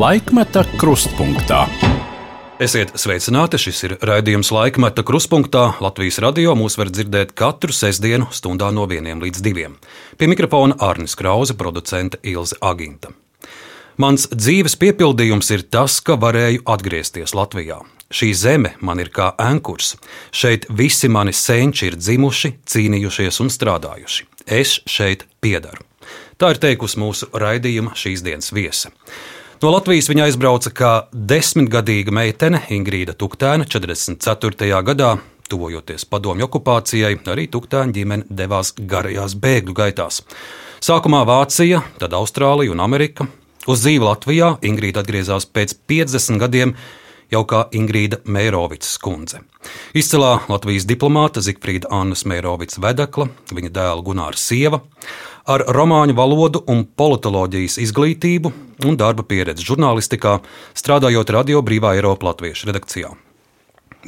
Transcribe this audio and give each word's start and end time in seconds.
Laikmeta 0.00 0.62
krustpunktā. 0.80 1.66
Esiet 2.62 2.94
sveicināti! 2.96 3.58
Šis 3.60 3.82
ir 3.84 3.92
raidījums 4.00 4.48
laikmeta 4.54 5.02
krustpunktā. 5.04 5.64
Latvijas 5.84 6.16
radio 6.24 6.54
mūs 6.56 6.78
var 6.80 6.88
dzirdēt 6.88 7.34
katru 7.36 7.74
sestdienu, 7.76 8.30
stundā 8.32 8.70
no 8.72 8.86
vieniem 8.88 9.20
līdz 9.20 9.42
diviem. 9.44 9.74
Pie 10.16 10.30
mikrofona 10.30 10.78
Arnis 10.86 11.12
Krause, 11.20 11.52
producente 11.52 12.16
Ilze 12.24 12.56
Aginta. 12.64 13.10
Mans 14.00 14.24
dzīves 14.32 14.78
piepildījums 14.80 15.52
ir 15.52 15.66
tas, 15.68 15.98
ka 16.00 16.16
varēju 16.22 16.62
atgriezties 16.64 17.36
Latvijā. 17.36 17.82
Šī 18.08 18.30
zeme 18.32 18.70
man 18.80 19.02
ir 19.04 19.10
kā 19.12 19.34
ankurs. 19.36 19.98
Šeit 20.32 20.64
visi 20.78 21.10
mani 21.12 21.36
senči 21.36 21.90
ir 21.90 21.98
dzimuši, 22.00 22.54
cīnījušies 22.64 23.42
un 23.44 23.52
strādājuši. 23.52 24.24
Es 24.48 24.78
šeit 24.88 25.26
piedaru. 25.44 25.84
Tā 26.40 26.54
ir 26.54 26.62
teikusi 26.64 27.02
mūsu 27.04 27.28
raidījuma 27.36 27.92
šīs 28.00 28.24
dienas 28.24 28.48
viesa. 28.56 28.94
No 29.60 29.68
Latvijas 29.74 30.06
viņa 30.08 30.22
aizbrauca 30.24 30.70
kā 30.72 30.90
desmitgadīga 31.12 32.14
meitene 32.16 32.62
Ingrīda 32.72 33.12
Tuktēna 33.12 33.66
44. 33.68 34.70
gadā. 34.88 35.10
Tuvojoties 35.52 36.06
padomju 36.08 36.46
okupācijai, 36.46 37.18
arī 37.28 37.44
Tuktēna 37.52 37.92
ģimene 37.92 38.24
devās 38.32 38.70
garajās 38.72 39.34
bēgļu 39.36 39.74
gaitās. 39.76 40.22
Sākumā 40.80 41.26
Vācija, 41.28 41.82
tad 42.00 42.16
Austrālija 42.16 42.72
un 42.72 42.80
Amerika. 42.80 43.28
Uz 43.68 43.84
dzīvi 43.84 44.06
Latvijā 44.06 44.54
Ingrīda 44.64 45.04
atgriezās 45.04 45.44
pēc 45.44 45.76
50 45.92 46.40
gadiem, 46.40 46.72
jau 47.28 47.44
kā 47.44 47.66
Ingrīda 47.76 48.22
Mērovicas 48.24 48.96
kundze. 49.04 49.42
Izcilā 49.92 50.38
Latvijas 50.48 50.88
diplomāta 50.88 51.44
Zikfrīda 51.44 51.92
Annas 51.92 52.24
Mērovicas 52.24 52.80
vedekla, 52.80 53.28
viņa 53.52 53.76
dēla 53.76 54.08
Gunāra 54.08 54.40
sieva 54.40 54.80
ar 55.46 55.64
romāņu 55.72 56.16
valodu 56.16 56.64
un 56.70 56.84
politoloģijas 56.84 57.78
izglītību 57.86 58.52
un 58.88 58.96
darba 59.00 59.24
pieredzi 59.26 59.66
žurnālistikā, 59.66 60.38
strādājot 60.76 61.32
Radio 61.36 61.62
Brīvā 61.64 61.96
Eiropa 61.98 62.30
Latviešu 62.30 62.70
redakcijā. 62.70 63.12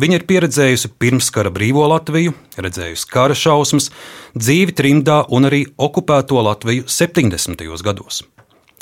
Viņa 0.00 0.16
ir 0.16 0.22
pieredzējusi 0.24 0.88
pirmskara 0.96 1.50
brīvo 1.52 1.84
Latviju, 1.90 2.32
redzējusi 2.56 3.08
kara 3.12 3.36
šausmas, 3.36 3.90
dzīvi 4.32 4.72
trimdā 4.72 5.18
un 5.28 5.50
arī 5.50 5.66
okupēto 5.76 6.40
Latviju 6.40 6.86
70. 6.88 7.66
gados. 7.84 8.22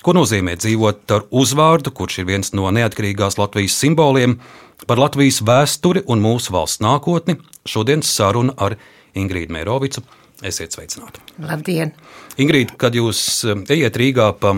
Ko 0.01 0.14
nozīmē 0.17 0.55
dzīvot 0.57 1.12
ar 1.12 1.27
uzvārdu, 1.35 1.91
kurš 1.92 2.23
ir 2.23 2.29
viens 2.31 2.55
no 2.55 2.70
neatkarīgās 2.73 3.37
Latvijas 3.37 3.75
simboliem, 3.83 4.39
par 4.87 5.03
Latvijas 5.03 5.42
vēsturi 5.45 6.07
un 6.07 6.23
mūsu 6.23 6.55
valsts 6.55 6.81
nākotni? 6.81 7.37
Šodienas 7.69 8.14
saruna 8.14 8.55
ar 8.57 8.79
Ingrīdu 9.19 9.53
Mērovicu. 9.59 10.07
Esiet 10.41 10.72
sveicināti! 10.72 11.20
Labdien! 11.44 11.92
Ingrīda, 12.41 12.72
kad 12.80 12.94
jūs 12.96 13.20
eh, 13.44 13.58
ejiet 13.77 13.96
Rīgā 14.00 14.30
pa 14.41 14.55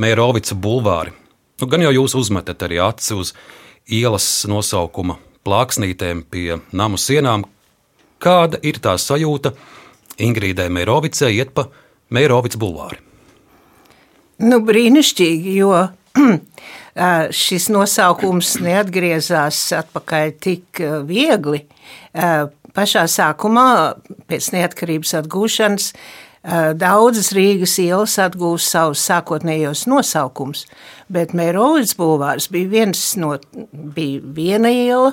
Mērovica 0.00 0.56
bulvāri, 0.58 1.12
nu, 1.62 1.68
gan 1.70 1.84
jau 1.84 1.92
jūs 1.94 2.16
uzmetat 2.18 2.64
arī 2.66 2.80
aci 2.82 3.14
uz 3.14 3.30
ielas 3.86 4.26
nosaukuma 4.50 5.20
plāksnītēm 5.46 6.24
pie 6.30 6.58
namu 6.74 6.98
sienām. 6.98 7.46
Kāda 8.20 8.58
ir 8.66 8.82
tā 8.82 8.96
sajūta 9.00 9.54
Ingrīdai 10.20 10.66
Mērovicai 10.74 11.30
iet 11.38 11.54
pa 11.54 11.68
Mērovica 12.12 12.58
bulvāri? 12.60 12.98
Nu, 14.42 14.58
brīnišķīgi, 14.66 15.54
jo 15.60 15.78
šis 17.44 17.70
nosaukums 17.70 18.56
neatgriezās 18.64 19.62
atpakaļ 19.78 20.34
tik 20.42 20.82
viegli. 21.06 21.62
Pašā 22.76 23.06
sākumā, 23.10 23.68
pēc 24.30 24.50
neatkarības 24.54 25.16
atgūšanas, 25.22 25.92
Daudzas 26.80 27.34
Rīgas 27.36 27.74
ielas 27.82 28.14
atgūst 28.22 28.72
savus 28.72 29.02
sākotnējos 29.04 29.82
nosaukumus, 29.90 30.64
bet 31.12 31.34
Mērovids 31.36 31.92
bulvārs 31.98 32.46
bija, 32.48 32.70
viens 32.72 33.02
no, 33.20 33.34
bija 33.60 34.22
viena 34.38 34.70
iela, 34.72 35.10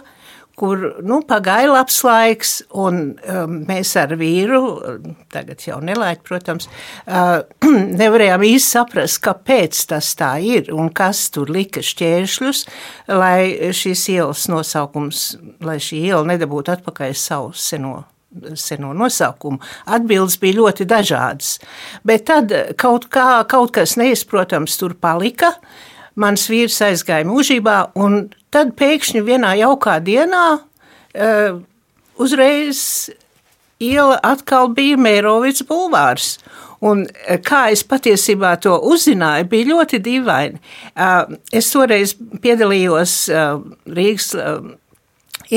kur 0.57 0.81
nu, 1.05 1.19
pagāja 1.27 1.69
labs 1.69 1.99
laiks, 2.05 2.53
un 2.73 2.99
um, 3.29 3.59
mēs 3.67 3.93
ar 4.01 4.15
vīru, 4.17 4.61
tagad 5.33 5.61
jau 5.67 5.77
nelaiķi, 5.85 6.23
protams, 6.25 6.69
uh, 7.05 7.43
nevarējām 8.01 8.45
īsti 8.47 8.73
saprast, 8.73 9.21
kāpēc 9.25 9.83
tas 9.93 10.11
tā 10.17 10.33
ir 10.41 10.71
un 10.73 10.89
kas 10.89 11.27
tur 11.35 11.51
lika 11.53 11.83
šķēršļus, 11.85 12.65
lai 13.13 13.71
šīs 13.77 14.07
ielas 14.17 14.47
nosaukums, 14.49 15.29
lai 15.61 15.77
šī 15.83 16.03
iela 16.09 16.25
nedabūtu 16.33 16.73
atpakaļ 16.79 17.17
savu 17.17 17.53
seno 17.57 17.99
seno 18.55 18.93
nosaukumu. 18.93 19.59
Atbildes 19.85 20.37
bija 20.41 20.59
ļoti 20.59 20.85
dažādas. 20.89 21.57
Bet 22.05 22.27
tad 22.29 22.53
kaut, 22.77 23.07
kā, 23.13 23.43
kaut 23.49 23.73
kas 23.77 23.95
neizprotams 23.97 24.77
tur 24.77 24.97
palika. 24.99 25.53
Mans 26.17 26.47
vīrs 26.49 26.79
aizgāja 26.81 27.27
mūžībā, 27.29 27.77
un 27.99 28.27
tad 28.53 28.73
pēkšņi 28.79 29.21
vienā 29.27 29.53
jaukā 29.59 29.99
dienā 30.03 30.45
uh, 30.57 31.59
uzreiz 32.17 32.81
iela 33.77 34.17
atkal 34.25 34.71
bija 34.73 34.97
Mērovics 34.97 35.65
bulvārs. 35.69 36.37
Un 36.77 37.07
e, 37.09 37.39
kā 37.41 37.71
es 37.73 37.81
patiesībā 37.85 38.51
to 38.61 38.75
uzzināju, 38.85 39.47
bija 39.49 39.69
ļoti 39.71 39.97
dīvaini. 40.05 40.59
Uh, 40.93 41.37
es 41.49 41.71
toreiz 41.73 42.13
piedalījos 42.41 43.15
Rīgas 43.97 44.27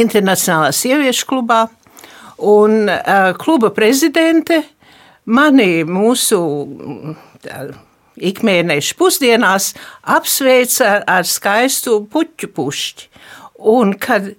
Internacionālā 0.01 0.71
sieviešu 0.77 1.29
klubā, 1.29 1.67
Un 2.41 2.89
kluba 3.37 3.69
prezidente 3.71 4.63
mani 5.25 5.85
mūsu 5.85 6.39
ikmēneša 8.21 8.97
pusdienās 8.99 9.73
apsveica 10.03 11.01
ar 11.09 11.29
skaistu 11.29 12.01
puķu 12.13 12.51
pušķi. 12.57 13.09
Un 13.71 13.95
kad 14.01 14.33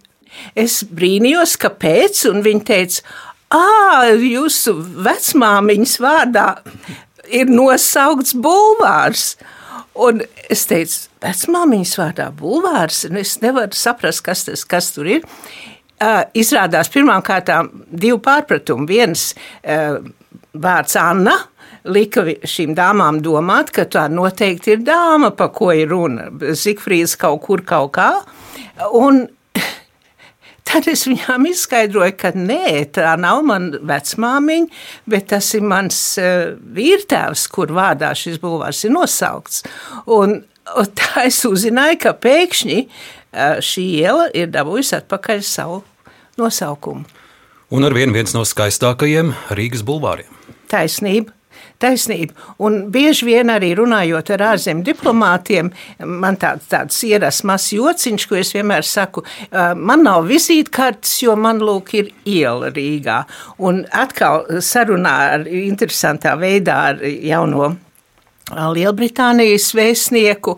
es 0.58 0.82
brīnījos, 0.88 1.58
kāpēc, 1.62 2.26
un 2.32 2.42
viņa 2.46 2.68
teica, 2.68 3.06
ah, 3.54 4.12
jūsu 4.16 4.76
vecmāmiņas 5.06 5.98
vārdā 6.02 6.48
ir 7.32 7.52
nosaukts 7.52 8.36
bulvārs. 8.38 9.36
Un 10.02 10.22
es 10.52 10.64
teicu, 10.70 11.10
vecmāmiņas 11.24 11.98
vārdā 12.00 12.30
bulvārs, 12.36 13.04
un 13.10 13.20
es 13.22 13.36
nevaru 13.44 13.76
saprast, 13.76 14.24
kas, 14.26 14.46
tas, 14.48 14.64
kas 14.66 14.94
tur 14.96 15.10
ir 15.18 15.28
izrādās 16.38 16.90
pirmām 16.90 17.22
kārtām 17.26 17.70
divi 17.92 18.18
pārpratumi. 18.24 18.88
Viens 18.90 19.32
vārds 20.54 20.98
Anna 21.00 21.36
lika 21.84 22.24
šīm 22.48 22.76
dāmām 22.78 23.22
domāt, 23.24 23.72
ka 23.76 23.86
tā 23.90 24.08
noteikti 24.12 24.76
ir 24.76 24.82
dāma, 24.86 25.32
pa 25.36 25.50
ko 25.54 25.72
ir 25.76 25.92
runa. 25.92 26.30
Zikfrīds 26.40 27.18
kaut 27.20 27.42
kur 27.46 27.64
kaut 27.68 27.94
kā. 27.98 28.10
Un 28.98 29.26
Tad 30.72 30.86
es 30.88 31.04
viņām 31.10 31.48
izskaidroju, 31.50 32.14
ka 32.22 32.32
nē, 32.38 32.94
tā 32.96 33.16
nav 33.20 33.42
mana 33.44 33.80
vecmāmiņa, 33.90 34.70
bet 35.10 35.28
tas 35.34 35.50
ir 35.58 35.66
mans 35.68 35.98
uh, 36.22 36.54
vīrtēvs, 36.78 37.48
kur 37.52 37.74
vārdā 37.76 38.14
šis 38.16 38.38
būvārs 38.40 38.86
ir 38.88 38.94
nosaukts. 38.94 39.66
Un, 40.06 40.38
un 40.78 40.94
tā 40.96 41.26
es 41.26 41.42
uzzināju, 41.50 41.98
ka 42.06 42.14
pēkšņi 42.24 42.78
uh, 42.86 43.58
šī 43.60 43.88
iela 44.06 44.30
ir 44.38 44.54
dabūjusi 44.54 44.96
atpakaļ 45.02 45.44
savu 45.50 45.82
nosaukumu. 46.40 47.04
Un 47.72 47.88
ar 47.88 47.96
vienu 47.96 48.24
no 48.36 48.46
skaistākajiem 48.48 49.34
Rīgas 49.58 49.84
bulvāriem. 49.88 50.32
Taisnība. 50.72 51.41
Taisnība. 51.82 52.36
Un 52.62 52.84
bieži 52.94 53.28
vien 53.28 53.52
arī 53.54 53.74
runājot 53.78 54.32
ar 54.36 54.46
ārzemju 54.52 54.86
diplomātiem, 54.86 55.72
man 56.06 56.38
tāds, 56.42 56.70
tāds 56.72 57.02
ierasts 57.08 57.46
mazs 57.48 57.74
jociņš, 57.76 58.28
ko 58.30 58.40
es 58.40 58.54
vienmēr 58.56 58.86
saku, 58.88 59.26
man 59.52 60.06
nav 60.06 60.28
vizītkartes, 60.30 61.18
jo 61.26 61.36
man 61.40 61.62
lūk 61.64 61.96
ir 61.98 62.12
iela 62.30 62.72
Rīgā. 62.74 63.24
Un 63.66 63.84
atkal 63.92 64.62
sarunā 64.62 65.16
ar 65.38 65.48
interesantā 65.50 66.38
veidā 66.40 66.82
ar 66.92 67.02
jauno 67.02 67.74
Lielbritānijas 68.52 69.70
vēstnieku, 69.78 70.58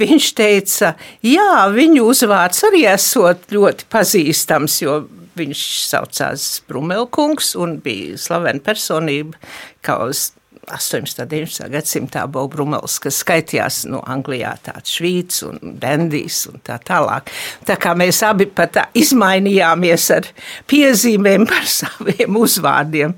viņš 0.00 0.26
teica, 0.36 0.90
jā, 1.24 1.52
viņu 1.72 2.04
uzvārds 2.10 2.66
arī 2.68 2.82
esot 2.90 3.46
ļoti 3.54 3.86
pazīstams, 3.88 4.82
jo 4.82 4.98
viņš 5.38 5.64
saucās 5.88 6.48
Brumelkungs 6.68 7.54
un 7.58 7.78
bija 7.84 8.18
slavena 8.20 8.62
personība, 8.64 9.38
kā 9.84 10.00
uz 10.08 10.30
18. 10.68 11.22
un 11.22 11.28
19. 11.28 11.68
gadsimtā 11.72 12.24
Bobrumels, 12.30 12.98
kas 13.02 13.20
skaitījās 13.22 13.82
no 13.88 14.00
Anglijā 14.08 14.52
tāds 14.64 14.92
švīts 14.98 15.42
un 15.48 15.76
dendijs 15.80 16.42
un 16.50 16.60
tā 16.64 16.78
tālāk. 16.84 17.32
Tā 17.68 17.78
kā 17.80 17.94
mēs 17.98 18.20
abi 18.26 18.48
pat 18.52 18.80
izmainījāmies 18.98 20.08
ar 20.18 20.28
piezīmēm 20.68 21.46
par 21.48 21.68
saviem 21.80 22.40
uzvārdiem. 22.40 23.16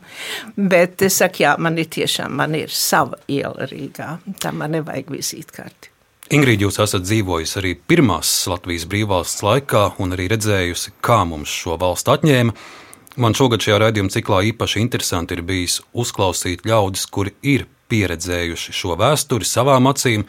Bet 0.56 1.06
es 1.06 1.20
saku, 1.23 1.44
jā, 1.44 1.56
man 1.58 1.78
ir 1.81 1.90
tiešām, 1.90 2.37
man 2.43 2.56
ir 2.58 2.73
sava 2.75 3.19
iela 3.28 3.69
Rīgā. 3.70 4.16
Tā 4.40 4.55
man 4.55 4.78
nevajag 4.78 5.11
vizītkarti. 5.16 6.00
Ingrīda, 6.31 6.69
jūs 6.69 6.77
esat 6.79 7.03
dzīvojusi 7.03 7.56
arī 7.59 7.71
pirmās 7.91 8.29
Latvijas 8.47 8.85
brīvvalsts 8.87 9.41
laikā 9.43 9.81
un 9.99 10.15
arī 10.15 10.29
redzējusi, 10.31 10.93
kā 11.03 11.25
mums 11.27 11.50
šo 11.50 11.75
valstu 11.82 12.12
atņēma. 12.15 12.55
Man 13.19 13.35
šogad 13.35 13.65
šajā 13.65 13.81
raidījuma 13.82 14.15
ciklā 14.15 14.38
īpaši 14.53 14.79
interesanti 14.79 15.35
ir 15.35 15.43
bijis 15.49 15.81
uzklausīt 15.91 16.62
ļaudis, 16.71 17.09
kuri 17.11 17.35
ir 17.43 17.67
pieredzējuši 17.91 18.77
šo 18.79 18.94
vēsturi 19.03 19.50
savām 19.50 19.91
acīm, 19.91 20.23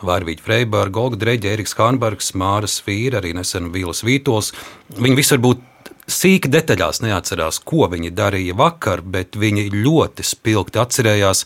Vārvīķa 0.00 0.46
Freiberga, 0.48 0.96
Golga 0.96 1.20
Dreģa, 1.20 1.52
Eriks 1.52 1.76
Hānbergs, 1.76 2.32
Māras 2.32 2.80
Vīra, 2.88 3.20
arī 3.20 3.36
nesen 3.36 3.68
Vīlas 3.76 4.00
Vītols. 4.08 4.54
Viņi 4.96 5.20
visi 5.20 5.36
varbūt 5.36 5.92
sīki 6.08 6.48
detaļās 6.48 7.04
neatcerās, 7.04 7.60
ko 7.60 7.92
viņi 7.92 8.16
darīja 8.16 8.56
vakar, 8.56 9.04
bet 9.04 9.36
viņi 9.36 9.68
ļoti 9.84 10.24
spilgti 10.32 10.80
atcerējās, 10.80 11.44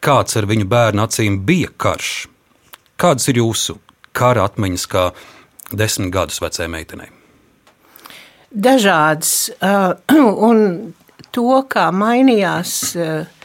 kāds 0.00 0.40
ar 0.40 0.48
viņu 0.48 0.72
bērnu 0.72 1.04
acīm 1.04 1.42
bija 1.44 1.76
karš. 1.76 2.31
Kādas 3.02 3.26
ir 3.32 3.40
jūsu 3.42 3.80
kara 4.14 4.46
atmiņas 4.46 4.86
kā 4.90 5.08
desmit 5.74 6.12
gadus 6.14 6.38
vecai 6.42 6.68
meitenei? 6.70 7.10
Dažādas, 8.52 9.50
uh, 9.58 9.96
un 10.48 10.92
to, 11.32 11.48
kā 11.72 11.88
mainījās 11.96 12.74
uh, 13.00 13.40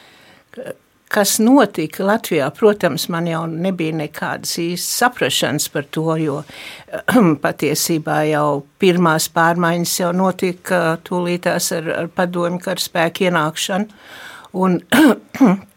kas 1.09 1.37
notika 1.39 2.05
Latvijā, 2.05 2.49
protams, 2.55 3.07
man 3.09 3.27
jau 3.29 3.45
nebija 3.49 3.95
nekādas 3.95 4.57
īstas 4.61 5.01
saprašanas 5.01 5.69
par 5.73 5.87
to, 5.91 6.05
jo 6.21 6.41
patiesībā 7.45 8.19
jau 8.31 8.49
pirmās 8.81 9.29
pārmaiņas 9.33 9.95
jau 10.01 10.11
notika 10.15 10.81
tūlītās 11.07 11.71
ar, 11.79 11.89
ar 12.03 12.11
padomju 12.13 12.61
karaspēku 12.67 13.29
ienākšanu. 13.29 14.03
Un, 14.57 14.79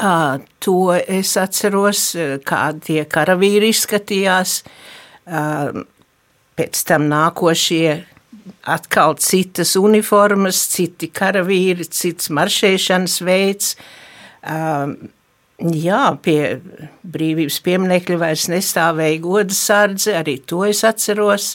to 0.00 0.76
es 0.96 1.34
atceros, 1.36 2.14
kā 2.48 2.60
tie 2.84 3.02
karavīri 3.04 3.68
izskatījās, 3.74 4.62
pēc 6.60 6.84
tam 6.88 7.08
nākošie 7.10 7.98
atkal 8.64 9.16
citas 9.20 9.74
uniformas, 9.76 10.62
citi 10.72 11.10
karavīri, 11.12 11.84
cits 11.84 12.30
maršēšanas 12.32 13.18
veids, 13.26 13.74
jā, 15.60 16.00
pie 16.24 16.40
brīvības 17.04 17.60
pieminiekļa 17.66 18.18
vairs 18.20 18.48
nestāvēja 18.52 19.20
goda 19.24 19.56
sardze, 19.56 20.16
arī 20.16 20.38
to 20.40 20.64
es 20.68 20.80
atceros. 20.88 21.52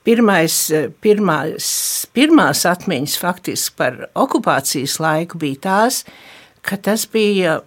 Pirmais, 0.00 0.56
pirmās, 1.04 1.70
pirmās 2.16 2.66
atmiņas 2.66 3.16
faktiski 3.20 3.76
par 3.78 4.02
okupācijas 4.18 4.98
laiku 5.02 5.38
bija 5.38 5.62
tās, 5.68 6.02
ka 6.08 6.29
tas 6.84 7.06
bija, 7.10 7.60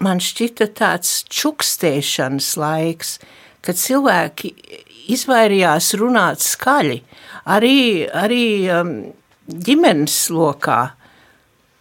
man 0.00 0.22
šķita, 0.22 0.70
tāds 0.78 1.20
čukstēšanas 1.30 2.54
laiks, 2.60 3.18
kad 3.64 3.78
cilvēki 3.78 4.54
izvairījās 5.14 5.92
runāt 6.00 6.42
skaļi, 6.44 7.00
arī, 7.50 7.76
arī 8.08 8.44
um, 8.72 8.94
ģimenes 9.50 10.22
lokā 10.34 10.80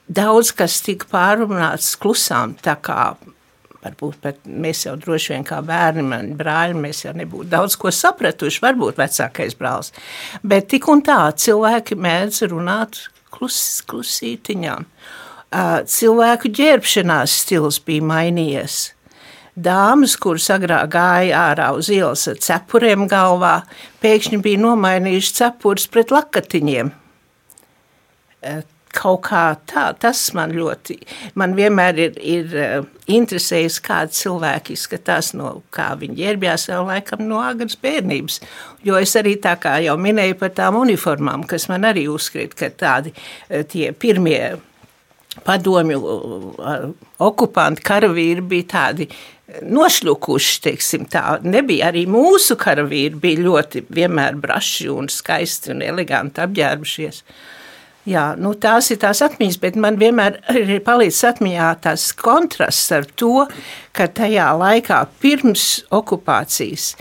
daudz 0.09 0.53
kas 0.57 0.79
tika 0.85 1.09
pārunāts 1.11 1.93
klusām, 2.01 2.55
tā 2.57 2.75
kā 2.81 3.13
varbūt 3.83 4.17
pat 4.23 4.39
mēs 4.43 4.83
jau 4.87 4.95
droši 4.99 5.33
vien 5.35 5.45
kā 5.47 5.61
bērni, 5.65 6.03
mani 6.09 6.35
brāļi, 6.39 6.75
mēs 6.81 7.05
jau 7.05 7.13
nebūtu 7.15 7.49
daudz 7.51 7.77
ko 7.79 7.91
sapratuši, 7.95 8.63
varbūt 8.65 8.99
vecākais 8.99 9.55
brālis. 9.59 9.93
Bet 10.43 10.67
tik 10.73 10.89
un 10.91 11.03
tā 11.05 11.21
cilvēki 11.31 11.95
mēdz 11.99 12.43
runāt 12.51 13.05
klus, 13.31 13.79
klusītiņām. 13.89 14.87
Cilvēku 15.49 16.51
ģērbšanās 16.53 17.35
stils 17.43 17.79
bija 17.81 18.05
mainījies. 18.05 18.79
Dāmas, 19.59 20.13
kuras 20.21 20.45
agrāk 20.53 20.91
gāja 20.93 21.39
ārā 21.49 21.71
uz 21.75 21.89
ielas 21.91 22.27
ar 22.31 22.37
cepuriem 22.39 23.07
galvā, 23.11 23.63
pēkšņi 24.03 24.39
bija 24.45 24.61
nomainījuši 24.61 25.33
cepurus 25.41 25.89
pret 25.91 26.13
lakatiņiem 26.15 26.93
kaut 28.93 29.21
kā 29.27 29.43
tā, 29.69 29.89
tas 30.01 30.21
man 30.37 30.53
ļoti, 30.55 30.97
man 31.39 31.53
vienmēr 31.57 31.99
ir, 32.01 32.15
ir 32.17 32.55
interesējis, 33.09 33.79
kādi 33.85 34.17
cilvēki 34.17 34.75
izskatās, 34.75 35.31
no 35.37 35.59
kā 35.75 35.91
viņi 35.99 36.17
ģērbjās 36.19 36.69
jau 36.71 36.81
laikam 36.87 37.23
no 37.29 37.41
agras 37.43 37.77
bērnības. 37.79 38.39
Jo 38.85 38.99
es 39.01 39.15
arī 39.19 39.35
tā 39.41 39.55
kā 39.61 39.77
jau 39.85 39.95
minēju 39.99 40.39
par 40.39 40.53
tām 40.57 40.79
uniformām, 40.81 41.45
kas 41.49 41.69
man 41.71 41.87
arī 41.89 42.07
uzskrīt, 42.11 42.55
ka 42.57 42.71
tādi 42.73 43.13
tie 43.71 43.91
pirmie 43.93 44.41
padomju 45.45 45.99
okupanti, 47.25 47.83
karavīri 47.85 48.45
bija 48.45 48.69
tādi 48.75 49.09
nošļukuši, 49.65 50.57
teiksim 50.65 51.05
tā. 51.09 51.39
Nebija 51.45 51.89
arī 51.89 52.05
mūsu 52.09 52.57
karavīri, 52.59 53.17
bija 53.19 53.45
ļoti 53.47 53.85
vienmēr 53.89 54.37
braši 54.41 54.89
un 54.93 55.09
skaisti 55.11 55.73
un 55.73 55.81
eleganti 55.85 56.43
apģērbušies. 56.45 57.23
Jā, 58.09 58.31
nu 58.39 58.53
tās 58.57 58.87
ir 58.93 58.97
tās 59.01 59.19
atmiņas, 59.25 59.57
bet 59.61 59.75
man 59.77 59.97
vienmēr 59.99 60.39
ir 60.55 60.79
palicis 60.85 61.25
atmiņā 61.29 61.69
tas 61.83 62.07
kontrasts 62.17 62.93
ar 62.95 63.05
to, 63.19 63.45
ka 63.93 64.07
tajā 64.07 64.47
laikā 64.57 65.01
pirms 65.21 65.65
okupācijas 65.93 66.93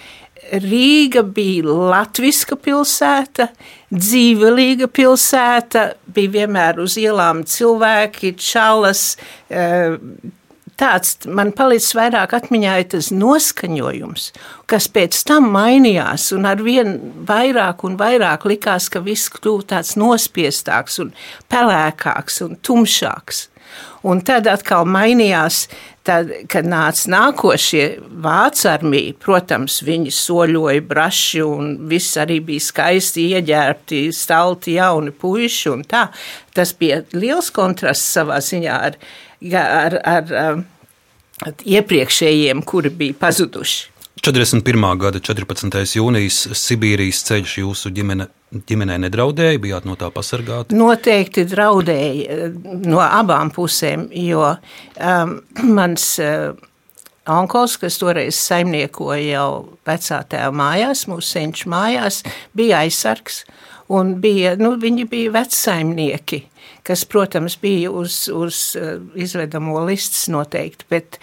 Rīga 0.48 1.22
bija 1.22 1.68
latviska 1.68 2.56
pilsēta, 2.56 3.50
dzīvelīga 3.92 4.88
pilsēta, 4.88 5.84
bija 6.14 6.34
vienmēr 6.40 6.80
uz 6.80 6.96
ielām 7.00 7.42
cilvēki, 7.48 8.34
čalas, 8.40 9.16
eh, 9.50 9.98
tāds 10.78 11.26
man 11.26 11.52
palicis 11.52 11.94
vairāk 11.98 12.32
atmiņā 12.38 12.78
ir 12.80 12.88
tas 12.94 13.10
noskaņojums, 13.12 14.30
kas 14.70 14.88
pēc 14.88 15.20
tam 15.28 15.50
mainījās 15.52 16.30
un 16.36 16.46
ar 16.46 16.62
vien 16.62 16.96
vairāk 17.28 17.84
un 17.84 17.98
vairāk 18.00 18.46
likās, 18.48 18.88
ka 18.88 19.02
viss 19.04 19.28
kļūst 19.34 19.72
tāds 19.74 19.96
nospiestāks 20.00 20.98
un 21.04 21.12
pelēkāks 21.50 22.42
un 22.46 22.56
tumšāks. 22.62 23.48
Un 24.08 24.22
tad 24.24 24.46
atkal 24.46 24.86
mainījās, 24.88 25.66
tad, 26.08 26.32
kad 26.50 26.66
nāca 26.68 27.12
nākošie 27.12 27.84
vācu 28.24 28.66
armija. 28.72 29.14
Protams, 29.22 29.82
viņi 29.86 30.12
soļoja 30.14 30.84
braši 30.88 31.44
un 31.44 31.70
viss 31.92 32.16
arī 32.20 32.40
bija 32.48 32.64
skaisti 32.64 33.28
ieģērbti, 33.36 34.02
stalti 34.16 34.78
jauni 34.80 35.12
puiši 35.12 35.72
un 35.74 35.86
tā. 35.88 36.08
Tas 36.56 36.72
bija 36.74 37.04
liels 37.14 37.52
kontrasts 37.54 38.16
savā 38.16 38.40
ziņā 38.44 38.82
ar 38.88 39.00
ar, 39.40 39.98
ar, 40.04 40.32
ar 41.46 41.54
iepriekšējiem, 41.64 42.62
kuri 42.66 42.90
bija 42.90 43.18
pazuduši. 43.20 43.86
41. 44.28 44.98
gada 45.00 45.20
14. 45.24 45.78
jūnijas 45.96 46.42
Sibīrijas 46.60 47.22
ceļš 47.24 47.52
jūsu 47.62 47.88
ģimene, 47.96 48.26
ģimenē 48.68 48.98
nedraudēja, 49.06 49.60
bijāt 49.62 49.86
no 49.88 49.94
tā 49.96 50.10
pasargāti? 50.12 50.76
Noteikti 50.76 51.46
draudēja 51.48 52.50
no 52.84 53.00
abām 53.00 53.48
pusēm, 53.56 54.10
jo 54.12 54.42
um, 54.52 55.32
mans 55.78 56.10
uh, 56.20 56.52
onkls, 57.38 57.78
kas 57.80 57.96
toreiz 58.02 58.36
saimniekoja 58.36 59.24
jau 59.30 59.48
vecā 59.88 60.20
tēva 60.28 60.52
mājās, 60.60 61.06
mūsu 61.08 61.30
senču 61.30 61.72
mājās, 61.72 62.20
bija 62.52 62.84
aizsargs 62.84 63.46
bija, 64.20 64.58
nu, 64.60 64.74
viņi 64.76 65.08
bija 65.08 65.32
vecsaimnieki 65.38 66.44
kas, 66.88 67.04
protams, 67.04 67.58
bija 67.60 67.90
uz, 67.90 68.28
uz 68.32 68.76
eh, 68.76 68.96
izvedamo 69.14 69.84
listas 69.84 70.28
noteikti, 70.32 70.86
bet 70.90 71.18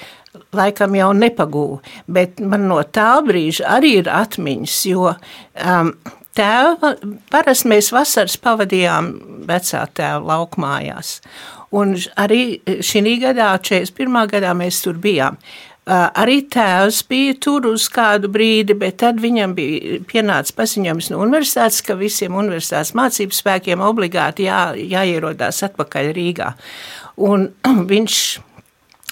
laikam 0.56 0.96
jau 0.98 1.10
nepagūva. 1.16 1.80
Bet 2.08 2.40
man 2.40 2.68
no 2.72 2.82
tā 2.84 3.16
brīža 3.26 3.68
arī 3.78 3.98
ir 4.02 4.12
atmiņas, 4.12 4.80
jo 4.92 5.12
um, 5.12 5.92
tēva, 6.36 6.96
parasti 7.34 7.72
mēs 7.72 7.92
vasaras 7.96 8.38
pavadījām 8.42 9.14
vecā 9.50 9.86
tēva 9.96 10.24
laukmājās. 10.34 11.20
Un 11.76 11.96
arī 12.22 12.60
šī 12.86 13.18
gadā, 13.24 13.56
41. 13.60 14.20
gadā, 14.32 14.54
mēs 14.58 14.84
tur 14.86 15.00
bijām. 15.02 15.40
Arī 15.86 16.40
tēvs 16.50 17.04
bija 17.06 17.36
tur 17.38 17.68
uz 17.70 17.84
kādu 17.94 18.30
brīdi, 18.34 18.74
bet 18.74 18.98
tad 19.04 19.20
viņam 19.22 19.52
bija 19.54 20.00
pienācis 20.10 20.56
paziņojums 20.58 21.12
no 21.14 21.20
universitātes, 21.22 21.84
ka 21.86 21.94
visiem 22.00 22.34
universitātes 22.34 22.96
mācību 22.98 23.38
spēkiem 23.38 23.84
obligāti 23.86 24.48
jā, 24.48 24.72
jāierodās 24.74 25.62
atpakaļ 25.68 26.10
Rīgā. 26.18 26.50
Un 27.30 27.52
viņš 27.92 28.18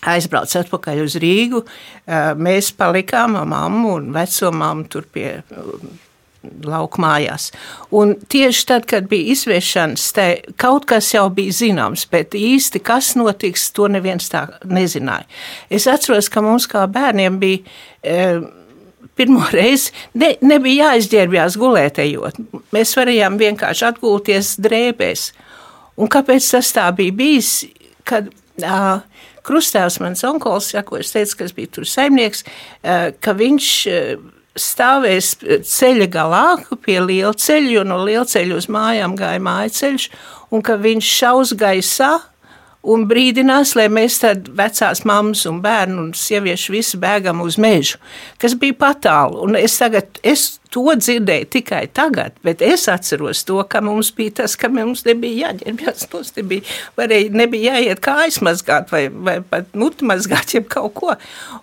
aizbrauca 0.09 0.63
atpakaļ 0.63 1.03
uz 1.03 1.17
Rīgu. 1.21 1.63
Mēs 2.39 2.71
palikām 2.77 3.37
ar 3.39 3.47
mammu 3.49 3.97
un 3.97 4.09
veco 4.15 4.51
mammu 4.53 4.89
tur 4.91 5.07
pie 5.11 5.37
lauku 6.63 7.01
mājās. 7.01 7.49
Un 7.95 8.15
tieši 8.29 8.65
tad, 8.67 8.87
kad 8.89 9.07
bija 9.11 9.31
izviešanas, 9.33 10.09
te 10.15 10.27
kaut 10.59 10.87
kas 10.89 11.13
jau 11.13 11.27
bija 11.33 11.55
zināms, 11.55 12.05
bet 12.11 12.35
īsti 12.37 12.81
kas 12.83 13.13
notiks, 13.19 13.69
to 13.75 13.87
neviens 13.91 14.29
tā 14.31 14.45
nezināja. 14.67 15.27
Es 15.73 15.87
atceros, 15.91 16.29
ka 16.31 16.43
mums 16.43 16.67
kā 16.71 16.85
bērniem 16.91 17.39
bija. 17.43 17.63
E, 18.03 18.19
Pirmo 19.13 19.43
reizi 19.53 19.91
ne, 20.17 20.31
nebija 20.41 20.87
jāizģērbjās 20.89 21.57
gulētējot. 21.61 22.39
Mēs 22.73 22.95
varējām 22.97 23.35
vienkārši 23.37 23.85
atgulties 23.91 24.55
drēbēs. 24.63 25.27
Un 26.01 26.09
kāpēc 26.09 26.47
tas 26.55 26.71
tā 26.73 26.87
bija 26.97 27.13
bijis? 27.13 27.51
Kad 28.09 28.31
uh, 28.33 29.03
krustēvs, 29.45 29.99
mans 30.03 30.23
onkulis, 30.27 30.73
ja, 30.75 30.83
ko 30.87 30.99
es 31.01 31.13
teicu, 31.15 31.39
kas 31.43 31.55
bija 31.55 31.71
tur 31.77 31.87
saimnieks, 31.89 32.45
uh, 32.45 33.11
ka 33.23 33.35
viņš 33.39 33.69
uh, 33.91 34.29
stāvēs 34.59 35.33
ceļa 35.69 36.07
galā 36.13 36.45
pie 36.85 36.99
liela 37.01 37.33
ceļa, 37.33 37.71
jo 37.77 37.87
no 37.87 38.03
liela 38.05 38.25
ceļa 38.29 38.59
uz 38.59 38.69
mājām 38.71 39.17
gāja 39.17 39.41
māja 39.41 39.73
ceļš, 39.79 40.09
un 40.53 40.61
ka 40.65 40.77
viņš 40.81 41.09
šaus 41.19 41.55
gaisā 41.57 42.11
un 42.83 43.05
brīdinās, 43.07 43.73
lai 43.79 43.87
mēs 43.91 44.19
tad 44.21 44.49
vecās 44.57 45.03
mammas 45.07 45.45
un 45.47 45.61
bērnu 45.63 46.01
un 46.01 46.09
sieviešu 46.17 46.73
visi 46.75 46.99
bēgam 46.99 47.39
uz 47.43 47.55
mežu, 47.61 47.99
kas 48.41 48.57
bija 48.59 48.75
patālu. 48.79 49.39
Un 49.45 49.55
es 49.59 49.77
tagad, 49.79 50.19
es 50.19 50.59
to 50.73 50.83
dzirdēju 50.97 51.47
tikai 51.53 51.83
tagad, 51.95 52.35
bet 52.43 52.63
es 52.65 52.87
atceros 52.91 53.45
to, 53.47 53.61
ka 53.69 53.79
mums 53.85 54.11
bija 54.17 54.39
tas, 54.41 54.57
ka 54.59 54.67
mums 54.73 55.05
nebija 55.07 55.49
jāģērbjas, 55.53 56.09
mums 56.11 56.33
nebija, 56.39 56.75
varēja, 56.99 57.31
nebija 57.43 57.77
jāiet 57.77 58.03
kājas 58.03 58.41
mazgāt 58.43 58.91
vai, 58.91 59.05
vai 59.07 59.37
pat 59.47 59.71
muti 59.79 60.09
mazgāt, 60.09 60.55
jeb 60.57 60.67
kaut 60.73 60.97
ko. 60.99 61.15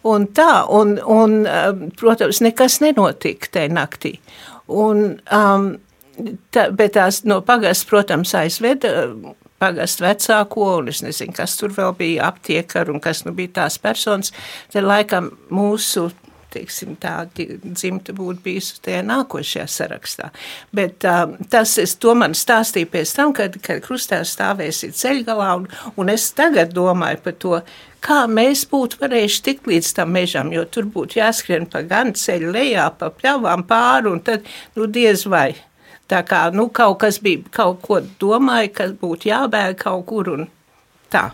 Un 0.08 0.24
tā, 0.36 0.64
un, 0.72 0.96
un 1.04 1.36
protams, 2.00 2.40
nekas 2.46 2.80
nenotika 2.84 3.52
tajā 3.58 3.74
naktī. 3.76 4.16
Un, 4.70 5.18
um, 5.34 5.70
tā, 6.54 6.70
bet 6.72 6.94
tās 6.96 7.24
no 7.28 7.42
pagastas, 7.44 7.88
protams, 7.90 8.32
aizveda 8.38 9.10
pagastu 9.60 10.06
vecāko, 10.06 10.72
un 10.80 10.90
es 10.92 11.04
nezinu, 11.04 11.36
kas 11.36 11.58
tur 11.60 11.74
vēl 11.76 11.94
bija 11.98 12.30
aptiekar 12.30 12.90
un 12.92 13.00
kas 13.02 13.24
nu 13.26 13.34
bija 13.36 13.60
tās 13.62 13.78
personas, 13.82 14.32
tad 14.72 14.88
laikam 14.88 15.30
mūsu 15.52 16.08
teiksim, 16.50 16.96
tā 17.00 17.14
dzimta 17.34 18.14
būtu 18.16 18.42
bijusi 18.44 18.80
tajā 18.84 19.02
nākošajā 19.06 19.66
sarakstā. 19.70 20.30
Bet 20.74 21.06
um, 21.08 21.36
tas 21.52 21.76
es, 21.82 21.96
to 22.00 22.14
man 22.18 22.34
stāstīja 22.36 22.90
pēc 22.90 23.14
tam, 23.16 23.34
kad, 23.36 23.56
kad 23.64 23.82
krustā 23.84 24.20
stāvēsi 24.26 24.92
ceļgalā, 24.96 25.52
un, 25.60 25.68
un 26.00 26.12
es 26.12 26.30
tagad 26.36 26.74
domāju 26.76 27.22
par 27.24 27.38
to, 27.44 27.62
kā 28.04 28.20
mēs 28.30 28.64
būtu 28.70 29.00
varējuši 29.02 29.42
tikt 29.46 29.70
līdz 29.70 29.94
tam 30.00 30.14
mežam, 30.16 30.52
jo 30.54 30.66
tur 30.66 30.88
būtu 30.90 31.20
jāskrien 31.20 31.68
pa 31.70 31.84
gan 31.86 32.14
ceļu 32.16 32.54
lejā, 32.56 32.90
pa 32.98 33.12
pļavām 33.14 33.66
pāri, 33.70 34.10
un 34.14 34.22
tad, 34.24 34.48
nu, 34.78 34.90
diez 34.90 35.26
vai. 35.30 35.52
Tā 36.10 36.24
kā 36.26 36.40
nu, 36.54 36.66
kaut 36.74 36.98
kas 37.04 37.20
bija, 37.22 37.44
kaut 37.54 37.82
ko 37.84 38.00
domāja, 38.18 38.72
ka 38.74 38.88
būtu 38.98 39.30
jābēg 39.30 39.76
kaut 39.78 40.06
kur 40.08 40.32
un 40.32 40.48
tā. 41.12 41.28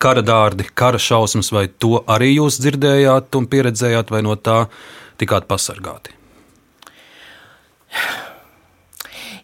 Kara 0.00 0.24
dārdi, 0.24 0.64
kara 0.74 0.98
šausmas, 0.98 1.52
vai 1.52 1.68
to 1.68 2.00
arī 2.10 2.32
jūs 2.32 2.58
dzirdējāt 2.62 3.36
un 3.38 3.46
pieredzējāt, 3.52 4.10
vai 4.10 4.22
no 4.26 4.34
tā 4.34 4.64
tikāt 5.20 5.46
pasargāti? 5.50 6.16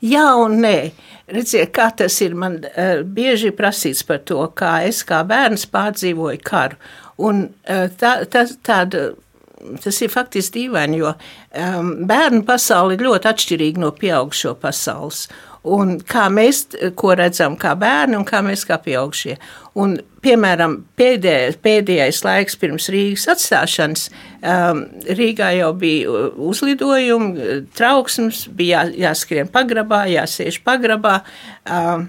Jā 0.05 0.31
un 0.41 0.59
nē. 0.65 0.79
Redziet, 1.27 1.73
kā 1.75 1.89
tas 1.99 2.15
ir 2.23 2.37
man 2.39 2.61
uh, 2.63 3.03
bieži 3.03 3.51
prasīts 3.55 4.05
par 4.07 4.21
to, 4.27 4.39
kā 4.55 4.79
es 4.87 5.01
kā 5.07 5.25
bērns 5.27 5.67
pārdzīvoju 5.73 6.43
karu. 6.47 6.79
Un 7.27 7.49
uh, 7.49 7.89
tā, 7.99 8.21
tā, 8.31 8.45
tāda 8.67 9.09
tas 9.83 10.01
ir 10.05 10.13
faktiski 10.13 10.61
dīvaini, 10.61 11.03
jo 11.03 11.13
um, 11.13 11.93
bērnu 12.09 12.45
pasaule 12.49 12.97
ir 12.97 13.05
ļoti 13.07 13.31
atšķirīga 13.33 13.83
no 13.83 13.93
pieaugušo 13.97 14.57
pasaules. 14.63 15.27
Un 15.67 15.97
kā 16.07 16.29
mēs 16.31 16.61
ko 16.95 17.17
redzam, 17.19 17.57
kā 17.59 17.73
bērni 17.79 18.15
un 18.15 18.25
kā 18.27 18.39
mēs 18.47 18.63
kā 18.69 18.77
pieaugušie. 18.85 19.35
Un, 19.83 19.97
piemēram, 20.23 20.77
pēdējais, 20.99 21.59
pēdējais 21.65 22.21
laiks 22.23 22.59
pirms 22.61 22.87
Rīgas 22.95 23.27
atstāšanas, 23.35 24.05
um, 24.47 24.85
Rīgā 25.19 25.51
jau 25.59 25.73
bija 25.81 26.29
uzlidojumi, 26.51 27.65
trauksmes, 27.75 28.45
bija 28.47 28.85
jā, 28.87 29.09
jāskrien 29.09 29.51
pagrabā, 29.51 30.05
jāsiež 30.13 30.61
pagrabā. 30.67 31.19
Um, 31.67 32.07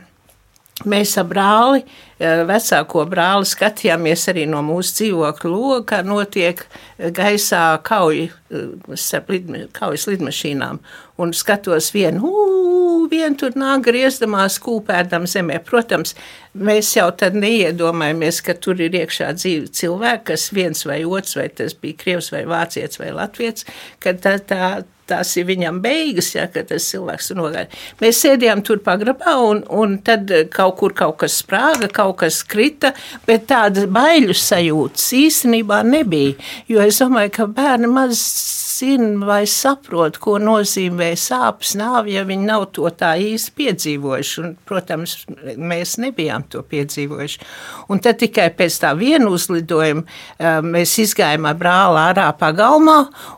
Mēs 0.85 1.15
ar 1.17 1.25
brāli, 1.25 1.81
eh, 2.19 2.43
vecāko 2.45 3.01
brāli, 3.09 3.47
skatījāmies 3.49 4.27
arī 4.29 4.43
no 4.45 4.61
mūsu 4.61 4.93
dzīvokļa 4.99 5.49
loga, 5.49 5.79
kā 5.89 6.03
notiek 6.05 6.61
gaisā 6.99 7.81
kauja 7.81 8.27
eh, 8.51 8.67
starp 8.93 9.31
lidma, 9.33 9.63
kaujas 9.73 10.05
lidmašīnām. 10.05 10.77
Un 11.17 11.33
skatos 11.33 11.89
vienu, 11.95 12.29
uu, 12.29 13.07
vien 13.09 13.33
tur 13.35 13.57
nāk 13.57 13.87
griezdamās 13.87 14.59
kūpēdam 14.61 15.25
zemē. 15.25 15.57
Protams, 15.65 16.13
mēs 16.53 16.91
jau 16.93 17.07
tad 17.17 17.33
neiedomājamies, 17.33 18.43
ka 18.45 18.53
tur 18.53 18.77
ir 18.77 18.93
iekšā 19.01 19.31
dzīvi 19.39 19.71
cilvēki, 19.79 20.27
kas 20.29 20.51
viens 20.53 20.85
vai 20.85 21.01
otrs, 21.07 21.39
vai 21.39 21.47
tas 21.49 21.73
bija 21.73 21.97
krievs 22.03 22.29
vai 22.35 22.45
vācietis 22.45 23.01
vai 23.01 23.09
latviets, 23.17 23.65
ka 24.03 24.13
tā, 24.13 24.37
tā 24.45 24.69
tās 25.09 25.33
ir 25.39 25.47
viņam 25.49 25.79
beigas, 25.83 26.33
ja, 26.35 26.47
tas 26.51 26.89
cilvēks 26.91 27.31
ir 27.31 27.39
nogājis. 27.39 27.87
Mēs 28.01 28.21
sēdējām 28.25 28.63
tur 28.67 28.81
pagrabā, 28.85 29.37
un, 29.47 29.63
un 29.69 29.97
tad 30.05 30.31
kaut 30.53 30.77
kur 30.81 30.95
kaut 30.97 31.19
kas 31.23 31.39
sprāga, 31.41 31.89
kaut 31.93 32.19
kas 32.23 32.41
krita, 32.47 32.93
bet 33.27 33.47
tādas 33.51 33.89
baiļu 33.91 34.35
sajūtas 34.37 35.09
īstenībā 35.17 35.81
nebija. 35.87 36.37
Jo 36.71 36.85
es 36.85 37.01
domāju, 37.03 37.33
ka 37.39 37.49
bērni 37.57 37.91
maz 37.91 38.21
zina 38.77 39.25
vai 39.25 39.41
saprot, 39.49 40.17
ko 40.21 40.37
nozīmē 40.41 41.11
sāpes 41.17 41.73
nāve, 41.79 42.13
ja 42.13 42.23
viņi 42.27 42.47
nav 42.47 42.67
to 42.75 42.89
tā 42.93 43.13
īsti 43.21 43.53
piedzīvojuši. 43.57 44.35
Un, 44.43 44.53
protams, 44.67 45.15
mēs 45.57 45.97
nebijām 46.01 46.45
to 46.51 46.61
piedzīvojuši. 46.67 47.41
Un 47.91 48.01
tad 48.03 48.19
tikai 48.21 48.49
pēc 48.57 48.79
tā 48.83 48.93
viena 48.97 49.31
uzlidojuma 49.33 50.03
eh, 50.03 50.59
mēs 50.65 50.97
izgājām 51.03 51.47
ar 51.49 51.57
brāli 51.59 52.01
ārā 52.03 52.27
pagalmā 52.37 52.97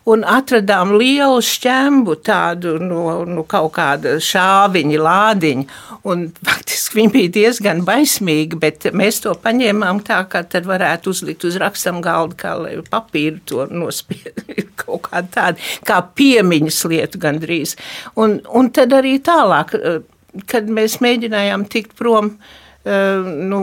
un 0.10 0.26
atradām 0.28 0.96
lielu 1.00 1.40
šķembu 1.60 2.16
tādu 2.24 2.78
no, 2.80 3.26
no 3.28 3.44
kaut 3.48 3.74
kāda 3.76 4.16
šāviņa 4.24 5.00
lādiņa. 5.04 5.66
Un 6.10 6.28
faktiski 6.46 7.02
viņi 7.02 7.12
bija 7.14 7.32
diezgan 7.36 7.84
baismīgi, 7.88 8.60
bet 8.60 8.88
mēs 8.96 9.20
to 9.26 9.34
paņēmām 9.44 10.00
tā, 10.08 10.22
ka 10.32 10.46
tad 10.48 10.70
varētu 10.70 11.12
uzlikt 11.12 11.44
uz 11.50 11.60
rakstam 11.60 12.00
galdu, 12.06 12.38
kā 12.40 12.56
papīru 12.90 13.44
to 13.50 13.68
nospied 13.72 14.40
kaut 14.80 15.10
kādu 15.10 15.34
tāda 15.36 15.68
kā 15.88 16.00
piemiņas 16.16 16.80
lieta 16.92 17.20
gandrīz. 17.22 17.76
Un, 18.20 18.40
un 18.56 18.72
tad 18.76 18.96
arī 18.96 19.18
tālāk, 19.24 19.76
eh, 19.76 20.00
kad 20.48 20.72
mēs 20.72 21.00
mēģinājām 21.04 21.68
tikt 21.72 21.98
prom, 22.00 22.38
eh, 22.86 23.30
nu, 23.52 23.62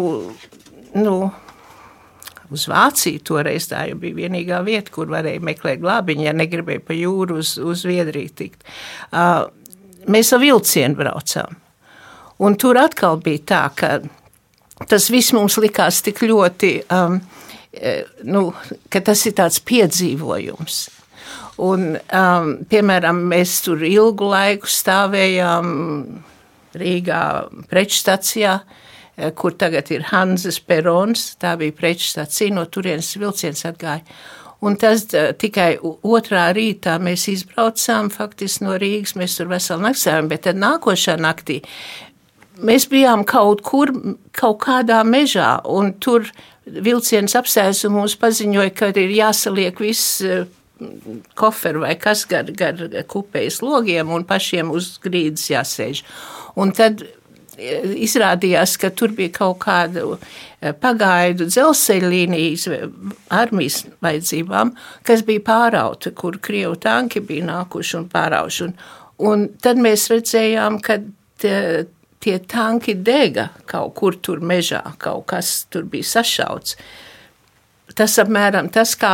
nu, 0.97 1.17
uz 2.55 2.67
Vāciju. 2.71 3.23
Toreiz 3.27 3.69
tā 3.71 3.87
jau 3.91 3.99
bija 4.01 4.21
vienīgā 4.23 4.63
vieta, 4.67 4.93
kur 4.95 5.11
varēja 5.13 5.43
meklēt 5.45 5.83
glābiņu, 5.83 6.27
ja 6.27 6.35
negribēja 6.37 6.85
pa 6.87 6.97
jūru 6.97 7.41
uz, 7.43 7.57
uz 7.59 7.85
Zviedriju 7.85 8.35
tikt. 8.39 8.67
Uh, 9.11 9.47
mēs 10.11 10.33
ar 10.35 10.43
vilcienu 10.43 10.99
braucām. 10.99 11.57
Un 12.45 12.59
tur 12.61 12.79
atkal 12.81 13.19
bija 13.25 13.45
tā, 13.49 13.63
ka 13.77 14.87
tas 14.91 15.09
viss 15.13 15.33
mums 15.33 15.57
likās 15.63 16.03
tik 16.05 16.21
ļoti, 16.29 16.73
um, 16.93 17.19
nu, 18.29 18.43
ka 18.93 19.01
tas 19.05 19.25
ir 19.29 19.37
tāds 19.39 19.63
piedzīvojums. 19.65 20.83
Un, 21.65 21.95
um, 21.97 22.51
piemēram, 22.69 23.23
mēs 23.31 23.63
tur 23.65 23.81
ilgu 23.89 24.29
laiku 24.29 24.69
stāvējām 24.69 25.71
Rīgā 26.77 27.23
preču 27.71 27.97
stacijā, 28.03 28.59
eh, 28.61 28.86
kur 29.35 29.55
tagad 29.57 29.91
ir 29.95 30.09
Hanzas 30.11 30.59
perons. 30.61 31.31
Tā 31.41 31.57
bija 31.61 31.75
preču 31.77 32.11
stacija, 32.11 32.55
no 32.55 32.67
turienes 32.69 33.15
vilciens 33.17 33.65
atgāja. 33.69 34.05
Un 34.65 34.77
tas 34.81 35.05
uh, 35.13 35.31
tikai 35.37 35.77
otrā 35.85 36.49
rītā 36.57 36.97
mēs 37.03 37.27
izbraucām 37.33 38.09
faktiski 38.13 38.65
no 38.65 38.77
Rīgas, 38.81 39.17
mēs 39.19 39.37
tur 39.39 39.51
veselu 39.53 39.85
nakti 39.85 40.07
sēdējām, 40.07 40.31
bet 40.33 40.47
tad 40.49 40.61
nākošā 40.61 41.17
naktī 41.21 41.61
mēs 42.57 42.89
bijām 42.89 43.25
kaut 43.29 43.61
kur, 43.67 43.93
kaut 44.37 44.63
kādā 44.65 45.03
mežā, 45.05 45.59
un 45.69 45.93
tur 46.01 46.31
vilciens 46.65 47.37
apsēs 47.37 47.85
un 47.87 47.99
mums 47.99 48.17
paziņoja, 48.21 48.73
ka 48.77 48.91
ir 48.97 49.13
jāsaliek 49.13 49.81
viss 49.85 50.23
uh, 50.25 50.47
koferu 51.39 51.85
vai 51.85 51.95
kas 52.01 52.25
gar, 52.29 52.49
gar 52.57 52.81
kupējas 53.09 53.63
logiem 53.65 54.11
un 54.13 54.27
pašiem 54.29 54.73
uz 54.73 54.97
grīdas 55.05 55.49
jāsēž. 55.53 56.03
Un 56.57 56.73
tad 56.77 57.05
izrādījās, 57.57 58.77
ka 58.81 58.91
tur 58.91 59.15
bija 59.17 59.33
kaut 59.39 59.59
kāda 59.65 60.05
e, 60.17 60.73
pagaidu 60.81 61.49
dzelzceļa 61.49 62.11
līnijas 62.13 62.67
armijas 63.33 63.83
vajadzībām, 64.05 64.75
kas 65.07 65.25
bija 65.27 65.45
pārauta, 65.47 66.13
kur 66.17 66.39
krievu 66.43 66.77
tanki 66.81 67.23
bija 67.25 67.47
nākuši 67.49 67.99
un 68.01 68.07
pārauši. 68.13 68.69
Un, 68.69 68.77
un 69.31 69.49
tad 69.63 69.81
mēs 69.81 70.09
redzējām, 70.13 70.81
ka 70.85 71.01
tie, 71.41 71.59
tie 72.21 72.39
tanki 72.45 72.97
dega 73.01 73.51
kaut 73.67 73.95
kur 73.99 74.21
tur 74.21 74.41
mežā, 74.45 74.83
kaut 74.99 75.27
kas 75.33 75.65
tur 75.71 75.89
bija 75.89 76.17
sašauts. 76.17 76.77
Tas 77.97 78.19
apmēram 78.21 78.69
tas, 78.75 78.93
kā 78.99 79.13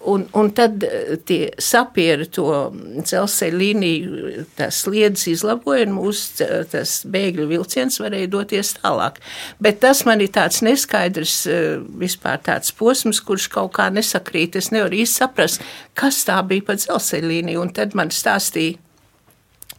Un, 0.00 0.22
un 0.32 0.48
tad 0.56 0.80
eh, 0.86 1.18
tie 1.28 1.50
sapieri 1.60 2.24
to 2.32 2.46
dzelzceļa 2.72 3.58
līniju, 3.60 4.44
tās 4.56 4.78
sliedas 4.86 5.26
izlaboja, 5.28 5.84
un 5.84 5.92
mūsu 5.98 6.46
tas 6.72 6.94
bēgļu 7.04 7.44
vilciens 7.50 8.00
varēja 8.00 8.30
doties 8.32 8.72
tālāk. 8.78 9.20
Bet 9.60 9.82
tas 9.84 10.06
man 10.08 10.24
ir 10.24 10.32
tāds 10.32 10.62
neskaidrs 10.64 11.34
eh, 11.52 11.82
vispār 12.00 12.40
tāds 12.48 12.72
posms, 12.72 13.20
kurš 13.20 13.50
kaut 13.52 13.74
kā 13.76 13.90
nesakrīt. 13.92 14.56
Es 14.56 14.72
nevaru 14.72 15.02
īsti 15.02 15.20
saprast, 15.20 15.66
kas 15.92 16.24
tā 16.24 16.40
bija 16.48 16.70
pa 16.70 16.80
dzelzceļa 16.80 17.34
līniju, 17.34 17.66
un 17.66 17.74
tad 17.76 17.92
man 17.98 18.14
stāstīja 18.14 18.80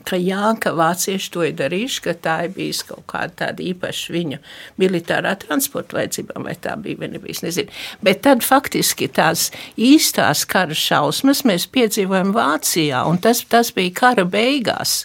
ka 0.08 0.18
jā, 0.18 0.52
ka 0.62 0.74
vācieši 0.78 1.30
to 1.34 1.44
ir 1.46 1.56
darījuši, 1.60 2.02
ka 2.06 2.14
tā 2.26 2.36
ir 2.48 2.54
bijis 2.56 2.82
kaut 2.88 3.04
kāda 3.12 3.36
tāda 3.44 3.64
īpaša 3.66 4.14
viņu 4.16 4.40
militārā 4.82 5.34
transporta 5.42 6.00
vajadzībām, 6.00 6.48
vai 6.48 6.56
tā 6.60 6.76
bija 6.82 7.02
vai 7.02 7.12
nebija, 7.14 7.44
nezinu. 7.46 7.74
Bet 8.04 8.24
tad 8.26 8.46
faktiski 8.46 9.10
tās 9.12 9.50
īstās 9.78 10.46
kara 10.50 10.78
šausmas 10.78 11.44
mēs 11.48 11.68
piedzīvojam 11.74 12.34
Vācijā, 12.36 13.04
un 13.10 13.22
tas, 13.22 13.44
tas 13.52 13.74
bija 13.76 13.96
kara 14.02 14.26
beigās. 14.26 15.04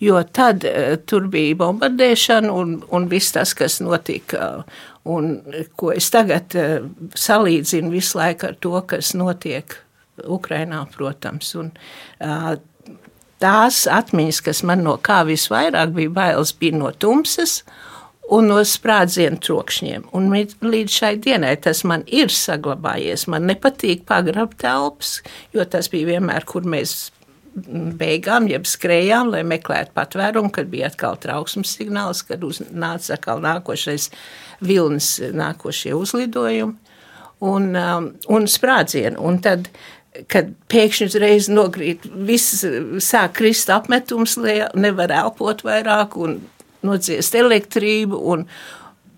Jo 0.00 0.20
tad 0.24 0.64
uh, 0.68 0.96
tur 1.08 1.28
bija 1.32 1.56
bombardēšana 1.60 2.52
un, 2.52 2.80
un 2.92 3.06
viss 3.10 3.36
tas, 3.36 3.54
kas 3.56 3.78
notika. 3.84 4.64
Un 5.08 5.38
ko 5.80 5.94
es 5.96 6.10
tagad 6.12 6.56
uh, 6.58 6.88
salīdzinu 7.16 7.92
visu 7.92 8.18
laiku 8.20 8.50
ar 8.50 8.58
to, 8.60 8.74
kas 8.88 9.14
notiek 9.16 9.78
Ukrainā, 10.28 10.82
protams. 10.92 11.54
Un, 11.56 11.70
uh, 12.20 12.58
tās 13.40 13.84
atmiņas, 13.90 14.40
kas 14.46 14.64
man 14.66 14.84
no 14.86 14.96
kā 15.02 15.22
visvairāk 15.28 15.94
bija 15.96 16.12
bailes, 16.16 16.52
bija 16.56 16.78
no 16.80 16.90
tumsas 16.92 17.60
un 18.30 18.50
no 18.50 18.60
sprādzienu 18.66 19.40
trokšņiem. 19.42 20.10
Un 20.16 20.28
līdz 20.30 20.98
šai 21.00 21.14
dienai 21.22 21.56
tas 21.62 21.82
man 21.88 22.04
ir 22.06 22.30
saglabājies. 22.34 23.26
Man 23.32 23.48
nepatīk 23.50 24.04
pagrab 24.08 24.54
telpas, 24.60 25.18
jo 25.54 25.66
tas 25.66 25.90
bija 25.90 26.14
vienmēr, 26.14 26.46
kur 26.46 26.68
mēs 26.68 27.10
beigām, 27.98 28.46
jeb 28.48 28.68
skrējām, 28.68 29.32
lai 29.34 29.42
meklētu 29.46 29.90
patvērumu, 29.96 30.52
kad 30.54 30.70
bija 30.70 30.90
atkal 30.90 31.18
trauksmes 31.20 31.72
signāls, 31.74 32.22
kad 32.26 32.44
nāca 32.70 33.16
atkal 33.16 33.42
nākošais 33.42 34.10
vilnis, 34.62 35.16
nākošie 35.34 35.96
uzlidojumi 35.98 36.76
un, 37.40 37.70
um, 37.74 38.10
un 38.28 38.46
sprādzieni. 38.50 39.18
Un 39.18 39.40
tad, 39.42 39.70
kad 40.28 40.52
pēkšņi 40.72 41.08
uzreiz 41.10 41.48
nogrīt, 41.52 42.06
viss 42.28 42.64
sāk 43.04 43.38
krist 43.38 43.70
apmetums, 43.72 44.36
nevar 44.74 45.14
elpot 45.14 45.64
vairāk 45.66 46.16
un 46.20 46.40
nodziest 46.86 47.36
elektrību, 47.36 48.18
un, 48.32 48.46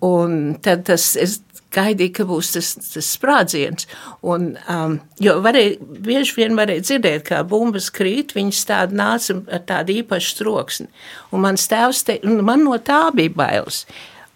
un 0.03 0.37
tad 0.63 0.85
tas, 0.89 1.13
es 1.19 1.41
gaidīju, 1.73 2.13
ka 2.17 2.25
būs 2.29 2.53
tas, 2.55 2.71
tas 2.93 3.09
sprādziens. 3.15 3.87
Un, 4.29 4.51
um, 4.69 4.97
jo 5.23 5.37
varēja, 5.43 5.77
bieži 6.05 6.37
vien 6.37 6.57
varēja 6.59 6.85
dzirdēt, 6.87 7.25
kā 7.29 7.41
bumbas 7.47 7.89
krīt, 7.93 8.35
viņas 8.37 8.63
tāda 8.69 8.99
nāca 8.99 9.39
ar 9.53 9.63
tādu 9.69 9.97
īpašu 10.01 10.39
troksni. 10.41 10.89
Un 11.33 11.45
mans 11.47 11.67
tēvs 11.71 12.03
teica, 12.09 12.35
man 12.45 12.65
no 12.67 12.77
tā 12.77 13.05
bija 13.15 13.33
bailes. 13.43 13.83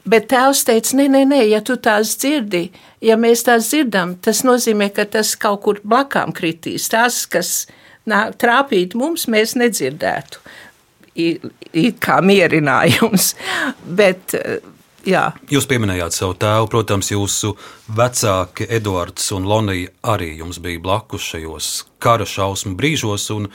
Bet 0.08 0.30
tēvs 0.32 0.64
teica, 0.68 0.96
nē, 1.00 1.08
nē, 1.12 1.24
nē, 1.28 1.42
ja 1.52 1.60
tu 1.66 1.76
tās 1.84 2.16
dzirdi, 2.22 2.70
ja 3.04 3.18
mēs 3.20 3.44
tās 3.48 3.72
dzirdam, 3.72 4.16
tas 4.24 4.44
nozīmē, 4.48 4.90
ka 4.96 5.08
tas 5.18 5.34
kaut 5.40 5.66
kur 5.66 5.82
blakām 5.84 6.32
kritīs. 6.36 6.88
Tās, 6.94 7.26
kas 7.28 7.66
nāk, 8.08 8.38
trāpīt 8.40 8.96
mums, 8.96 9.28
mēs 9.32 9.58
nedzirdētu 9.60 10.44
it 11.18 12.00
kā 12.04 12.20
mierinājums. 12.26 13.32
Bet, 14.00 14.36
jā. 15.08 15.26
Jūs 15.52 15.68
pieminējāt 15.70 16.16
savu 16.16 16.38
tēvu, 16.40 16.70
protams, 16.72 17.12
jūsu 17.14 17.56
vecāki 17.98 18.70
Eduards 18.78 19.32
un 19.36 19.48
Lonija 19.50 19.92
arī 20.14 20.36
jums 20.42 20.62
bija 20.64 20.84
blakus 20.84 21.26
šajos 21.34 21.72
kara 22.04 22.28
šausmu 22.28 22.78
brīžos. 22.80 23.30
Un, 23.36 23.50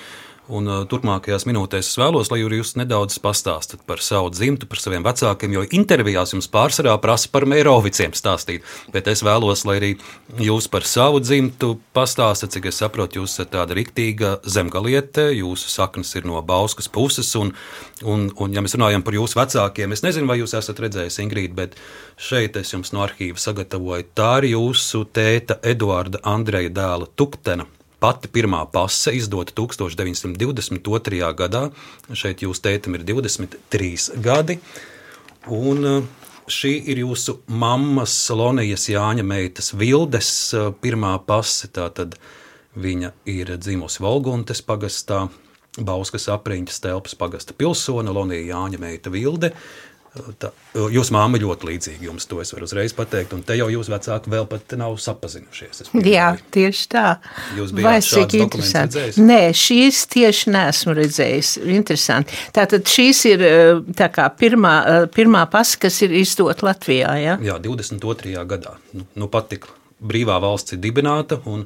Un 0.52 0.68
uh, 0.68 0.82
turpmākajās 0.84 1.46
minūtēs 1.48 1.88
es 1.88 1.96
vēlos, 1.96 2.28
lai 2.28 2.42
jūs 2.42 2.74
nedaudz 2.76 3.16
pastāstat 3.24 3.80
par 3.88 4.02
savu 4.04 4.28
dzimtu, 4.34 4.66
par 4.68 4.82
saviem 4.82 5.04
vecākiem, 5.06 5.54
jo 5.56 5.62
intervijās 5.78 6.34
jums 6.34 6.50
pārsvarā 6.52 6.98
prasa 7.00 7.30
par 7.32 7.46
Mēroviciem 7.48 8.12
stāstīt. 8.16 8.66
Bet 8.92 9.08
es 9.08 9.24
vēlos, 9.24 9.64
lai 9.64 9.78
arī 9.80 9.90
jūs 10.44 10.68
par 10.72 10.84
savu 10.88 11.22
dzimtu 11.24 11.72
pastāstat, 11.96 12.52
cik 12.52 12.68
es 12.68 12.82
saprotu, 12.82 13.22
jūs 13.22 13.38
esat 13.38 13.54
tāda 13.56 13.76
riktīga 13.78 14.34
zemgaliete, 14.44 15.30
jūsu 15.38 15.72
saknes 15.72 16.12
ir 16.20 16.28
no 16.28 16.42
Bauskas 16.44 16.90
puses. 16.92 17.32
Un, 17.40 17.54
un, 18.04 18.28
un 18.36 18.52
ja 18.52 18.60
mēs 18.60 18.76
runājam 18.76 19.06
par 19.06 19.16
jūsu 19.16 19.40
vecākiem, 19.40 19.96
es 19.96 20.04
nezinu, 20.04 20.28
vai 20.28 20.40
jūs 20.42 20.56
esat 20.58 20.84
redzējis 20.84 21.22
Ingrīdu, 21.24 21.56
bet 21.64 21.78
šeit 22.20 22.60
es 22.60 22.74
jums 22.76 22.92
no 22.92 23.06
arhīva 23.06 23.40
sagatavoju. 23.40 24.10
Tā 24.12 24.34
ir 24.42 24.52
jūsu 24.52 25.06
tēta 25.16 25.62
Eduarda 25.64 26.20
Andreja 26.28 26.72
dēla 26.76 27.08
Tuktena 27.16 27.70
Pati 28.02 28.26
pirmā 28.34 28.64
pase 28.66 29.12
izdota 29.14 29.54
1922. 29.54 31.28
gadā. 31.38 31.68
Šeit 32.10 32.42
jūs 32.42 32.58
tētim 32.64 32.96
ir 32.98 33.04
23 33.06 34.18
gadi. 34.24 34.56
Un 35.54 35.86
uh, 35.86 36.08
šī 36.50 36.72
ir 36.90 37.04
jūsu 37.04 37.36
mammas 37.46 38.16
Lonijas 38.34 38.88
Jāņa 38.90 39.22
meitas 39.22 39.70
Vildes 39.78 40.32
uh, 40.58 40.72
pirmā 40.82 41.14
pase. 41.26 41.70
Tātad 41.70 42.18
viņa 42.74 43.12
ir 43.30 43.54
dzimusi 43.62 44.02
Volguntes 44.02 44.64
pagastā, 44.66 45.28
Bauskas 45.78 46.26
apriņķis 46.28 46.82
telpas 46.84 47.14
pagasta 47.16 47.54
pilsona, 47.56 48.12
Lonija 48.12 48.50
Jāņa 48.50 48.82
meita 48.82 49.14
Vilde. 49.14 49.54
Tā, 50.12 50.50
jūsu 50.92 51.14
māma 51.14 51.38
ļoti 51.40 51.70
līdzīga 51.70 52.04
jums, 52.04 52.26
to 52.28 52.42
es 52.42 52.50
varu 52.52 52.66
uzreiz 52.68 52.92
pateikt, 52.92 53.30
un 53.32 53.40
te 53.48 53.54
jau 53.56 53.70
jūs 53.72 53.88
vecāki 53.88 54.28
vēl 54.34 54.44
pat 54.50 54.74
nav 54.76 54.98
sapazinušies. 55.00 55.86
Jā, 56.04 56.26
tieši 56.52 56.82
tā. 56.92 57.04
Jūs 57.56 57.72
bijāt 57.78 58.04
cik 58.04 58.36
interesanti. 58.36 59.00
Redzējis? 59.00 59.20
Nē, 59.24 59.40
šīs 59.56 60.02
tieši 60.12 60.52
neesmu 60.52 60.96
redzējis. 60.98 61.54
Interesanti. 61.78 62.36
Tātad 62.52 62.84
šīs 62.92 63.22
ir 63.30 63.46
eh, 63.48 63.80
tā 63.96 64.10
kā 64.12 64.28
pirmā, 64.36 64.74
eh, 64.82 65.06
pirmā 65.16 65.46
pasa, 65.52 65.80
kas 65.86 66.02
ir 66.04 66.12
izdota 66.20 66.68
Latvijā, 66.68 67.16
jā? 67.16 67.38
Jā, 67.48 67.56
22. 67.64 68.36
gadā. 68.52 68.76
Nu, 68.92 69.08
nu 69.16 69.32
pat 69.32 69.48
tik 69.54 69.64
brīvā 70.04 70.36
valsts 70.44 70.76
ir 70.76 70.84
dibināta, 70.84 71.40
un 71.48 71.64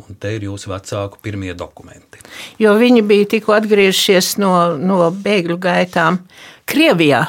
Un 0.00 0.16
te 0.16 0.30
ir 0.32 0.46
jūsu 0.46 0.70
vecāku 0.70 1.18
pirmie 1.22 1.52
dokumenti. 1.52 2.22
Jo 2.56 2.72
viņi 2.80 3.02
bija 3.04 3.28
tikko 3.34 3.52
atgriežies 3.58 4.38
no, 4.40 4.52
no 4.80 5.10
bēgļu 5.12 5.58
gaitām 5.60 6.16
Krievijā. 6.64 7.20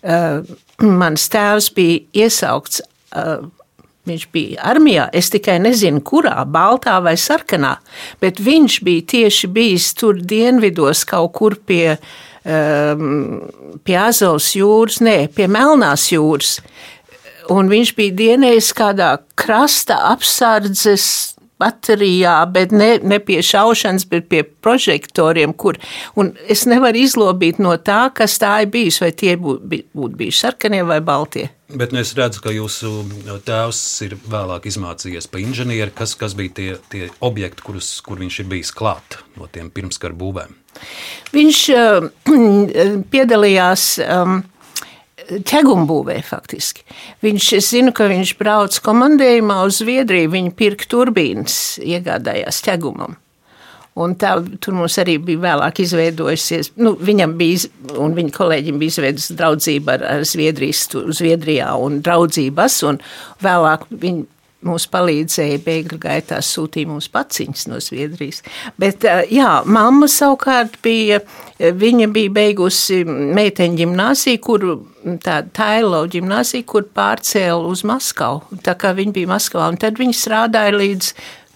Uh, 0.00 0.42
mans 1.00 1.28
tēvs 1.32 1.70
bija 1.76 2.26
iesaukts. 2.26 2.84
Uh, 3.10 3.48
Viņš 4.08 4.22
bija 4.32 4.62
armijā, 4.64 5.04
es 5.12 5.28
tikai 5.30 5.58
nezinu, 5.60 6.00
kurā, 6.00 6.40
baltā 6.48 6.94
vai 7.04 7.12
sarkanā, 7.20 7.74
bet 8.18 8.40
viņš 8.40 8.78
bija 8.86 9.04
tieši 9.12 9.50
bijis 9.52 9.90
tur 9.94 10.16
dienvidos, 10.16 11.04
kaut 11.06 11.34
kur 11.36 11.58
pie, 11.68 11.98
um, 12.48 13.42
pie 13.84 13.98
Azovas 14.00 14.48
jūras, 14.56 15.02
nē, 15.04 15.28
pie 15.36 15.50
Melnās 15.52 16.08
jūras. 16.14 16.56
Un 17.52 17.68
viņš 17.68 17.92
bija 17.98 18.16
dienējis 18.22 18.72
kādā 18.80 19.12
krasta 19.38 20.00
apsardzes 20.14 21.06
baterijā, 21.60 22.38
bet 22.52 22.74
ne, 22.74 22.90
ne 23.02 23.20
pie 23.22 23.40
šaušanas, 23.44 24.08
bet 24.10 24.28
pie 24.32 24.42
prožektoriem, 24.64 25.54
kur, 25.54 25.78
es 26.48 26.66
nevaru 26.70 27.04
izlobīt 27.04 27.60
no 27.62 27.76
tā, 27.76 28.02
kas 28.16 28.38
tā 28.40 28.56
ir 28.64 28.72
bijis, 28.72 29.00
vai 29.04 29.12
tie 29.12 29.36
būtu 29.40 29.82
būt 29.96 30.18
bijuši 30.18 30.46
sarkanie 30.46 30.82
vai 30.86 31.00
baltie. 31.04 31.50
Bet 31.70 31.92
nu, 31.94 32.00
es 32.02 32.10
redzu, 32.18 32.40
ka 32.42 32.50
jūsu 32.50 32.90
tēvs 33.46 33.80
ir 34.06 34.16
vēlāk 34.30 34.66
izmācījies 34.66 35.28
par 35.30 35.42
inženieri. 35.42 35.92
Kas, 35.94 36.16
kas 36.18 36.34
bija 36.38 36.54
tie, 36.56 36.70
tie 36.90 37.10
objekti, 37.22 37.62
kurus, 37.66 37.92
kur 38.02 38.18
viņš 38.18 38.40
ir 38.42 38.48
bijis 38.50 38.72
klāt 38.74 39.20
no 39.38 39.46
tiem 39.52 39.70
pirmskara 39.70 40.16
būvēm? 40.18 40.56
Viņš 41.30 41.60
uh, 41.76 42.08
piedalījās 43.14 43.86
um, 44.02 44.40
ķegumbūvē 45.30 46.18
faktiski. 46.26 46.84
Viņš, 47.24 47.48
es 47.58 47.70
zinu, 47.74 47.94
ka 47.96 48.08
viņš 48.10 48.34
brauc 48.40 48.76
komandējumā 48.84 49.60
uz 49.66 49.80
Zviedriju, 49.82 50.32
viņa 50.34 50.54
pirka 50.58 50.88
turbīnas, 50.90 51.56
iegādājās 51.84 52.62
ķegumam. 52.66 53.16
Un 54.00 54.14
tā, 54.16 54.36
tur 54.62 54.76
mums 54.78 54.94
arī 55.02 55.16
bija 55.20 55.42
vēlāk 55.42 55.80
izveidojusies, 55.82 56.72
nu, 56.80 56.94
viņam 56.94 57.34
bija, 57.40 57.68
un 58.00 58.14
viņa 58.16 58.34
kolēģim 58.36 58.78
bija 58.80 58.94
izveidojusi 58.94 59.36
draudzība 59.38 59.96
ar, 59.96 60.04
ar 60.14 60.26
Zviedrijas, 60.28 60.84
Zviedrijā 61.18 61.72
un 61.82 61.98
draudzības, 62.06 62.78
un 62.86 63.00
vēlāk 63.44 63.88
viņa 63.90 64.39
mums 64.66 64.86
palīdzēja 64.92 65.60
bēgļu 65.64 65.98
gaitā, 66.02 66.40
sūtīja 66.44 66.90
mums 66.90 67.08
paciņas 67.12 67.66
no 67.70 67.80
Zviedrijas. 67.82 68.42
Bet, 68.80 69.06
jā, 69.32 69.50
mamma 69.64 70.08
savukārt 70.10 70.76
bija, 70.84 71.20
viņa 71.58 72.08
bija 72.12 72.34
beigusi 72.36 73.02
meiteņu 73.08 73.80
ģimnāziju, 73.80 74.42
kur 74.44 74.66
tā 75.24 75.40
Tailo 75.56 76.02
ģimnāzija, 76.12 76.66
kur 76.68 76.88
pārcēla 76.96 77.70
uz 77.70 77.84
Maskavu. 77.88 78.60
Tā 78.66 78.76
kā 78.80 78.92
viņa 78.96 79.16
bija 79.16 79.32
Maskavā, 79.32 79.70
un 79.72 79.80
tad 79.80 80.00
viņa 80.00 80.18
strādāja 80.18 80.76
līdz, 80.76 81.14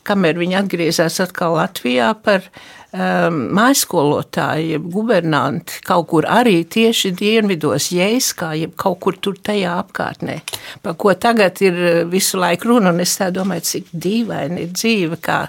kamēr 0.08 0.40
viņa 0.40 0.64
atgriezās 0.64 1.20
atkal 1.24 1.58
Latvijā 1.58 2.12
par 2.24 2.44
um, 2.44 2.83
mājskolotāji, 2.94 4.74
jeb 4.74 4.84
gubernanti 4.94 5.80
kaut 5.86 6.06
kur 6.12 6.28
arī 6.30 6.60
tieši 6.70 7.10
dienvidos, 7.18 7.88
Jēskā, 7.94 8.52
jeb 8.60 8.76
kaut 8.78 9.00
kur 9.02 9.18
tur 9.18 9.38
tajā 9.42 9.72
apkārtnē. 9.82 10.38
Par 10.82 10.94
ko 11.00 11.14
tagad 11.18 11.58
ir 11.64 11.74
uh, 11.74 12.02
visu 12.10 12.38
laiku 12.38 12.70
runa, 12.70 12.92
un 12.94 13.02
es 13.02 13.16
tā 13.18 13.32
domāju, 13.34 13.66
cik 13.70 13.90
dīvaini 13.90 14.66
ir 14.66 14.76
dzīve, 14.76 15.18
kā 15.18 15.40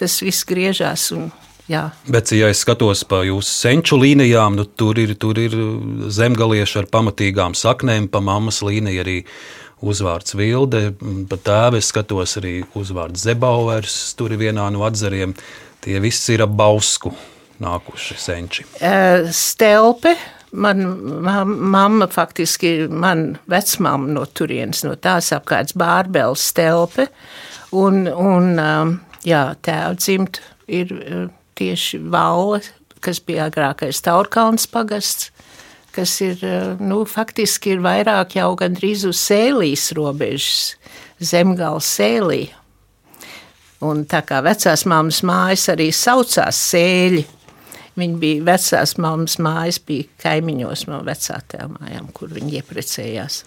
tas 0.00 0.18
viss 0.24 0.46
griežās. 0.48 1.10
Un, 1.14 1.30
Jā. 1.70 1.84
Bet, 2.10 2.32
ja 2.34 2.48
es 2.50 2.64
skatos 2.64 3.04
pa 3.06 3.20
jūsu 3.22 3.50
senču 3.50 3.98
līnijām, 4.00 4.56
nu, 4.58 4.66
tur, 4.66 4.98
ir, 4.98 5.14
tur 5.20 5.38
ir 5.38 5.54
zemgalieši 6.10 6.80
ar 6.82 6.88
pamatīgām 6.90 7.54
saknēm, 7.54 8.08
pa 8.10 8.22
mammas 8.24 8.58
līniju 8.66 9.04
arī 9.04 9.18
uzvārds 9.80 10.34
Vilde, 10.36 10.90
pa 11.30 11.38
tēvu 11.38 11.78
es 11.78 11.92
skatos 11.92 12.36
arī 12.40 12.58
uzvārds 12.76 13.22
Zebauvers, 13.22 14.00
tur 14.18 14.34
ir 14.34 14.42
vienā 14.42 14.66
no 14.74 14.82
atzariem. 14.88 15.36
Tie 15.80 15.96
visi 16.02 16.34
ir 16.34 16.44
ap 16.44 16.52
bausku 16.58 17.14
nākuši 17.62 18.18
senči. 18.20 18.66
Stelpe. 19.36 20.16
Man 20.50 20.82
mamma 21.70 22.08
faktiski, 22.10 22.88
man 22.90 23.36
vecmāma 23.46 24.10
no 24.10 24.24
turienes, 24.26 24.82
no 24.82 24.96
tās 24.98 25.30
apkārt 25.36 25.76
Bārbēlas 25.78 26.48
stelpe. 26.50 27.06
Un, 27.78 28.08
un 28.10 28.56
jā, 29.22 29.44
tēva 29.62 29.94
dzimt 29.94 30.42
ir 30.66 30.90
tieši 31.60 32.00
Vaula, 32.12 32.62
kas 33.04 33.20
bija 33.24 33.48
agrākais 33.50 34.02
Taurkalns 34.04 34.66
pagasts, 34.70 35.30
kas 35.94 36.16
ir, 36.24 36.42
nu, 36.80 37.02
faktiski 37.08 37.74
ir 37.76 37.84
vairāk 37.84 38.38
jau 38.38 38.52
gandrīz 38.58 39.06
uz 39.08 39.20
sēlīs 39.20 39.90
robežas, 39.98 40.74
zemgals 41.20 41.88
sēlī. 41.98 42.46
Un 43.84 44.04
tā 44.08 44.20
kā 44.28 44.42
vecās 44.44 44.84
māmas 44.88 45.22
mājas 45.24 45.70
arī 45.72 45.88
saucās 45.96 46.58
sēļi, 46.70 47.24
Viņa 48.00 48.18
bija 48.22 48.44
vecās 48.46 48.94
mammas 49.02 49.36
mājas, 49.42 49.80
bija 49.84 50.08
kaimiņos 50.22 50.86
no 50.88 51.02
vecākajām 51.06 51.74
mājām, 51.80 52.10
kur 52.16 52.30
viņi 52.32 52.60
ieprecējās. 52.60 53.42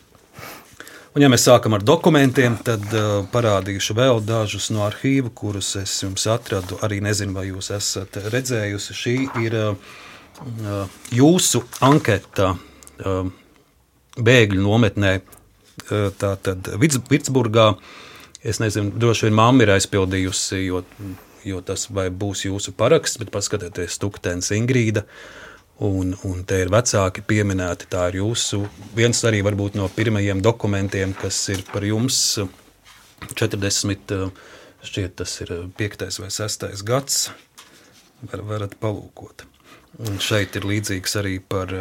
Un, 1.13 1.21
ja 1.21 1.29
mēs 1.29 1.43
sākam 1.45 1.75
ar 1.77 1.83
dokumentiem, 1.85 2.55
tad 2.65 2.87
uh, 2.97 3.19
parādīšu 3.29 3.93
vēl 3.99 4.21
dažus 4.25 4.71
no 4.73 4.81
arhīva, 4.87 5.29
kurus 5.29 5.75
es 5.77 5.91
jums 6.01 6.25
atradu. 6.25 6.79
Arī 6.81 7.03
nezinu, 7.05 7.35
vai 7.37 7.43
jūs 7.51 7.69
esat 7.75 8.17
redzējusi. 8.33 8.95
Šī 8.97 9.13
ir 9.43 9.57
uh, 9.59 9.75
jūsu 11.13 11.61
anketa 11.85 12.55
uh, 12.55 13.29
bēgļu 14.17 14.65
nometnē, 14.65 15.13
uh, 15.21 16.07
tātad 16.17 16.71
Vitsburgā. 16.81 17.75
Es 18.41 18.57
nezinu, 18.59 18.95
droši 18.97 19.29
vien 19.29 19.37
mamma 19.37 19.67
ir 19.67 19.75
aizpildījusi, 19.77 20.65
jo 20.65 20.81
jo 21.43 21.61
tas 21.65 21.87
būs 21.91 22.45
jūsu 22.47 22.73
paraksts, 22.77 23.19
bet 23.21 23.31
paskatieties, 23.33 23.97
Stuktens 23.97 24.51
Ingrīda. 24.55 25.05
Un, 25.83 26.13
un 26.23 26.43
te 26.47 26.61
ir 26.63 26.69
vecāki 26.71 27.23
pieminēti. 27.27 27.89
Tā 27.91 28.05
ir 28.11 28.21
jūsu 28.21 28.61
viens 28.95 29.19
arī 29.27 29.41
varbūt 29.43 29.75
no 29.75 29.89
pirmajiem 29.91 30.39
dokumentiem, 30.43 31.11
kas 31.19 31.41
ir 31.51 31.65
par 31.67 31.83
jums 31.83 32.19
40, 33.33 34.13
šķiet, 34.83 35.15
tas 35.19 35.33
ir 35.43 35.51
5. 35.79 36.05
vai 36.23 36.29
6. 36.31 36.63
gads. 36.87 37.19
Var, 38.23 38.45
varat 38.47 38.77
palūkot. 38.79 39.43
Un 40.07 40.17
šeit 40.23 40.55
ir 40.55 40.69
līdzīgs 40.71 41.19
arī 41.19 41.35
par, 41.43 41.75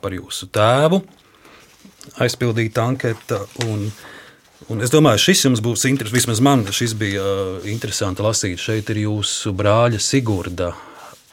par 0.00 0.14
jūsu 0.14 0.48
tēvu 0.54 1.02
aizpildīta 2.22 2.86
anketa. 2.86 3.42
Un, 3.66 3.88
Un 4.72 4.80
es 4.80 4.88
domāju, 4.88 5.20
šis 5.20 5.42
jums 5.44 5.60
būs 5.60 5.82
interesants. 5.90 6.14
Vismaz 6.14 6.38
man 6.40 6.62
šis 6.72 6.94
bija 6.96 7.20
uh, 7.20 7.66
interesanti 7.68 8.24
lasīt. 8.24 8.56
Šeit 8.56 8.88
ir 8.94 9.02
jūsu 9.02 9.52
brāļa 9.52 9.98
Sigurda 10.00 10.70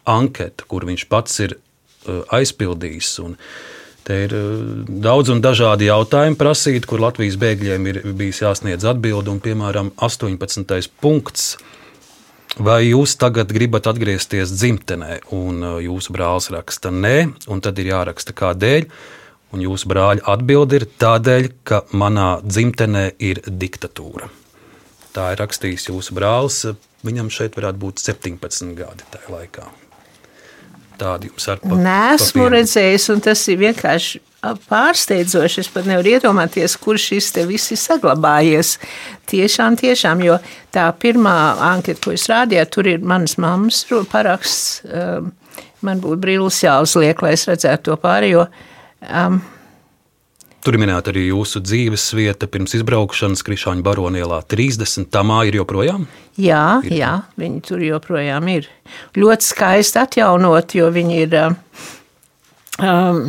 anketa, 0.09 0.65
kur 0.69 0.85
viņš 0.89 1.05
pats 1.11 1.39
ir 1.45 1.57
uh, 1.57 2.23
aizpildījis. 2.37 3.11
Un 3.25 3.35
te 4.07 4.23
ir 4.25 4.35
uh, 4.37 4.55
daudz 4.87 5.33
un 5.33 5.43
dažādi 5.43 5.89
jautājumi 5.89 6.39
prasīti, 6.39 6.87
kur 6.89 7.03
Latvijas 7.03 7.37
bēgļiem 7.41 7.91
ir 7.91 8.01
bijis 8.17 8.43
jāsniedz 8.43 8.87
atbildi. 8.93 9.33
Un, 9.33 9.43
piemēram, 9.43 9.93
18. 9.97 10.91
punkts. 11.03 11.53
Vai 12.59 12.81
jūs 12.89 13.13
tagad 13.15 13.53
gribat 13.55 13.87
atgriezties 13.87 14.51
dzimtenē? 14.51 15.21
Un 15.37 15.63
jūsu 15.79 16.11
brālis 16.11 16.49
raksta 16.51 16.91
nē, 16.91 17.15
un 17.47 17.63
tad 17.63 17.79
ir 17.79 17.93
jāraksta 17.93 18.35
kādēļ. 18.35 18.89
Un 19.51 19.63
jūsu 19.63 19.87
brāļa 19.91 20.23
atbilde 20.31 20.79
ir 20.79 20.85
tādēļ, 20.99 21.49
ka 21.67 21.81
manā 21.95 22.37
dzimtenē 22.43 23.09
ir 23.19 23.41
diktatūra. 23.47 24.29
Tā 25.11 25.33
ir 25.33 25.41
rakstījis 25.43 25.89
jūsu 25.89 26.15
brālis. 26.15 26.63
Viņam 27.03 27.31
šeit 27.33 27.57
varētu 27.59 27.81
būt 27.81 28.03
17 28.03 28.75
gadi 28.77 29.07
tajā 29.11 29.33
laikā. 29.33 29.67
Tādi 31.01 31.31
jums 31.31 31.47
ar 31.49 31.61
pa, 31.63 31.77
Nē, 31.77 31.99
esmu 32.17 32.49
redzējis, 32.53 33.07
un 33.13 33.23
tas 33.25 33.41
ir 33.49 33.57
vienkārši 33.61 34.21
pārsteidzoši. 34.69 35.61
Es 35.63 35.69
pat 35.73 35.89
nevaru 35.89 36.15
iedomāties, 36.15 36.77
kur 36.81 36.99
šis 37.01 37.31
te 37.35 37.45
viss 37.49 37.73
ir 37.73 37.79
saglabājies. 37.81 38.75
Tiešām, 39.31 39.77
tiešām, 39.81 40.21
jo 40.25 40.37
tā 40.73 40.87
pirmā 41.01 41.37
anketa, 41.71 42.01
ko 42.05 42.13
es 42.13 42.27
rādīju, 42.29 42.67
tur 42.73 42.89
ir 42.93 43.05
manas 43.05 43.37
mammas 43.41 43.85
paraksts. 44.11 44.81
Man 45.81 46.01
būtu 46.01 46.21
brīlis 46.21 46.61
jāuzliek, 46.61 47.25
lai 47.25 47.33
es 47.33 47.47
redzētu 47.49 47.89
to 47.89 47.97
pārējo. 48.01 48.45
Jo 48.45 48.49
Um, 49.01 49.41
Tur 50.61 50.77
minēta 50.77 51.09
arī 51.09 51.23
jūsu 51.31 51.57
dzīves 51.65 52.03
vieta 52.13 52.45
pirms 52.51 52.75
izbraukšanas 52.77 53.41
Krišāņa 53.47 53.81
baronielā 53.85 54.43
30. 54.45 55.07
Tā 55.09 55.23
māja 55.25 55.49
ir 55.49 55.57
joprojām? 55.57 56.05
Jā, 56.37 56.65
ir. 56.85 56.97
jā, 56.99 57.13
viņi 57.41 57.63
tur 57.65 57.81
joprojām 57.81 58.49
ir. 58.53 58.67
Ļoti 59.17 59.47
skaisti 59.47 60.01
atjaunot, 60.03 60.75
jo 60.77 60.91
viņi 60.93 61.17
ir 61.23 61.33
um, 61.39 61.55
um 62.77 63.23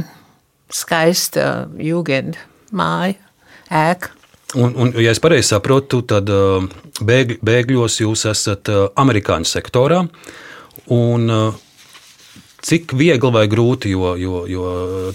skaista 0.73 1.47
jūgenda 1.81 2.45
māja, 2.77 3.17
ēka. 3.73 4.13
Un, 4.61 4.77
un, 4.77 4.93
ja 5.01 5.17
es 5.17 5.21
pareizi 5.25 5.55
saprotu, 5.55 6.03
tad 6.05 6.29
uh, 6.29 6.61
bēg, 7.01 7.39
bēgļos 7.41 8.03
jūs 8.05 8.27
esat 8.29 8.69
uh, 8.69 8.85
amerikāņu 9.01 9.49
sektorā. 9.49 10.03
Un, 10.93 11.29
uh, 11.33 11.61
Cik 12.63 12.95
viegli 12.95 13.31
vai 13.35 13.49
grūti, 13.51 13.91
jo, 13.91 14.13
jo, 14.15 14.45
jo 14.47 14.67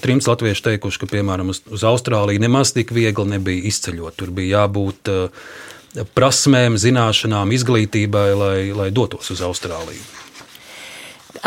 trims 0.04 0.28
latvieši 0.28 0.66
teikuši, 0.66 1.00
ka 1.00 1.08
piemēram 1.14 1.54
uz, 1.54 1.62
uz 1.72 1.86
Austrāliju 1.88 2.44
nemaz 2.44 2.74
tik 2.76 2.92
viegli 2.96 3.24
nebija 3.32 3.70
izceļot. 3.70 4.18
Tur 4.20 4.34
bija 4.36 4.66
jābūt 4.66 5.12
uh, 5.14 5.48
prasmēm, 6.18 6.76
zināšanām, 6.82 7.54
izglītībai, 7.56 8.28
lai, 8.36 8.58
lai 8.76 8.90
dotos 8.92 9.32
uz 9.32 9.44
Austrāliju. 9.48 10.04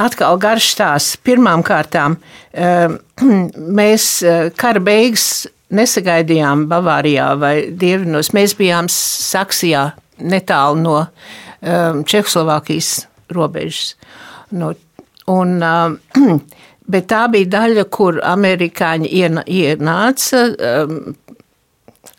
Atkal 0.01 0.41
garš 0.41 0.71
stāsts. 0.73 1.21
Pirmām 1.21 1.65
kārtām 1.67 2.17
uh, 2.17 2.97
mēs 3.81 4.11
uh, 4.25 4.49
kara 4.57 4.81
beigas 4.81 5.45
nesagaidījām 5.71 6.65
Bavārijā 6.71 7.31
vai 7.39 7.55
Dievinos. 7.71 8.33
Mēs 8.37 8.57
bijām 8.59 8.89
Saksijā 8.91 9.91
netālu 10.21 10.81
no 10.83 10.97
um, 11.05 12.03
Čehoslovākijas 12.09 13.05
robežas. 13.33 13.95
No 14.51 14.73
Un, 15.31 15.57
uh, 15.63 16.39
bet 16.93 17.11
tā 17.11 17.25
bija 17.33 17.53
daļa, 17.59 17.87
kur 17.93 18.21
amerikāņi 18.25 19.11
ienāca. 19.15 20.47
Um, 20.71 21.13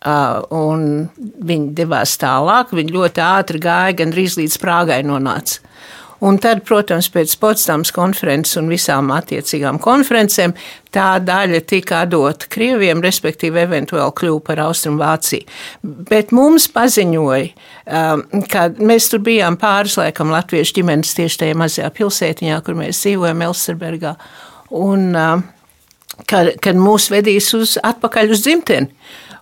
un 0.02 0.86
viņi 1.46 1.74
devās 1.78 2.16
tālāk. 2.22 2.72
Viņi 2.74 2.96
ļoti 2.96 3.22
ātri 3.26 3.62
gāja, 3.62 3.98
gan 4.02 4.14
drīz 4.14 4.38
līdz 4.40 4.58
Prāgai 4.62 5.02
nonāca. 5.06 5.62
Un 6.22 6.38
tad, 6.38 6.60
protams, 6.68 7.08
pēc 7.10 7.32
Potsdamas 7.42 7.90
konferences 7.96 8.60
un 8.60 8.68
visām 8.70 9.08
attiecīgām 9.16 9.80
konferencēm 9.82 10.54
tā 10.94 11.16
daļa 11.26 11.64
tika 11.66 12.04
dota 12.06 12.46
Krieviem, 12.52 13.02
respektīvi, 13.02 13.64
eventuāli 13.64 14.14
kļuva 14.20 14.44
par 14.46 14.62
Austrumvāciju. 14.68 15.48
Bet 15.82 16.30
mums 16.36 16.68
paziņoja, 16.70 17.48
um, 17.92 18.24
ka 18.52 18.68
mēs 18.80 19.10
tur 19.12 19.22
bijām 19.26 19.58
pāris 19.62 19.98
laikam 20.00 20.32
latviešu 20.34 20.80
ģimenes 20.80 21.16
tieši 21.18 21.44
tajā 21.44 21.58
mazajā 21.60 21.90
pilsētiņā, 21.98 22.62
kur 22.66 22.80
mēs 22.80 23.04
dzīvojam 23.04 23.44
Elsterbergā. 23.48 24.16
Un, 24.82 25.12
um, 25.16 25.44
kad, 26.30 26.54
kad 26.64 26.80
mūs 26.80 27.10
vedīs 27.14 27.52
uz 27.58 27.78
atpakaļ 27.84 28.34
uz 28.36 28.46
dzimteni. 28.46 28.92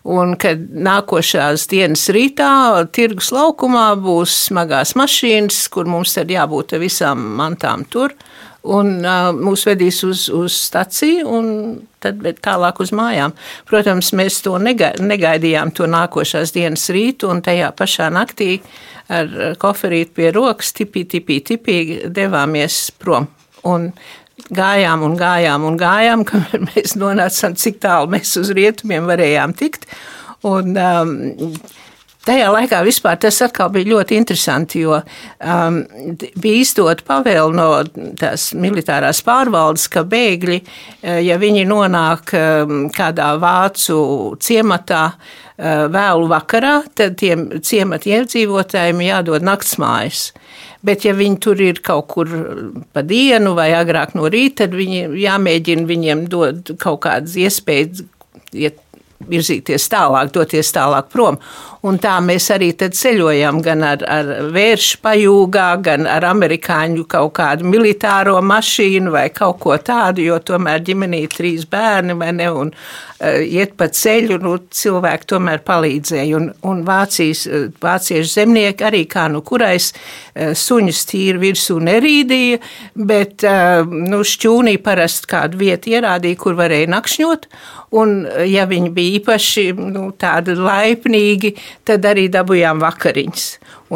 Un 0.10 0.38
kad 0.40 0.62
nākošās 0.80 1.68
dienas 1.70 2.06
rītā 2.16 2.52
tirgus 2.96 3.34
laukumā 3.36 3.92
būs 4.00 4.46
smagās 4.48 4.96
mašīnas, 4.98 5.58
kur 5.74 5.90
mums 5.92 6.16
tad 6.16 6.32
jābūt 6.32 6.78
visām 6.80 7.20
mantām 7.38 7.84
tur, 7.92 8.16
un 8.68 9.00
uh, 9.06 9.30
mūs 9.36 9.66
vedīs 9.70 10.02
uz, 10.08 10.28
uz 10.34 10.56
staciju 10.68 11.26
un 11.38 11.50
tad 12.04 12.24
tālāk 12.44 12.80
uz 12.84 12.92
mājām. 12.96 13.34
Protams, 13.70 14.12
mēs 14.18 14.42
to 14.44 14.58
negaidījām 14.60 15.74
to 15.76 15.88
nākošās 15.90 16.54
dienas 16.56 16.88
rītu, 16.94 17.30
un 17.32 17.44
tajā 17.46 17.72
pašā 17.78 18.10
naktī 18.14 18.58
ar 19.10 19.56
koferīti 19.60 20.16
pie 20.20 20.32
rokas 20.36 20.74
tipī, 20.78 21.06
tipī, 21.10 21.40
tipī 21.46 21.80
devāmies 22.14 22.90
prom. 23.00 23.28
Un 23.68 23.90
gājām 24.56 25.04
un 25.08 25.18
gājām 25.20 25.66
un 25.68 25.80
gājām, 25.80 26.24
kamēr 26.30 26.66
mēs 26.70 26.96
nonācām, 27.00 27.58
cik 27.60 27.82
tālu 27.84 28.12
mēs 28.16 28.36
uz 28.40 28.54
rietumiem 28.56 29.10
varējām 29.10 29.56
tikt. 29.60 29.90
Un, 30.48 30.76
um, 30.80 31.16
Tajā 32.30 32.50
laikā 32.54 32.84
vispār 32.86 33.18
tas 33.18 33.40
atkal 33.42 33.72
bija 33.74 33.90
ļoti 33.90 34.18
interesanti, 34.20 34.84
jo 34.84 35.00
um, 35.00 35.80
bija 36.38 36.62
izdota 36.62 37.06
pavēle 37.08 37.56
no 37.58 37.70
tās 38.20 38.52
militārās 38.54 39.24
pārvaldes, 39.26 39.88
ka 39.90 40.04
bēgļi, 40.06 40.60
eh, 41.02 41.22
ja 41.26 41.40
viņi 41.42 41.66
nonāk 41.66 42.34
um, 42.38 42.84
kādā 42.94 43.32
vācu 43.42 43.98
ciematā 44.46 45.02
uh, 45.10 45.88
vēlu 45.90 46.28
vakarā, 46.30 46.76
tad 46.94 47.18
tiem 47.18 47.48
ciemata 47.66 48.12
iedzīvotājiem 48.20 49.02
jādod 49.08 49.48
naktsmājas. 49.50 50.28
Bet, 50.86 51.08
ja 51.10 51.16
viņi 51.18 51.42
tur 51.44 51.60
ir 51.66 51.82
kaut 51.84 52.12
kur 52.14 52.30
pa 52.94 53.02
dienu 53.04 53.56
vai 53.58 53.72
agrāk 53.76 54.14
no 54.16 54.30
rīta, 54.30 54.68
tad 54.68 54.78
viņi 54.78 55.18
jāmēģina 55.26 55.90
viņiem 55.90 56.24
dot 56.30 56.76
kaut 56.80 57.02
kādas 57.08 57.34
iespējas 57.42 58.06
iet 58.54 58.78
virzīties 59.28 59.90
tālāk, 59.92 60.32
doties 60.34 60.72
tālāk 60.76 61.10
prom. 61.12 61.38
Un 61.88 61.96
tā 62.02 62.18
mēs 62.24 62.50
arī 62.52 62.74
ceļojam 62.76 63.62
gan 63.64 63.84
ar, 63.88 64.02
ar 64.04 64.32
vēršu 64.52 65.00
pajūgā, 65.04 65.68
gan 65.84 66.08
ar 66.12 66.26
amerikāņu 66.28 67.06
kaut 67.08 67.38
kādu 67.40 67.68
militāro 67.72 68.36
mašīnu 68.44 69.14
vai 69.14 69.30
kaut 69.36 69.62
ko 69.64 69.78
tādu, 69.80 70.26
jo 70.26 70.40
tomēr 70.44 70.84
ģimenī 70.84 71.22
trīs 71.32 71.64
bērni 71.72 72.18
vai 72.20 72.34
ne, 72.36 72.50
un 72.52 72.74
uh, 72.74 73.40
iet 73.40 73.78
pa 73.80 73.88
ceļu, 73.88 74.42
nu, 74.44 74.58
cilvēki 74.76 75.30
tomēr 75.32 75.64
palīdzēja. 75.68 76.36
Un, 76.36 76.52
un 76.68 76.84
Vācijas, 76.88 77.46
vāciešu 77.80 78.34
zemnieki 78.34 78.88
arī 78.90 79.06
kā 79.08 79.30
nu 79.32 79.44
kurais 79.48 79.94
suņus 80.40 81.02
tīri 81.10 81.42
virsū 81.42 81.80
nerīdīja, 81.84 82.60
bet 83.10 83.46
nu, 83.90 84.22
šķūnī 84.26 84.78
parasti 84.84 85.30
kādu 85.32 85.60
vietu 85.62 85.94
ierādīja, 85.96 86.40
kur 86.40 86.58
varēja 86.60 86.90
nakšņot. 86.96 87.50
Un, 88.00 88.22
ja 88.46 88.68
viņi 88.70 88.92
bija 88.94 89.18
īpaši 89.18 89.64
nu, 89.80 90.10
tādi 90.20 90.54
laipnīgi, 90.58 91.56
tad 91.88 92.06
arī 92.06 92.28
dabūjām 92.30 92.84
vakariņas. 92.84 93.48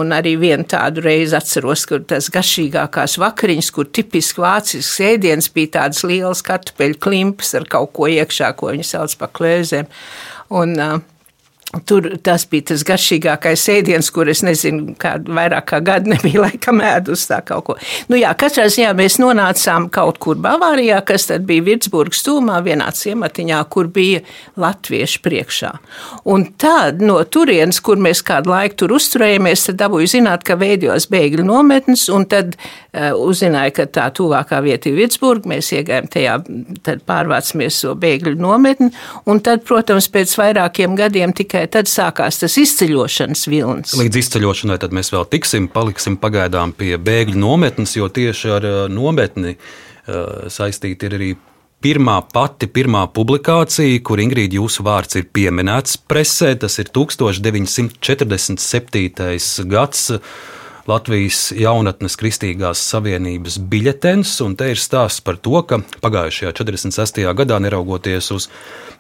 Un 0.01 0.09
arī 0.15 0.33
vienu 0.41 0.65
tādu 0.65 1.03
reizi 1.05 1.37
atceros, 1.37 1.85
kur 1.85 2.01
tas 2.09 2.31
garšīgākās 2.33 3.19
vakariņas, 3.21 3.69
kur 3.75 3.85
tipiski 3.93 4.41
vācisks 4.41 4.97
ēdiens 5.05 5.51
bija 5.53 5.75
tādas 5.77 6.01
lielas 6.09 6.41
kartupeļu 6.45 6.97
klimpas 7.05 7.53
ar 7.59 7.69
kaut 7.69 7.93
ko 7.93 8.09
iekšā, 8.09 8.55
ko 8.57 8.73
viņi 8.73 8.89
sauc 8.89 9.13
par 9.21 9.29
klēzēm. 9.37 9.91
Un, 10.53 10.73
uh, 10.81 10.97
Tur 11.85 12.05
tas 12.21 12.43
bija 12.45 12.67
tas 12.69 12.83
garšīgākais 12.85 13.63
ēdiens, 13.73 14.11
kur 14.13 14.29
es 14.29 14.43
nezinu, 14.45 14.91
kādu 15.01 15.33
vairāk 15.33 15.65
kā 15.71 15.79
gadu 15.81 16.11
nebija 16.13 16.43
laikam 16.43 16.83
ēdus 16.85 17.25
tā 17.31 17.39
kaut 17.45 17.65
ko. 17.65 17.75
Nu 18.11 18.19
jā, 18.19 18.29
katrā 18.37 18.67
ziņā 18.69 18.91
mēs 18.97 19.17
nonācām 19.17 19.87
kaut 19.93 20.19
kur 20.21 20.37
Bavārijā, 20.37 20.99
kas 21.07 21.25
tad 21.31 21.47
bija 21.49 21.65
Virtsburgas 21.65 22.21
tūmā, 22.27 22.59
vienā 22.65 22.91
ciematiņā, 22.93 23.61
kur 23.73 23.89
bija 23.89 24.21
latvieši 24.61 25.21
priekšā. 25.25 25.71
Un 26.29 26.45
tad 26.61 27.01
no 27.01 27.17
turienes, 27.25 27.81
kur 27.81 27.97
mēs 27.97 28.21
kādu 28.25 28.53
laiku 28.53 28.83
tur 28.83 28.93
uzturējāmies, 28.99 29.65
tad 29.71 29.81
dabūju 29.81 30.13
zināt, 30.13 30.45
ka 30.45 30.59
veidojās 30.61 31.09
bēgļu 31.09 31.47
nometnes, 31.49 32.05
un 32.13 32.29
tad 32.29 32.53
uh, 32.53 33.17
uzzināja, 33.17 33.73
ka 33.79 33.87
tā 33.89 34.05
tuvākā 34.13 34.61
vieta 34.61 34.91
ir 34.91 34.99
Virtsburga, 35.01 35.49
mēs 35.55 35.73
iegājām 35.73 36.13
tajā, 36.13 36.37
tad 36.85 37.01
pārvācamies 37.09 37.81
so 37.81 37.97
bēgļu 37.97 38.37
nometni, 38.37 38.93
un 39.25 39.41
tad, 39.41 39.65
protams, 39.65 40.11
pēc 40.13 40.37
vairākiem 40.37 40.93
gadiem 41.01 41.33
tikai 41.33 41.62
tikai 41.63 41.71
tad 41.71 41.87
sākās 41.87 42.39
tas 42.41 42.57
izceļošanas 42.57 43.47
vilnis. 43.47 43.93
Līdz 43.97 44.17
izceļošanai 44.19 44.77
mēs 44.91 45.11
vēl 45.13 45.25
tiksim, 45.29 45.67
paliksim 45.71 46.17
pagaidām 46.17 46.73
pie 46.73 46.97
bēgļu 46.97 47.37
nometnes, 47.39 47.95
jo 47.95 48.09
tieši 48.09 48.49
ar 48.51 48.65
uh, 48.65 48.89
nometni 48.89 49.55
uh, 49.55 50.49
saistīti 50.49 51.05
ir 51.07 51.13
arī 51.15 51.35
pirmā 51.83 52.21
pati 52.31 52.67
pirmā 52.67 53.07
publikācija, 53.13 54.01
kur 54.03 54.19
Ingrīda 54.19 54.55
jūsu 54.59 54.83
vārds 54.83 55.15
ir 55.19 55.25
pieminēts 55.33 55.97
presē. 56.07 56.55
Tas 56.59 56.79
ir 56.79 56.85
1947. 56.91 59.67
gads. 59.67 60.11
Latvijas 60.83 61.53
jaunatnes 61.55 62.17
Kristīgās 62.19 62.81
Savienības 62.91 63.55
biļetens, 63.71 64.33
un 64.43 64.57
te 64.59 64.67
ir 64.73 64.79
stāsts 64.81 65.23
par 65.23 65.37
to, 65.39 65.61
ka 65.63 65.77
pagājušajā 66.03 66.51
46. 66.57 67.21
gadā, 67.39 67.59
neraugoties 67.63 68.27
uz 68.35 68.49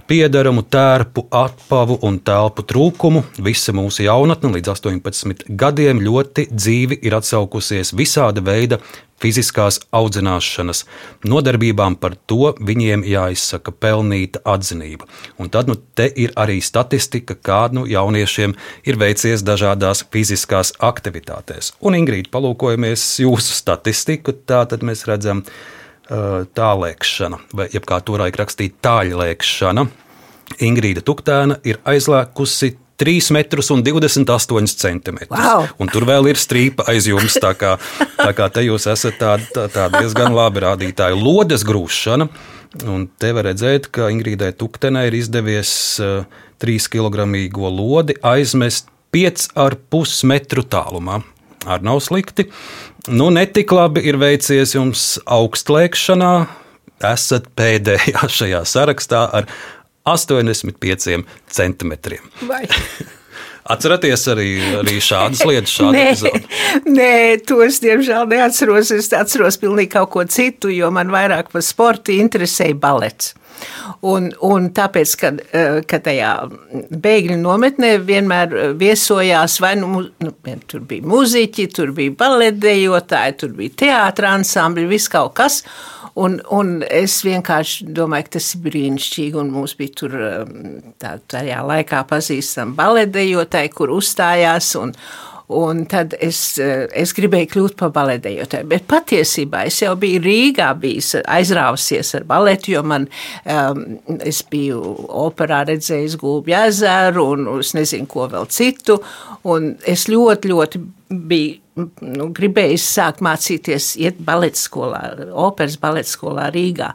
Piedarumu, 0.07 0.63
tērpu, 0.67 1.25
atpavu 1.31 1.97
un 2.07 2.21
telpu 2.23 2.63
trūkumu 2.67 3.25
visa 3.43 3.75
mūsu 3.75 4.03
jaunatne 4.07 4.53
līdz 4.55 4.71
18 4.77 5.43
gadiem 5.59 5.99
ļoti 6.03 6.47
dzīvi 6.51 7.01
ir 7.03 7.17
atsaukusies 7.19 7.91
visāda 7.99 8.43
veida 8.43 8.79
fiziskās 9.23 9.79
audzināšanas 9.95 10.83
nodarbībām, 11.25 11.97
par 11.97 12.17
to 12.29 12.53
viņiem 12.59 13.05
jāizsaka 13.07 13.73
pelnīta 13.73 14.43
atzinība. 14.45 15.07
Un 15.39 15.51
tad 15.53 15.71
nu, 15.71 15.77
te 15.95 16.09
ir 16.09 16.35
arī 16.39 16.59
statistika, 16.61 17.35
kāda 17.35 17.79
nu, 17.79 17.85
jauniešiem 17.89 18.55
ir 18.85 18.99
veicies 18.99 19.45
dažādās 19.47 20.05
fiziskās 20.13 20.75
aktivitātēs. 20.83 21.73
Un, 21.81 21.95
Ingrīda, 21.97 22.31
palūkojamies 22.33 23.05
jūsu 23.23 23.55
statistiku, 23.55 24.35
tā 24.35 24.65
tad 24.69 24.83
mēs 24.85 25.07
redzam, 25.09 25.45
ka 25.47 25.81
tālēkšana, 26.09 27.39
vai 27.55 27.67
kā 27.71 27.99
toreiz 28.03 28.37
rakstīja 28.39 28.75
tāļlēkšana. 28.83 29.85
Ingrīda 30.63 31.01
Tuktēna 31.01 31.57
ir 31.63 31.79
aizlēkusi 31.87 32.73
3 33.01 33.31
metrus 33.33 33.71
un 33.73 33.83
28 33.83 34.77
centimetrus. 34.77 35.39
Wow. 35.39 35.67
Un 35.81 35.89
tur 35.91 36.05
vēl 36.07 36.29
ir 36.31 36.39
strīpa 36.39 36.85
aiz 36.91 37.07
jums. 37.09 37.37
Tā 37.41 37.53
kā, 37.57 37.75
tā 38.17 38.31
kā 38.37 38.49
te 38.53 38.63
jūs 38.65 38.87
esat 38.91 39.17
tā, 39.21 39.35
tā, 39.55 39.67
tā 39.73 39.89
diezgan 39.97 40.35
labi 40.35 40.63
rādītāji. 40.65 41.17
Lodes 41.19 41.65
grūšana. 41.67 42.29
Un 42.89 43.05
te 43.21 43.29
var 43.35 43.45
redzēt, 43.49 43.91
ka 43.93 44.09
Ingrīdai 44.13 44.53
Tuktenai 44.57 45.05
ir 45.09 45.17
izdevies 45.19 45.73
uh, 46.01 46.25
3 46.63 46.89
kg 46.89 47.27
lodi 47.69 48.15
aizmest 48.25 48.89
5,5 49.13 50.23
metru 50.29 50.63
tālumā. 50.65 51.21
Ar 51.69 51.83
nav 51.85 52.01
slikti. 52.03 52.49
Nu, 53.07 53.29
netik 53.31 53.71
labi 53.71 54.03
ir 54.07 54.17
veicies 54.19 54.73
jums 54.75 55.03
augstlēkšanā. 55.27 56.33
Esat 57.03 57.49
pēdējā 57.57 58.27
šajā 58.39 58.63
sarakstā 58.67 59.25
ar 59.39 59.47
85 60.03 61.23
centimetriem. 61.47 62.31
Vai? 62.49 62.65
Atceraties 63.63 64.25
arī, 64.27 64.47
arī 64.81 64.97
šādas 65.03 65.43
lietas, 65.49 65.75
šādu 65.77 65.99
epizodi? 66.01 66.41
Nē, 66.91 67.13
to 67.47 67.61
es 67.63 67.79
diemžēl 67.83 68.27
neatceros. 68.31 68.91
Es 68.95 69.07
atceros 69.15 69.59
pilnīgi 69.61 69.93
kaut 69.95 70.11
ko 70.15 70.25
citu, 70.27 70.71
jo 70.73 70.91
man 70.91 71.13
vairāk 71.13 71.53
par 71.53 71.63
sportu 71.63 72.15
interesēja 72.17 72.75
balets. 72.79 73.31
Un, 74.03 74.27
un 74.43 74.67
tāpēc, 74.75 75.11
kad, 75.21 75.39
eh, 75.55 75.79
kad 75.87 76.03
tajā 76.03 76.31
bēgļu 76.91 77.37
nometnē 77.39 77.93
vienmēr 78.03 78.55
eh, 78.57 78.71
viesojās, 78.75 79.59
vai 79.63 79.75
nu, 79.79 80.03
nu 80.19 80.33
tur 80.67 80.83
bija 80.89 81.07
muziķi, 81.07 81.69
tur 81.71 81.93
bija 81.95 82.15
baletdejotāji, 82.19 83.37
tur 83.39 83.53
bija 83.55 83.77
teātris 83.85 84.33
ansambļi, 84.33 84.89
viss 84.91 85.11
kaut 85.13 85.37
kas. 85.39 85.61
Un, 86.19 86.37
un 86.53 86.83
es 86.93 87.17
vienkārši 87.25 87.87
domāju, 87.97 88.27
ka 88.27 88.35
tas 88.37 88.51
ir 88.53 88.63
brīnišķīgi. 88.67 89.37
Un 89.41 89.51
mums 89.55 89.73
bija 89.79 89.97
tur 90.03 90.17
eh, 90.21 90.55
tā, 91.01 91.17
tajā 91.33 91.61
laikā 91.65 92.03
pazīstama 92.09 92.77
baletdejotāji, 92.77 93.73
kur 93.73 93.93
uzstājās. 93.97 94.75
Un, 94.81 94.97
Un 95.53 95.81
tad 95.91 96.13
es, 96.23 96.57
eh, 96.57 96.87
es 96.95 97.11
gribēju 97.13 97.49
kļūt 97.51 97.73
par 97.77 97.91
baletdejotāju. 97.93 98.65
Bet 98.71 98.85
patiesībā 98.87 99.65
es 99.67 99.81
jau 99.81 99.91
biju 99.99 100.21
Rīgā, 100.23 100.69
bijis 100.79 101.11
aizrāvusies 101.19 102.13
ar 102.15 102.23
baletu, 102.29 102.71
jo 102.71 102.83
man, 102.87 103.09
um, 103.43 103.83
es 104.23 104.39
biju 104.49 104.79
operā 105.25 105.65
redzējis 105.67 106.15
Gulbju 106.21 106.55
ezeru 106.63 107.27
un 107.35 107.51
es 107.59 107.73
nezinu, 107.75 108.07
ko 108.07 108.29
vēl 108.31 108.47
citu. 108.47 109.01
Un 109.43 109.73
es 109.85 110.07
ļoti, 110.07 110.53
ļoti 110.55 110.83
biju 111.11 111.62
nu, 111.75 112.27
gribējis 112.35 112.85
sākt 112.95 113.23
mācīties, 113.25 113.93
iet 114.01 114.19
baleta 114.23 114.59
skolā, 114.59 115.01
operas 115.45 115.77
baleta 115.81 116.09
skolā 116.09 116.49
Rīgā. 116.53 116.91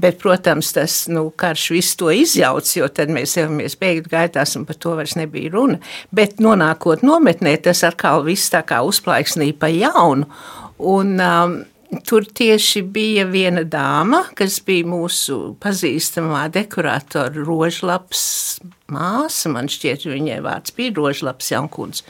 Bet, 0.00 0.18
protams, 0.22 0.72
tas 0.76 0.96
nu, 1.12 1.26
karš 1.36 1.68
visu 1.76 1.98
to 2.02 2.12
izjauc, 2.22 2.68
jo 2.76 2.88
tad 2.92 3.12
mēs 3.12 3.36
devamies 3.38 3.76
bēgļu 3.80 4.12
gaitās, 4.12 4.56
un 4.58 4.66
par 4.68 4.78
to 4.80 4.96
vairs 4.98 5.16
nebija 5.20 5.52
runa. 5.52 5.80
Bet, 6.14 6.40
nonākot 6.42 7.04
nometnē, 7.06 7.56
tas 7.64 7.84
atkal 7.88 8.24
viss 8.26 8.52
tā 8.52 8.64
kā 8.66 8.82
uzplaiksnīja 8.88 9.58
pa 9.60 9.70
jaunu. 9.72 10.28
Un, 10.82 11.14
um, 11.22 11.58
Tur 11.92 12.24
tieši 12.24 12.80
bija 12.88 13.26
viena 13.28 13.66
dāma, 13.68 14.22
kas 14.36 14.54
bija 14.64 14.86
mūsu 14.88 15.52
pazīstamā 15.60 16.46
dekoratora 16.54 17.44
rožlaps 17.44 18.22
māsa, 18.92 19.50
man 19.52 19.68
šķiet, 19.68 20.06
viņai 20.08 20.38
vārds 20.44 20.72
bija 20.76 20.94
rožlaps 20.96 21.50
Jankuns. 21.52 22.00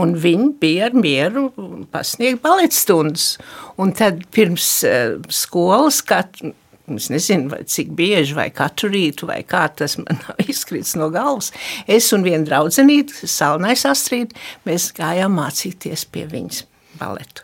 Un 0.00 0.14
viņa 0.22 0.48
bija 0.60 0.88
ar 0.88 0.96
mieru 0.96 1.50
pasniegt 1.92 2.40
baletstundas. 2.44 3.34
Un 3.76 3.92
tad 3.96 4.24
pirms 4.32 4.70
uh, 4.88 5.18
skolas, 5.28 6.00
kad 6.06 6.40
Es 6.86 7.08
nezinu, 7.10 7.50
cik 7.66 7.88
bieži, 7.98 8.36
vai 8.38 8.44
katru 8.54 8.92
rītu, 8.92 9.26
vai 9.26 9.40
kā 9.42 9.64
tas 9.74 9.96
man 9.98 10.20
izkrits 10.46 10.94
no 10.94 11.08
galvas. 11.10 11.50
Es 11.90 12.12
un 12.14 12.22
viena 12.22 12.46
draudzenīte, 12.46 13.26
Salnais 13.26 13.82
Astrīda, 13.90 14.38
mēs 14.68 14.92
gājām 14.94 15.34
mācīties 15.34 16.06
pie 16.14 16.28
viņas 16.30 16.62
baletu. 17.00 17.42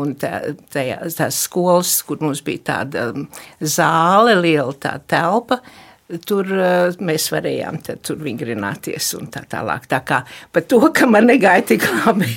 Un 0.00 0.14
tā, 0.16 0.38
tajā, 0.72 0.98
tās 1.18 1.42
skolas, 1.44 1.98
kur 2.06 2.22
mums 2.24 2.40
bija 2.44 2.62
tāda 2.70 3.10
um, 3.12 3.26
zāle, 3.60 4.38
liela 4.40 4.72
tā 4.80 4.94
telpa, 5.10 5.58
tur 6.26 6.48
uh, 6.52 6.92
mēs 7.02 7.28
varējām 7.32 7.78
tur 8.04 8.18
vingrināties 8.22 9.12
un 9.18 9.30
tā 9.32 9.42
tālāk. 9.50 9.86
Tā 9.90 10.02
kā 10.06 10.22
par 10.52 10.66
to, 10.68 10.80
ka 10.94 11.08
man 11.10 11.28
negāja 11.30 11.64
tik 11.72 11.86
labi 12.02 12.28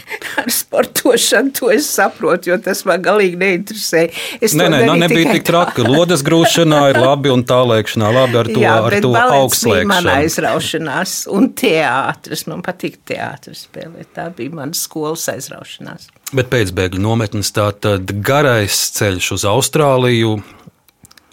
ar 0.42 0.50
sportošanu, 0.52 1.54
to 1.56 1.72
es 1.74 1.90
saprotu, 1.92 2.52
jo 2.52 2.60
tas 2.64 2.86
man 2.88 3.04
galīgi 3.06 3.40
neinteresē. 3.42 4.04
Es 4.40 4.56
nē, 4.58 4.70
nē, 4.72 4.82
nē, 4.88 4.98
nebija 5.06 5.36
tik 5.38 5.48
traki. 5.48 5.86
Lodes 5.86 6.24
grūšanā 6.26 6.82
ir 6.94 7.02
labi 7.04 7.34
un 7.34 7.46
tālēkšanā 7.48 8.12
labi 8.16 8.42
ar 8.42 8.52
to, 8.52 8.60
Jā, 8.64 8.76
ar 8.88 8.98
to 9.04 9.14
augstslēgšanu. 9.16 9.92
Man 9.92 10.12
aizraušanās 10.16 11.16
un 11.36 11.52
teātris, 11.58 12.46
man 12.52 12.64
patīk 12.66 13.02
teātris 13.08 13.66
spēlēt. 13.68 14.12
Tā 14.16 14.30
bija 14.36 14.56
mana 14.62 14.78
skolas 14.78 15.28
aizraušanās. 15.34 16.10
Bet 16.36 16.50
pēc 16.52 16.72
bēgļu 16.76 17.02
nometnes 17.04 17.52
tā 17.56 17.70
tad 17.78 18.12
garais 18.26 18.78
ceļš 18.98 19.32
uz 19.38 19.46
Austrāliju. 19.50 20.38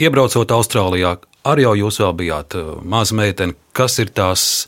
Iebraucot 0.02 0.50
Austrālijā, 0.56 1.16
arī 1.48 1.66
jau 1.66 1.76
jūs 1.84 2.00
vēl 2.02 2.16
bijāt 2.22 2.56
uh, 2.58 2.74
maza 2.84 3.16
meitene. 3.18 3.56
Kas 3.76 3.98
ir 4.02 4.12
tās 4.14 4.66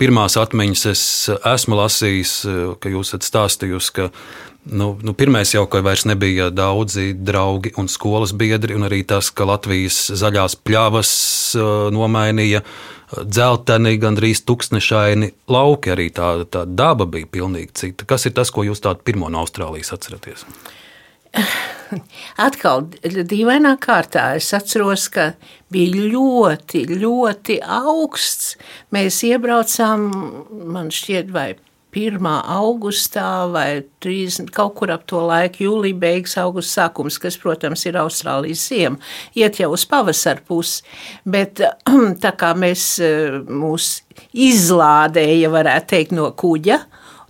pirmās 0.00 0.36
atmiņas? 0.40 0.84
Es 0.92 1.04
esmu 1.36 1.78
lasījis, 1.80 2.34
uh, 2.48 2.74
ka 2.80 2.92
jūs 2.92 3.12
esat 3.12 3.26
stāstījusi, 3.28 3.94
ka 3.96 4.08
nu, 4.72 4.94
nu, 5.02 5.14
pirmais 5.18 5.52
jau, 5.54 5.66
ka 5.70 5.82
vairs 5.84 6.06
nebija 6.08 6.50
daudzi 6.54 7.12
draugi 7.14 7.74
un 7.80 7.90
skolas 7.92 8.34
biedri, 8.36 8.76
un 8.78 8.88
arī 8.88 9.02
tas, 9.08 9.30
ka 9.30 9.48
Latvijas 9.48 10.06
zaļās 10.16 10.58
pļavas 10.66 11.14
uh, 11.60 11.72
nomainīja 11.94 12.64
dzelteni, 13.22 13.94
gandrīz 14.02 14.42
tūkstošaini 14.48 15.32
lauki. 15.52 15.94
Arī 15.94 16.10
tā, 16.14 16.32
tā 16.50 16.64
daba 16.66 17.06
bija 17.10 17.28
pilnīgi 17.38 17.74
cita. 17.84 18.08
Kas 18.08 18.26
ir 18.26 18.36
tas, 18.38 18.50
ko 18.54 18.66
jūs 18.66 18.82
tādu 18.84 19.04
pirmo 19.06 19.30
no 19.30 19.44
Austrālijas 19.44 19.94
atceraties? 19.96 20.46
Atkal 22.46 22.86
dīvainā 23.04 23.76
kārtā 23.82 24.32
es 24.38 24.52
atceros, 24.56 25.08
ka 25.12 25.32
bija 25.72 26.06
ļoti, 26.14 26.86
ļoti 26.96 27.60
augsts. 27.62 28.56
Mēs 28.94 29.22
iebraucām, 29.26 30.10
man 30.72 30.92
šķiet, 30.94 31.32
vai 31.34 31.52
1. 31.96 32.26
augustā 32.52 33.46
vai 33.48 33.80
30, 34.04 34.50
kaut 34.52 34.74
kur 34.76 34.92
ap 34.92 35.06
to 35.08 35.22
laiku, 35.24 35.64
jūlija 35.64 35.96
beigas, 35.96 36.36
augusta 36.42 36.82
sākums, 36.82 37.16
kas, 37.22 37.38
protams, 37.40 37.86
ir 37.88 37.96
Austrālijas 38.02 38.66
ziema, 38.68 39.00
iet 39.38 39.62
jau 39.62 39.70
uz 39.72 39.86
pavasara 39.88 40.44
pusi. 40.44 40.84
Bet 41.24 41.62
tā 42.24 42.34
kā 42.36 42.52
mēs 42.58 42.84
eh, 43.04 43.38
mūs 43.48 44.02
izlādēja, 44.46 45.52
varētu 45.54 45.92
teikt, 45.94 46.16
no 46.16 46.28
kuģa, 46.36 46.82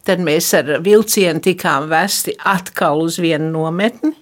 tad 0.07 0.23
mēs 0.25 0.53
ar 0.57 0.77
vilcienu 0.85 1.42
tikām 1.45 1.88
vesti 1.90 2.37
atkal 2.47 3.03
uz 3.05 3.21
vienu 3.23 3.51
nometni. 3.55 4.14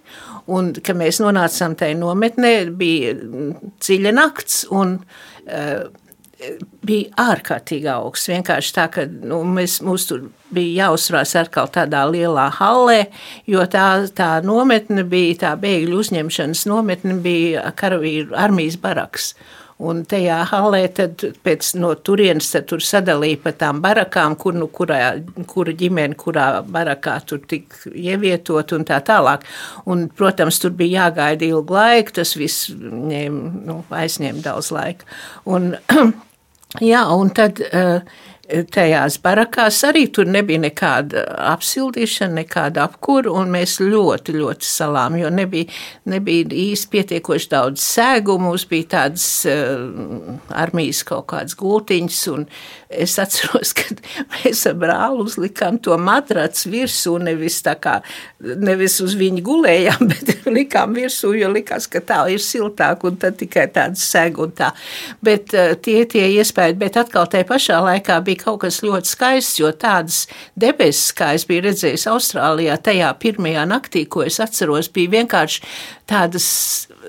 Un, 0.52 0.74
kad 0.84 0.98
mēs 1.00 1.22
nonācām 1.24 1.72
tajā 1.80 1.96
nometnē, 1.96 2.50
bija 2.76 3.14
dziļa 3.16 4.10
nakts, 4.12 4.66
un 4.76 4.98
uh, 5.00 5.86
bija 6.84 7.30
ārkārtīgi 7.32 7.88
augsts. 7.90 8.28
Vienkārši 8.28 8.72
tā, 8.76 8.86
ka 8.92 9.06
nu, 9.08 9.40
mēs, 9.56 9.78
mums 9.84 10.06
tur 10.08 10.28
bija 10.54 10.84
jāuzsvās 10.84 11.34
atkal 11.40 11.70
tādā 11.72 12.04
lielā 12.10 12.48
hallē, 12.58 13.00
jo 13.50 13.64
tā, 13.70 13.86
tā 14.16 14.30
nometne 14.44 15.06
bija, 15.08 15.38
tā 15.46 15.54
bēgļu 15.60 16.00
uzņemšanas 16.04 16.66
nometne 16.70 17.18
bija 17.24 17.64
karavīru 17.78 18.36
armijas 18.38 18.78
baraks. 18.80 19.32
Un 19.82 20.04
tajā 20.06 20.36
halē 20.52 20.82
tad 20.94 21.24
pēc 21.42 21.72
no 21.82 21.90
turienes 22.06 22.52
tad 22.52 22.68
tur 22.70 22.82
sadalīja 22.84 23.40
pa 23.42 23.52
tām 23.58 23.80
barakām, 23.82 24.36
kur, 24.38 24.54
nu, 24.54 24.68
kurā, 24.70 25.00
kura 25.50 25.74
ģimene, 25.74 26.14
kurā 26.20 26.46
barakā 26.62 27.16
tur 27.26 27.42
tik 27.50 27.74
ievietot 27.90 28.76
un 28.76 28.86
tā 28.86 29.00
tālāk. 29.02 29.42
Un, 29.90 30.06
protams, 30.14 30.60
tur 30.62 30.76
bija 30.78 31.08
jāgaida 31.08 31.48
ilgu 31.48 31.74
laiku, 31.74 32.14
tas 32.20 32.36
viss 32.38 32.70
ņēma, 32.70 33.50
nu, 33.66 33.80
aizņēma 33.90 34.46
daudz 34.46 34.70
laika. 34.74 35.10
Un, 35.50 35.74
Jā, 36.82 37.04
un 37.14 37.28
tad 37.30 37.60
uh, 37.62 38.00
tajās 38.74 39.16
barakās 39.24 39.78
arī 39.88 40.04
tur 40.12 40.28
nebija 40.28 40.60
nekāda 40.62 41.24
apsildīšana, 41.54 42.42
nekāda 42.42 42.84
apkūra, 42.88 43.32
un 43.32 43.52
mēs 43.54 43.78
ļoti, 43.82 44.36
ļoti 44.36 44.68
salām, 44.68 45.18
jo 45.20 45.30
nebija, 45.32 45.70
nebija 46.10 46.50
īsti 46.64 46.90
pietiekoši 46.92 47.50
daudz 47.54 47.84
sēgu, 47.84 48.38
mums 48.42 48.66
bija 48.70 48.90
tādas 48.98 49.26
uh, 49.48 50.38
armijas 50.54 51.04
kaut 51.08 51.28
kādas 51.32 51.56
gultiņas, 51.60 52.22
un 52.34 52.46
es 53.00 53.16
atceros, 53.22 53.72
ka 53.78 53.96
mēs 54.36 54.64
ar 54.70 54.76
brālu 54.80 55.26
uzlikām 55.26 55.78
to 55.82 55.96
matracu 56.00 56.70
virsū, 56.72 57.16
nevis 57.22 57.60
tā 57.64 57.76
kā, 57.80 57.98
nevis 58.40 59.00
uz 59.04 59.16
viņu 59.18 59.44
gulējām, 59.46 60.06
bet 60.12 60.46
likām 60.48 60.94
virsū, 60.96 61.34
jo 61.38 61.50
likās, 61.54 61.88
ka 61.90 62.02
tā 62.04 62.20
ir 62.32 62.42
siltāk, 62.42 63.04
un 63.08 63.18
tad 63.20 63.38
tikai 63.40 63.66
tāds 63.74 64.04
sēg 64.08 64.40
un 64.44 64.54
tā. 64.56 64.70
Bet 65.24 65.54
uh, 65.56 65.74
tie 65.74 66.04
tie 66.10 66.26
iespēja, 66.38 66.76
bet 66.78 66.98
atkal 67.00 67.28
tajā 67.30 67.48
pašā 67.48 67.80
laikā 67.84 68.20
bija 68.26 68.44
kaut 68.46 68.62
kas 68.64 68.82
ļoti 68.84 69.10
skaists, 69.10 69.60
jo 69.60 69.72
tādas 69.72 70.24
debesis, 70.60 71.12
kā 71.16 71.32
es 71.38 71.46
biju 71.48 71.66
redzējis 71.68 72.08
Austrālijā, 72.12 72.76
tajā 72.84 73.10
pirmajā 73.20 73.66
naktī, 73.68 74.04
ko 74.10 74.24
es 74.26 74.40
atceros, 74.42 74.90
bija 74.94 75.16
vienkārši 75.18 75.64
tādas 76.10 76.46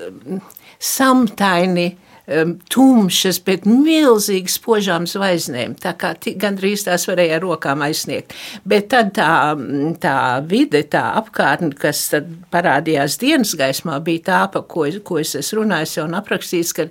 um, 0.06 0.42
samtaini 0.80 1.92
um, 2.28 2.56
tumšas, 2.72 3.40
bet 3.46 3.66
milzīgi 3.70 4.52
spožām 4.52 5.06
zvaigznēm. 5.10 5.76
Tā 5.82 5.94
kā 6.00 6.14
gandrīz 6.42 6.86
tās 6.88 7.08
varēja 7.10 7.38
ar 7.38 7.46
rokām 7.46 7.84
aizsniegt. 7.86 8.34
Bet 8.68 8.90
tad 8.94 9.14
tā, 9.18 9.30
tā 10.02 10.18
vide, 10.50 10.84
tā 10.92 11.04
apkārtne, 11.22 11.74
kas 11.80 12.04
parādījās 12.54 13.20
dienas 13.22 13.56
gaismā, 13.58 14.00
bija 14.06 14.26
tā, 14.30 14.42
pa 14.54 14.64
ko, 14.66 14.88
ko 15.06 15.20
es 15.22 15.36
esmu 15.40 15.64
runājis 15.64 15.98
un 16.04 16.18
aprakstījis, 16.20 16.74
ka 16.76 16.88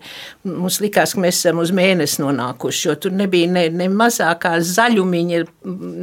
mums 0.49 0.81
likās, 0.85 1.14
ka 1.14 1.25
mēs 1.25 1.42
esam 1.42 1.62
uz 1.62 1.75
mēnesi 1.75 2.23
nonākuši, 2.23 2.87
jo 2.88 2.97
tur 3.07 3.16
nebija 3.16 3.51
ne, 3.51 3.66
ne 3.75 3.90
mazākā 3.92 4.57
zaļumiņa, 4.64 5.44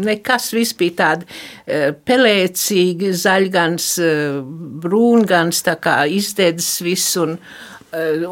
nekas 0.08 0.52
viss 0.56 0.78
bija 0.78 0.98
tāda 1.02 1.28
uh, 1.28 1.92
pelēcīga, 2.08 3.12
zaļgans, 3.24 3.92
uh, 4.04 4.40
brūngans, 4.84 5.64
tā 5.68 5.78
kā 5.82 6.02
izdedzis 6.12 6.82
viss 6.86 7.20
un, 7.22 7.38
Eh, 7.38 7.71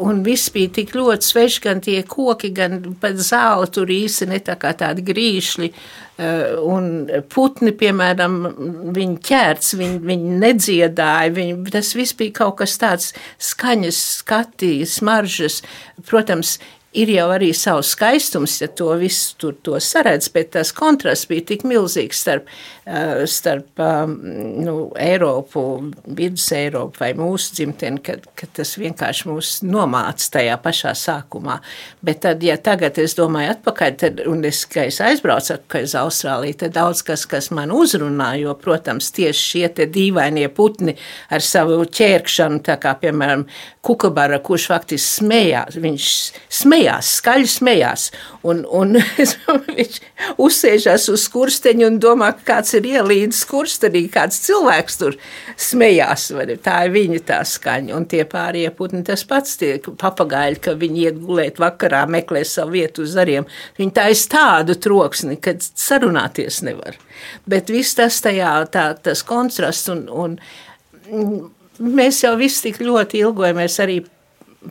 un 0.00 0.22
viss 0.24 0.48
bija 0.54 0.70
tik 0.80 0.94
ļoti 0.96 1.26
svešs, 1.26 1.58
gan 1.64 1.82
tie 1.84 1.98
koki, 2.08 2.48
gan 2.56 2.78
pat 3.00 3.18
zāle 3.20 3.68
tur 3.72 3.90
īsi 3.92 4.28
ne 4.30 4.38
tā 4.44 4.56
kā 4.60 4.72
tādi 4.76 5.04
grīšļi. 5.04 5.68
Eh, 6.20 6.56
un 6.64 7.06
putni, 7.32 7.72
piemēram, 7.76 8.34
viņi 8.96 9.20
ķērts, 9.24 9.74
viņi, 9.80 10.00
viņi 10.08 10.34
nedziedāja, 10.42 11.32
viņi, 11.36 11.54
tas 11.72 11.94
viss 11.96 12.16
bija 12.16 12.38
kaut 12.42 12.58
kas 12.60 12.76
tāds 12.80 13.14
skaņas, 13.50 14.00
skati, 14.20 14.72
smaržas. 14.88 15.60
Protams, 16.08 16.58
ir 16.96 17.10
jau 17.12 17.28
arī 17.30 17.50
savs 17.54 17.92
skaistums, 17.94 18.56
ja 18.62 18.68
to 18.74 18.88
visu 18.98 19.36
tur 19.38 19.54
to 19.62 19.78
saredz, 19.82 20.26
bet 20.34 20.52
tas 20.56 20.72
kontrasts 20.74 21.28
bija 21.30 21.44
tik 21.52 21.62
milzīgs 21.68 22.18
starp, 22.24 22.48
eh, 22.84 23.22
starp 23.30 23.78
um, 23.78 24.16
nu, 24.64 24.74
Eiropu, 24.98 25.62
vidus 26.18 26.48
Eiropu 26.56 26.98
vai 27.04 27.12
mūsu 27.14 27.54
dzimteni, 27.54 28.02
ka, 28.02 28.16
ka 28.34 28.48
tas 28.58 28.74
vienkārši 28.80 29.28
mūs 29.30 29.52
nomāca 29.62 30.30
tajā 30.38 30.56
pašā 30.62 30.94
sākumā. 30.98 31.60
Bet 32.02 32.24
tad, 32.26 32.42
ja 32.42 32.56
tagad 32.58 32.98
es 32.98 33.14
domāju 33.18 33.54
atpakaļ, 33.54 33.94
tad, 34.02 34.24
un 34.26 34.42
es, 34.48 34.64
ka 34.66 34.88
es 34.90 34.98
aizbraucu 35.04 35.54
atpakaļ 35.54 35.86
uz 35.86 35.96
Austrāliju, 36.02 36.58
tad 36.64 36.74
daudz 36.74 37.04
kas, 37.06 37.26
kas 37.30 37.52
man 37.54 37.70
uzrunā, 37.74 38.32
jo, 38.42 38.56
protams, 38.58 39.12
tieši 39.14 39.46
šie 39.46 39.64
te 39.78 39.86
dīvainie 39.86 40.48
putni 40.54 40.96
ar 41.30 41.44
savu 41.44 41.84
ķērkšanu, 41.86 42.64
tā 42.66 42.80
kā, 42.82 42.96
piemēram, 42.98 43.46
kukabara, 43.86 44.42
kurš 44.42 44.66
faktiski 44.72 45.20
smējās, 45.20 45.78
viņš 45.80 46.10
smējās, 46.50 46.79
smējās, 46.80 47.08
skaļi 47.20 47.48
smējās. 47.50 48.04
Un, 48.48 48.62
un 48.64 48.96
viņš 49.76 49.98
uzsēžās 50.40 51.08
uz 51.12 51.24
skursteņa 51.26 51.86
un 51.86 51.98
domā, 52.00 52.32
ka 52.38 52.54
kāds 52.54 52.74
ir 52.78 52.86
ielīdis 52.88 53.42
skurstenī, 53.44 54.06
kāds 54.12 54.40
cilvēks 54.46 54.98
tur 55.00 55.16
smējās. 55.56 56.30
Tā 56.64 56.76
ir 56.86 56.94
viņa 56.94 57.20
tā 57.28 57.40
skaņa. 57.44 57.94
Un 57.96 58.06
tie 58.08 58.24
pārējie 58.24 58.72
putni 58.76 59.02
tas 59.04 59.24
pats, 59.28 59.58
tie 59.60 59.76
papagaļi, 59.80 60.60
ka 60.64 60.76
viņi 60.80 61.04
iet 61.06 61.20
gulēt 61.20 61.60
vakarā, 61.60 62.06
meklē 62.08 62.44
savu 62.44 62.78
vietu 62.78 63.04
uz 63.04 63.14
zariem. 63.16 63.48
Viņi 63.78 63.96
tā 63.96 64.08
ir 64.10 64.24
tādu 64.30 64.76
troksni, 64.80 65.36
kad 65.40 65.60
sarunāties 65.60 66.62
nevar. 66.66 66.96
Bet 67.50 67.70
viss 67.72 67.98
tas 67.98 68.22
tajā, 68.24 68.54
tā, 68.72 68.92
tas 68.96 69.24
kontrasts 69.26 69.90
un, 69.92 70.06
un 70.08 70.38
mēs 71.80 72.24
jau 72.24 72.32
visi 72.40 72.70
tik 72.70 72.80
ļoti 72.84 73.20
ilgojamies 73.20 73.78
arī 73.84 74.00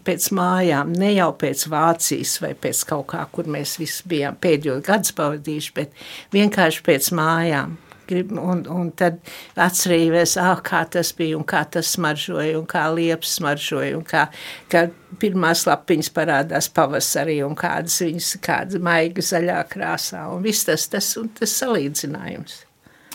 pēc 0.05 0.29
mājām, 0.35 0.93
ne 0.97 1.11
jau 1.15 1.31
pēc 1.39 1.65
Vācijas 1.71 2.37
vai 2.43 2.53
pēc 2.57 2.83
kaut 2.89 3.09
kā, 3.13 3.25
kur 3.33 3.49
mēs 3.49 3.77
visi 3.81 4.05
bijām 4.09 4.37
pēdējos 4.41 4.83
gadus 4.85 5.13
pavadījuši, 5.17 5.75
bet 5.77 6.03
vienkārši 6.35 6.83
pēc 6.85 7.13
mājām. 7.17 7.77
Un, 8.09 8.63
un 8.73 8.87
tad 8.97 9.19
atcerījos, 9.53 10.31
ah, 10.41 10.55
kā 10.65 10.79
tas 10.89 11.11
bija, 11.13 11.37
un 11.37 11.43
kā 11.45 11.59
tas 11.69 11.91
smaržoja, 11.93 12.55
un 12.57 12.63
kā 12.69 12.87
liepas 12.89 13.35
smaržoja, 13.37 13.91
un 13.99 14.05
kā, 14.07 14.23
kā 14.71 14.87
pirmās 15.21 15.67
lapiņas 15.69 16.09
parādās 16.15 16.71
pavasarī, 16.73 17.37
un 17.45 17.53
kādas 17.57 17.99
viņas, 18.01 18.31
kāda 18.45 18.81
maiga 18.81 19.21
zaļā 19.25 19.59
krāsā, 19.69 20.23
un 20.33 20.41
viss 20.41 20.65
tas, 20.65 20.87
tas, 20.89 21.11
un 21.21 21.29
tas 21.37 21.53
salīdzinājums. 21.61 22.63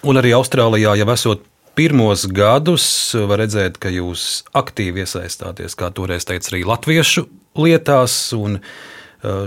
Un 0.07 0.21
arī 0.21 0.31
Austrālijā 0.37 0.95
jau 1.01 1.11
esot 1.11 1.43
pirmos 1.77 2.27
gadus 2.31 2.87
var 3.29 3.43
redzēt, 3.45 3.79
ka 3.83 3.93
jūs 3.93 4.45
aktīvi 4.57 5.05
iesaistāties, 5.05 5.77
kā 5.79 5.91
toreiz 5.95 6.27
teica, 6.29 6.53
arī 6.53 6.65
latviešu 6.69 7.27
lietās. 7.61 8.19
Uh, 8.35 8.59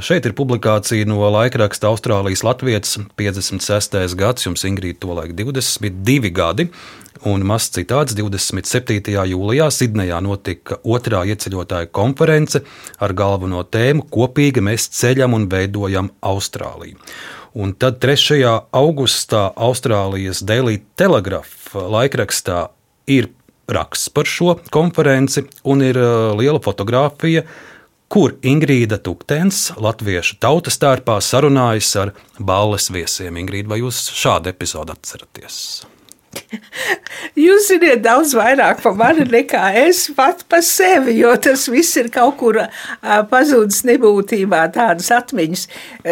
Šeit 0.01 0.25
ir 0.25 0.33
publikācija 0.33 1.05
no 1.05 1.19
laikraksta 1.29 1.91
Austrālijas 1.91 2.41
Latvijas 2.41 2.95
56. 3.19 4.15
gads, 4.17 4.47
jums 4.47 4.63
Ingrīda 4.65 5.03
tolaik 5.03 5.35
22 5.37 6.31
gadi, 6.33 6.65
un 7.29 7.45
mazs 7.45 7.69
citāts 7.75 8.17
27. 8.17 9.13
jūlijā 9.13 9.67
Sidnejā 9.73 10.17
notika 10.25 10.79
otrā 10.81 11.21
ieceļotāja 11.29 11.91
konference 11.93 12.63
ar 12.97 13.13
galveno 13.13 13.61
tēmu 13.61 14.07
Kopīgi 14.09 14.65
mēs 14.65 14.89
ceļam 14.97 15.37
un 15.37 15.45
veidojam 15.51 16.09
Austrāliju. 16.25 16.97
Un 17.57 17.77
tad 17.77 18.01
3. 18.01 18.41
augustā 18.81 19.47
Austrālijas 19.53 20.41
Daily 20.45 20.81
Telegraph 20.97 21.56
laikrakstā 21.75 22.67
ir 23.11 23.31
raksts 23.67 24.11
par 24.13 24.29
šo 24.29 24.55
konferenci, 24.71 25.43
un 25.67 25.83
ir 25.83 25.99
uh, 25.99 26.31
liela 26.37 26.61
fotografija, 26.63 27.43
kur 28.07 28.37
Ingrīda 28.47 29.01
Tuktens, 29.03 29.73
latviešu 29.75 30.39
tautas 30.43 30.79
tērpā, 30.79 31.19
sarunājas 31.23 31.91
ar 31.99 32.15
balles 32.39 32.87
viesiem. 32.93 33.43
Ingrīda, 33.43 33.73
vai 33.73 33.81
jūs 33.83 34.05
šādu 34.15 34.53
episodu 34.53 34.95
atceraties? 34.95 35.59
Jūs 37.47 37.67
zināt 37.71 38.03
daudz 38.05 38.33
vairāk 38.37 38.81
par 38.83 38.95
mani 38.97 39.25
nekā 39.29 39.63
es 39.83 40.05
pat 40.15 40.43
par 40.49 40.63
sevi, 40.65 41.17
jo 41.21 41.33
tas 41.41 41.67
viss 41.71 41.97
ir 41.99 42.09
kaut 42.13 42.37
kur 42.39 42.59
pazudis 43.31 43.83
nebūtībā, 43.87 44.63
tādas 44.75 45.09
atmiņas. 45.13 45.67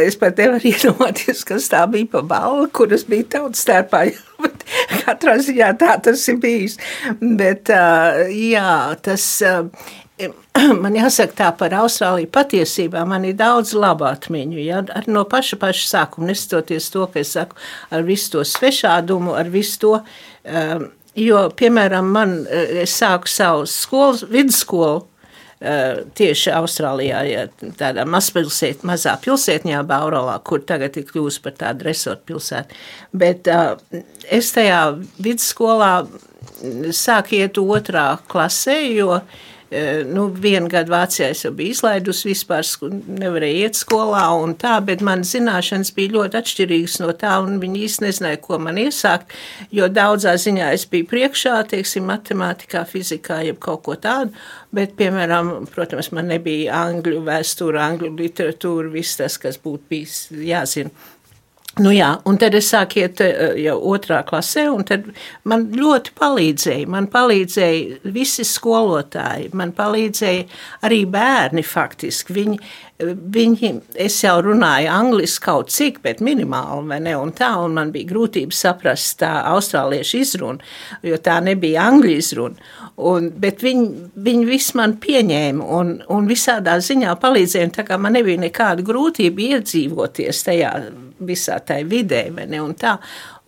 Es 0.05 0.19
pat 0.21 0.39
nevaru 0.41 0.69
iedomāties, 0.73 1.45
kas 1.47 1.69
tā 1.71 1.85
bija 1.91 2.09
pa 2.17 2.23
balvu, 2.25 2.69
kuras 2.75 3.05
bija 3.09 3.29
tautas 3.37 3.65
starpā. 3.65 4.07
Katrā 5.03 5.37
ziņā 5.43 5.69
tā 5.81 5.95
tas 6.05 6.25
ir 6.31 6.39
bijis. 6.41 6.79
Bet, 7.21 7.71
jā, 7.71 8.73
tas 9.05 9.27
man 10.83 10.95
jāsaka 10.95 11.35
tā 11.35 11.49
par 11.59 11.75
Austrāliju. 11.81 12.31
Patiesībā 12.33 13.03
man 13.07 13.27
ir 13.27 13.37
daudz 13.39 13.73
labu 13.77 14.07
atmiņu. 14.07 14.59
Ja? 14.63 14.83
Ar 14.95 15.09
no 15.11 15.25
paša, 15.29 15.59
paša 15.61 15.89
sākuma, 15.91 16.29
nestoties 16.31 16.91
to, 16.93 17.07
ka 17.11 17.21
es 17.23 17.33
saku, 17.35 17.59
ar 17.91 18.05
visu 18.07 18.37
to 18.37 18.45
svešādumu, 18.47 19.35
ar 19.35 19.51
visu 19.51 19.81
to. 19.83 19.97
Jo, 21.15 21.45
piemēram, 21.55 22.07
man, 22.11 22.41
es 22.51 22.95
sāku 22.99 23.31
savu 23.31 23.67
skolu, 23.71 24.27
vidusskolu. 24.31 25.05
Uh, 25.65 26.03
tieši 26.13 26.51
Austrālijā, 26.53 27.23
ja, 27.25 27.43
tādā 27.79 28.03
mazpilsēt, 28.05 28.83
mazā 28.85 29.15
pilsētņā, 29.23 29.79
Baurolā, 29.89 30.35
kur 30.45 30.61
tagad 30.61 30.99
ir 30.99 31.07
kļūst 31.07 31.41
par 31.41 31.55
tādu 31.57 31.87
resortu 31.87 32.27
pilsētu. 32.29 32.77
Bet 33.17 33.49
uh, 33.49 33.73
es 34.29 34.51
tajā 34.53 34.83
vidusskolā 35.17 35.89
sāku 36.93 37.39
iet 37.39 37.57
otrā 37.57 38.05
klasē, 38.29 38.77
jo 38.93 39.17
nu, 40.13 40.27
vienu 40.29 40.69
gadu 40.69 40.93
Vācijā 40.93 41.31
es 41.33 41.41
jau 41.41 41.51
biju 41.55 41.73
izlaidusi 41.73 42.29
vispār, 42.29 42.67
nevarēju 43.21 43.63
iet 43.65 43.79
skolā 43.79 44.23
un 44.37 44.53
tā, 44.61 44.75
bet 44.85 45.01
man 45.05 45.25
zināšanas 45.25 45.89
bija 45.95 46.13
ļoti 46.13 46.39
atšķirīgas 46.39 46.99
no 47.01 47.09
tā, 47.17 47.33
un 47.41 47.57
viņi 47.63 47.81
īsti 47.87 48.05
nezināja, 48.05 48.41
ko 48.43 48.59
man 48.61 48.77
iesākt, 48.81 49.33
jo 49.73 49.89
daudzā 49.89 50.35
ziņā 50.41 50.69
es 50.75 50.85
biju 50.91 51.09
priekšā, 51.09 51.57
teiksim, 51.71 52.05
matemātikā, 52.11 52.85
fizikā, 52.89 53.41
jeb 53.47 53.57
kaut 53.63 53.83
ko 53.87 53.97
tādu, 53.97 54.35
bet, 54.75 54.93
piemēram, 54.99 55.67
protams, 55.73 56.11
man 56.13 56.29
nebija 56.29 56.85
angļu 56.85 57.25
vēsture, 57.25 57.81
angļu 57.81 58.13
literatūra, 58.21 58.93
viss 58.93 59.17
tas, 59.17 59.39
kas 59.41 59.57
būtu 59.61 59.89
bijis 59.89 60.19
jāzina. 60.45 60.93
Nu 61.83 61.91
jā, 61.91 62.13
un 62.23 62.37
tad 62.39 62.53
es 62.55 62.69
sāku 62.71 63.01
iet 63.01 63.19
eh, 63.19 63.57
jau 63.65 63.75
otrā 63.91 64.21
klasē, 64.27 64.69
un 64.71 64.85
man 65.43 65.65
ļoti 65.75 66.13
palīdzēja. 66.15 66.87
Man 66.87 67.09
palīdzēja 67.11 68.13
visi 68.15 68.45
skolotāji, 68.47 69.49
man 69.59 69.73
palīdzēja 69.75 70.45
arī 70.87 71.01
bērni 71.11 71.65
faktiski. 71.67 72.37
Viņi, 72.37 72.59
viņi, 72.99 73.71
es 73.99 74.17
jau 74.23 74.37
runāju 74.43 74.87
angliski 74.91 75.43
kaut 75.43 75.71
cik, 75.73 75.99
bet 76.05 76.21
minimāli, 76.23 76.87
vai 76.87 76.99
ne, 77.03 77.15
un 77.19 77.33
tā, 77.35 77.51
un 77.59 77.75
man 77.75 77.91
bija 77.91 78.07
grūtības 78.13 78.61
saprast 78.65 79.19
tā 79.19 79.33
austrāliešu 79.51 80.21
izrunu, 80.21 80.63
jo 81.03 81.19
tā 81.19 81.41
nebija 81.43 81.89
angļu 81.89 82.13
izruna. 82.15 82.71
Un, 82.95 83.27
bet 83.35 83.65
viņi, 83.65 84.11
viņi 84.15 84.47
visu 84.47 84.77
man 84.79 84.95
pieņēma 85.03 85.65
un, 85.79 85.97
un 86.15 86.29
visādā 86.29 86.77
ziņā 86.79 87.17
palīdzēja, 87.19 87.73
tā 87.75 87.87
kā 87.87 87.99
man 87.99 88.15
nebija 88.15 88.45
nekāda 88.45 88.85
grūtība 88.87 89.49
iedzīvoties 89.49 90.45
tajā 90.47 90.71
visā 91.25 91.59
tajā 91.63 91.85
vidē, 91.87 92.25
ne, 92.35 92.59
un 92.61 92.73
tā. 92.79 92.97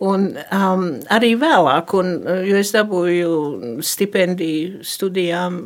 Un 0.04 0.30
um, 0.54 0.84
arī 1.12 1.34
vēlāk, 1.40 1.92
un, 1.98 2.14
jo 2.48 2.60
es 2.60 2.72
dabūju 2.76 3.80
stipendiju 3.84 4.84
studijām, 4.86 5.58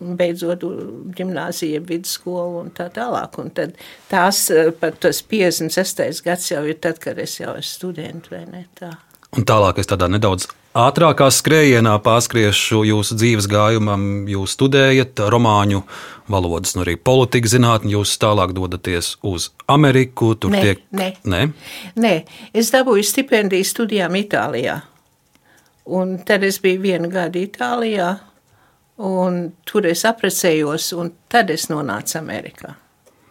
beidzot 0.00 0.64
gimnāzija, 1.16 1.80
vidusskolu 1.88 2.60
un 2.64 2.70
tā 2.76 2.88
tālāk. 2.92 3.38
Un 3.40 3.50
tad 3.56 3.74
tās 4.10 4.46
pat 4.80 5.00
tas 5.00 5.22
56. 5.22 6.22
gads 6.26 6.52
jau 6.52 6.62
ir 6.68 6.78
tad, 6.82 7.00
kad 7.02 7.18
es 7.22 7.38
jau 7.40 7.56
esmu 7.56 7.72
studenti, 7.72 8.34
vai 8.34 8.44
ne 8.50 8.66
tā. 8.78 8.92
Un 9.36 9.44
tālāk 9.44 9.80
es 9.82 9.88
tādā 9.90 10.08
nedaudz 10.08 10.46
ātrākā 10.76 11.26
skrējienā 11.32 11.96
pārskriešu 12.04 12.82
jūsu 12.86 13.16
dzīves 13.18 13.48
gājumam. 13.50 14.26
Jūs 14.30 14.54
studējat 14.56 15.24
romāņu 15.32 15.82
valodas, 16.32 16.76
un 16.76 16.84
arī 16.84 16.96
politikas 16.96 17.56
zinātni. 17.56 17.94
Jūs 17.96 18.16
tālāk 18.22 18.54
dodaties 18.56 19.14
uz 19.26 19.50
Ameriku. 19.72 20.34
Tur 20.40 20.54
nē, 20.54 20.62
tiek. 20.62 20.84
Nē. 20.96 21.10
nē, 21.24 21.42
nē. 22.00 22.14
es 22.56 22.72
dabūju 22.74 23.06
stipendiju 23.06 23.66
studijām 23.66 24.16
Itālijā. 24.20 24.80
Un 25.96 26.16
tad 26.26 26.42
es 26.42 26.58
biju 26.62 26.82
vienu 26.82 27.10
gadu 27.12 27.44
Itālijā, 27.44 28.16
un 29.02 29.42
tur 29.68 29.86
es 29.90 30.04
apprecējos, 30.08 30.92
un 30.96 31.12
tad 31.32 31.50
es 31.54 31.68
nonācu 31.72 32.18
Amerikā. 32.20 32.74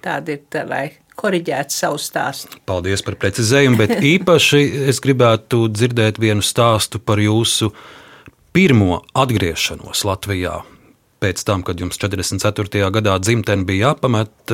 Tāda 0.05 0.36
ir 0.36 0.45
tā 0.53 0.66
laika 0.68 1.01
koriģēt 1.20 1.74
savu 1.74 1.99
stāstu. 2.01 2.59
Paldies 2.68 3.03
par 3.05 3.18
precizējumu, 3.22 3.80
bet 3.80 3.95
īpaši 4.16 4.61
es 4.91 5.01
gribētu 5.03 5.66
dzirdēt 5.72 6.20
vienu 6.22 6.45
stāstu 6.45 7.01
par 7.01 7.22
jūsu 7.24 7.72
pirmo 8.55 9.01
atgriešanos 9.18 10.05
Latvijā. 10.07 10.61
Pēc 11.24 11.41
tam, 11.47 11.63
kad 11.66 11.80
jums 11.80 11.97
44. 11.97 12.84
gadā 12.93 13.16
dzimtene 13.24 13.66
bija 13.66 13.89
jāpamet, 13.93 14.51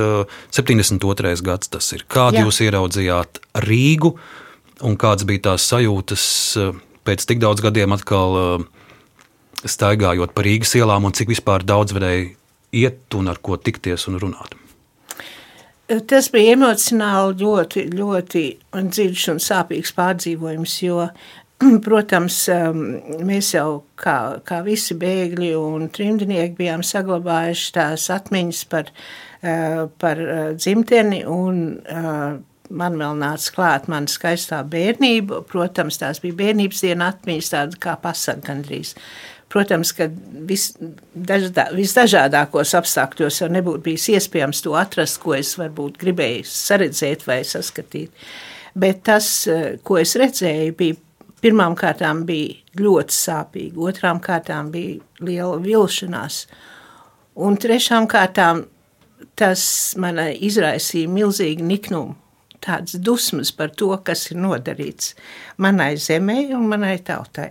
72. 0.53 1.33
Eh, 1.33 1.41
gads 1.43 1.71
tas 1.73 1.89
ir. 1.97 2.05
Kādu 2.07 2.39
Jā. 2.39 2.45
jūs 2.45 2.61
ieraudzījāt 2.63 3.41
Rīgu 3.65 4.13
un 4.87 4.97
kādas 5.01 5.25
bija 5.27 5.49
tās 5.49 5.65
sajūtas 5.71 6.25
eh, 6.61 6.77
pēc 7.07 7.25
tik 7.27 7.41
daudz 7.41 7.65
gadiem 7.65 7.97
atkal 7.97 8.37
eh, 8.39 8.69
staigājot 9.65 10.33
pa 10.35 10.45
Rīgas 10.45 10.75
ielām 10.79 11.05
un 11.09 11.15
cik 11.15 11.31
vispār 11.33 11.65
daudz 11.67 11.93
varēja 11.95 12.31
iet 12.71 13.17
un 13.17 13.31
ar 13.31 13.41
ko 13.43 13.57
tikties 13.59 14.07
un 14.11 14.19
runāt? 14.21 14.55
Tas 16.07 16.29
bija 16.31 16.53
emocionāli 16.55 17.41
ļoti, 17.41 17.85
ļoti 17.99 18.43
dziļš 18.71 19.23
un 19.33 19.41
sāpīgs 19.43 19.91
pārdzīvojums, 19.97 20.75
jo, 20.85 21.07
protams, 21.87 22.37
um, 22.53 22.85
mēs 23.27 23.51
jau 23.57 23.81
kā, 23.99 24.15
kā 24.47 24.61
visi 24.63 24.95
bēgļi 25.01 25.51
un 25.59 25.89
trimdinieki 25.91 26.55
bijām 26.61 26.85
saglabājuši 26.87 27.73
tās 27.75 28.07
atmiņas 28.15 28.61
par, 28.71 28.93
uh, 29.43 29.83
par 29.99 30.23
uh, 30.23 30.39
dzimteni 30.55 31.25
un 31.27 31.59
uh, 31.81 32.39
man 32.71 32.95
vēl 32.99 33.19
nāca 33.19 33.53
klāt 33.55 33.91
mana 33.91 34.09
skaistā 34.11 34.61
bērnība. 34.67 35.41
Protams, 35.49 35.99
tās 36.01 36.21
bija 36.23 36.39
bērnības 36.39 36.85
diena 36.85 37.11
atmiņas, 37.11 37.51
tāda 37.53 37.81
kā 37.83 37.97
pasaka 38.01 38.47
gandrīz. 38.47 38.95
Protams, 39.51 39.91
ka 39.91 40.07
vis, 40.47 40.69
daždā, 41.11 41.67
visdažādākos 41.75 42.71
apstākļos 42.79 43.41
jau 43.41 43.49
nebūtu 43.51 43.83
bijis 43.89 44.07
iespējams 44.15 44.63
to 44.63 44.77
atrast, 44.79 45.19
ko 45.23 45.35
es 45.35 45.53
varbūt 45.59 45.99
gribēju 45.99 46.47
saredzēt 46.47 47.25
vai 47.27 47.41
saskatīt. 47.47 48.13
Bet 48.79 49.03
tas, 49.09 49.27
ko 49.83 49.97
es 49.99 50.15
redzēju, 50.19 50.75
bija 50.79 50.95
pirmām 51.43 51.75
kārtām 51.75 52.23
bija 52.27 52.79
ļoti 52.79 53.17
sāpīgi, 53.17 53.75
otrām 53.89 54.21
kārtām 54.23 54.71
bija 54.71 55.01
liela 55.19 55.57
vilšanās, 55.59 56.45
un 57.43 57.59
trešām 57.59 58.07
kārtām 58.11 58.63
tas 59.35 59.63
man 59.99 60.19
izraisīja 60.31 61.11
milzīgu 61.11 61.65
niknumu 61.67 62.15
tādas 62.61 62.95
dusmas 63.01 63.51
par 63.51 63.73
to, 63.77 63.89
kas 64.05 64.27
ir 64.31 64.39
nodarīts 64.41 65.15
manai 65.61 65.95
zemē 65.97 66.51
un 66.57 66.67
manai 66.69 66.97
tautai. 67.05 67.49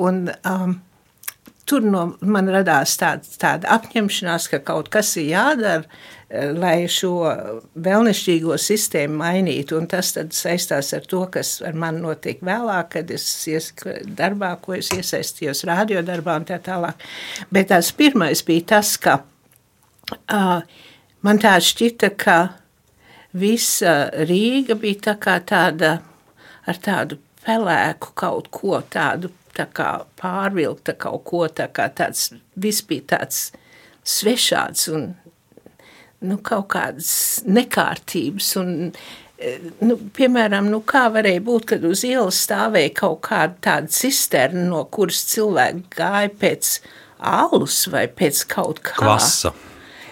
Un, 0.00 0.26
um, 0.48 0.76
tur 1.70 1.84
no 1.86 2.06
man 2.20 2.48
radās 2.50 2.96
tāda, 2.98 3.26
tāda 3.40 3.70
apņemšanās, 3.76 4.48
ka 4.50 4.60
kaut 4.66 4.90
kas 4.92 5.12
ir 5.20 5.30
jādara, 5.30 5.84
eh, 6.28 6.50
lai 6.56 6.88
šo 6.90 7.12
vēlnišķīgo 7.86 8.58
sistēmu 8.58 9.20
mainītu. 9.22 9.78
Un 9.78 9.86
tas 9.90 10.12
saistās 10.36 10.92
ar 10.96 11.06
to, 11.06 11.24
kas 11.30 11.60
ar 11.66 11.78
mani 11.78 12.02
notiek 12.02 12.42
vēlāk, 12.42 12.90
kad 12.96 13.10
es 13.10 13.26
iesaku 13.46 14.00
darbā, 14.18 14.56
ko 14.60 14.74
es 14.78 14.90
iesaistījos 14.96 15.64
radiodarbā 15.70 16.36
un 16.42 16.48
tā 16.50 16.58
tālāk. 16.58 17.08
Bet 17.50 17.70
tās 17.70 17.92
pirmais 17.92 18.42
bija 18.46 18.66
tas, 18.74 18.96
ka 18.96 19.20
uh, 20.28 20.62
man 21.22 21.38
tā 21.38 21.56
šķita, 21.62 22.14
ka 22.16 22.38
visa 23.32 24.10
Rīga 24.26 24.74
bija 24.74 25.10
tā 25.10 25.18
kā 25.22 25.38
tāda 25.46 26.00
ar 26.66 26.80
tādu 26.82 27.20
pelēku 27.44 28.14
kaut 28.18 28.50
ko 28.52 28.80
tādu 28.92 29.30
tā 29.60 29.68
kā 29.76 29.90
pārvilkta 30.20 30.96
kaut 31.00 31.24
ko 31.28 31.46
tā 31.46 31.68
kā 31.76 31.90
tāds, 31.92 32.30
viss 32.56 32.84
bija 32.88 33.12
tāds 33.16 33.48
svešāds 34.08 34.88
un 34.92 35.10
nu, 36.20 36.36
kaut 36.44 36.70
kādas 36.74 37.12
nekārtības 37.48 38.54
un 38.60 38.72
e, 38.88 39.56
Nu, 39.80 39.94
piemēram, 39.96 40.66
nu, 40.68 40.82
kā 40.84 41.06
varēja 41.08 41.40
būt, 41.40 41.70
kad 41.70 41.84
uz 41.88 42.02
ielas 42.04 42.42
stāvēja 42.44 42.90
kaut 42.98 43.22
kāda 43.24 43.54
tāda 43.64 43.88
cisterna, 43.96 44.66
no 44.68 44.82
kuras 44.92 45.22
cilvēki 45.30 45.86
gāja 45.96 46.28
pēc 46.42 46.74
alus 47.30 47.78
vai 47.88 48.02
pēc 48.04 48.42
kaut 48.52 48.82
kā. 48.84 48.98
Kvasa. 48.98 49.54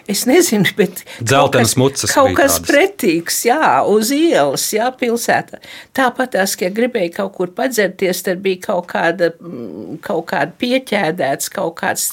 Es 0.09 0.23
nezinu, 0.25 0.65
bet 0.77 1.03
Dzeltenas 1.21 1.75
mucas 1.77 2.15
kaut 2.17 2.33
kas 2.39 2.55
tādas. 2.55 2.71
pretīgs, 2.71 3.43
jā, 3.45 3.83
uz 3.93 4.09
ielas, 4.15 4.65
jā, 4.73 4.87
pilsētā. 4.97 5.61
Tāpat 5.97 6.33
tās, 6.33 6.55
ja 6.63 6.71
gribēja 6.73 7.13
kaut 7.19 7.35
kur 7.37 7.53
padzerties, 7.53 8.23
tad 8.25 8.41
bija 8.45 8.63
kaut 8.71 8.87
kāda, 8.89 9.35
mm, 9.37 9.99
kaut 10.07 10.31
kāda 10.31 10.57
pieķēdēts, 10.63 11.53
kaut, 11.53 11.75
kāds, 11.83 12.07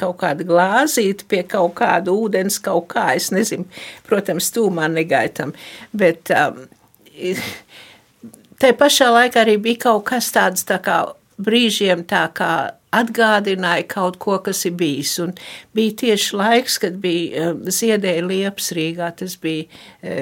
kaut 0.00 0.18
kāda 0.24 0.48
glāzīta 0.48 1.28
pie 1.30 1.44
kaut 1.46 1.76
kāda 1.78 2.10
ūdens, 2.10 2.58
kaut 2.64 2.88
kā, 2.96 3.12
es 3.14 3.30
nezinu, 3.30 3.68
protams, 4.10 4.50
tūmā 4.56 4.90
negaitam, 4.90 5.54
bet 5.94 6.34
um, 6.34 6.64
te 8.58 8.74
pašā 8.82 9.12
laikā 9.14 9.44
arī 9.44 9.54
bija 9.62 9.84
kaut 9.86 10.08
kas 10.10 10.32
tāds 10.34 10.66
tā 10.66 10.82
kā 10.82 11.04
brīžiem 11.40 12.02
tā 12.10 12.26
kā 12.34 12.52
atgādināja 12.96 13.86
kaut 13.90 14.18
ko, 14.22 14.38
kas 14.44 14.64
ir 14.68 14.74
bijis. 14.80 15.16
Un 15.22 15.36
bija 15.76 15.96
tieši 16.04 16.36
laiks, 16.36 16.80
kad 16.82 16.98
bija 17.02 17.52
ziedēja 17.66 18.26
liepas 18.26 18.72
Rīgā, 18.76 19.12
tas 19.22 19.36
bija 19.40 19.68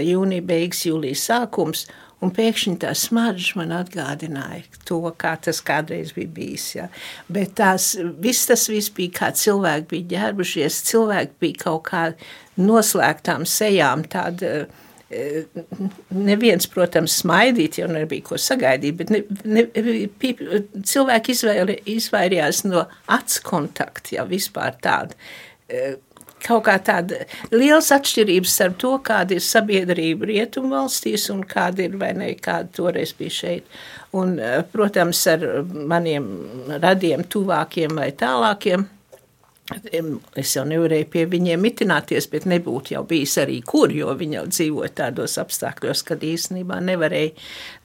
jūnija 0.04 0.44
beigas, 0.48 0.84
jūlijas 0.88 1.24
sākums, 1.30 1.86
Un 2.18 2.32
pēkšņi 2.34 2.80
tā 2.82 2.90
smarža 2.98 3.60
man 3.60 3.70
atgādināja 3.76 4.64
to, 4.88 4.98
kā 5.22 5.36
tas 5.38 5.60
kādreiz 5.62 6.10
bija 6.16 6.30
bijis. 6.34 6.66
Ja. 6.74 6.88
Bet 7.30 7.54
tās, 7.60 7.92
viss 8.18 8.48
tas 8.50 8.66
viss 8.70 8.90
bija 8.94 9.14
kā 9.20 9.28
cilvēki 9.38 9.86
bija 9.92 10.08
ģērbušies, 10.14 10.80
cilvēki 10.90 11.38
bija 11.44 11.62
kaut 11.62 11.84
kā 11.92 12.02
noslēgtām 12.58 13.46
sejām 13.46 14.02
tāda, 14.10 14.50
eh, 14.64 14.87
neviens, 15.08 16.68
protams, 16.68 17.14
smaidīt, 17.22 17.78
jau 17.80 17.88
nebija 17.90 18.26
ko 18.26 18.38
sagaidīt, 18.40 18.98
bet 18.98 19.12
ne, 19.14 19.22
ne, 19.48 19.64
cilvēki 20.84 21.32
izvēli, 21.32 21.78
izvairījās 21.94 22.66
no 22.68 22.84
acu 23.16 23.46
kontakta, 23.46 24.18
jau 24.18 24.26
vispār 24.28 24.76
tāda 24.84 25.16
eh, 25.72 25.96
kaut 26.44 26.66
kā 26.68 26.76
tāda 26.84 27.22
liels 27.54 27.88
atšķirības 27.94 28.58
starp 28.58 28.76
to, 28.82 28.92
kāda 29.04 29.38
ir 29.38 29.44
sabiedrība 29.44 30.28
rietumvalstīs 30.28 31.28
un 31.32 31.40
kāda 31.48 31.88
ir 31.88 31.96
vai 32.00 32.12
ne, 32.18 32.34
kāda 32.36 32.68
toreiz 32.76 33.14
bija 33.16 33.38
šeit. 33.38 33.80
Un, 34.18 34.36
eh, 34.36 34.60
protams, 34.72 35.24
ar 35.32 35.48
maniem 35.72 36.28
radiem 36.84 37.24
tuvākiem 37.24 37.96
vai 37.96 38.12
tālākiem 38.12 38.86
Es 39.68 40.54
jau 40.56 40.62
nevarēju 40.64 41.06
pie 41.12 41.26
viņiem 41.28 41.60
mitināties, 41.60 42.24
bet 42.32 42.46
nebūtu 42.48 42.94
jau 42.94 43.02
bijis 43.08 43.34
arī 43.42 43.58
kur, 43.68 43.92
jo 43.92 44.14
viņi 44.16 44.38
jau 44.38 44.44
dzīvoja 44.48 44.88
tādos 45.02 45.36
apstākļos, 45.42 46.00
kad 46.08 46.24
īstenībā 46.24 46.78
nevarēja, 46.86 47.34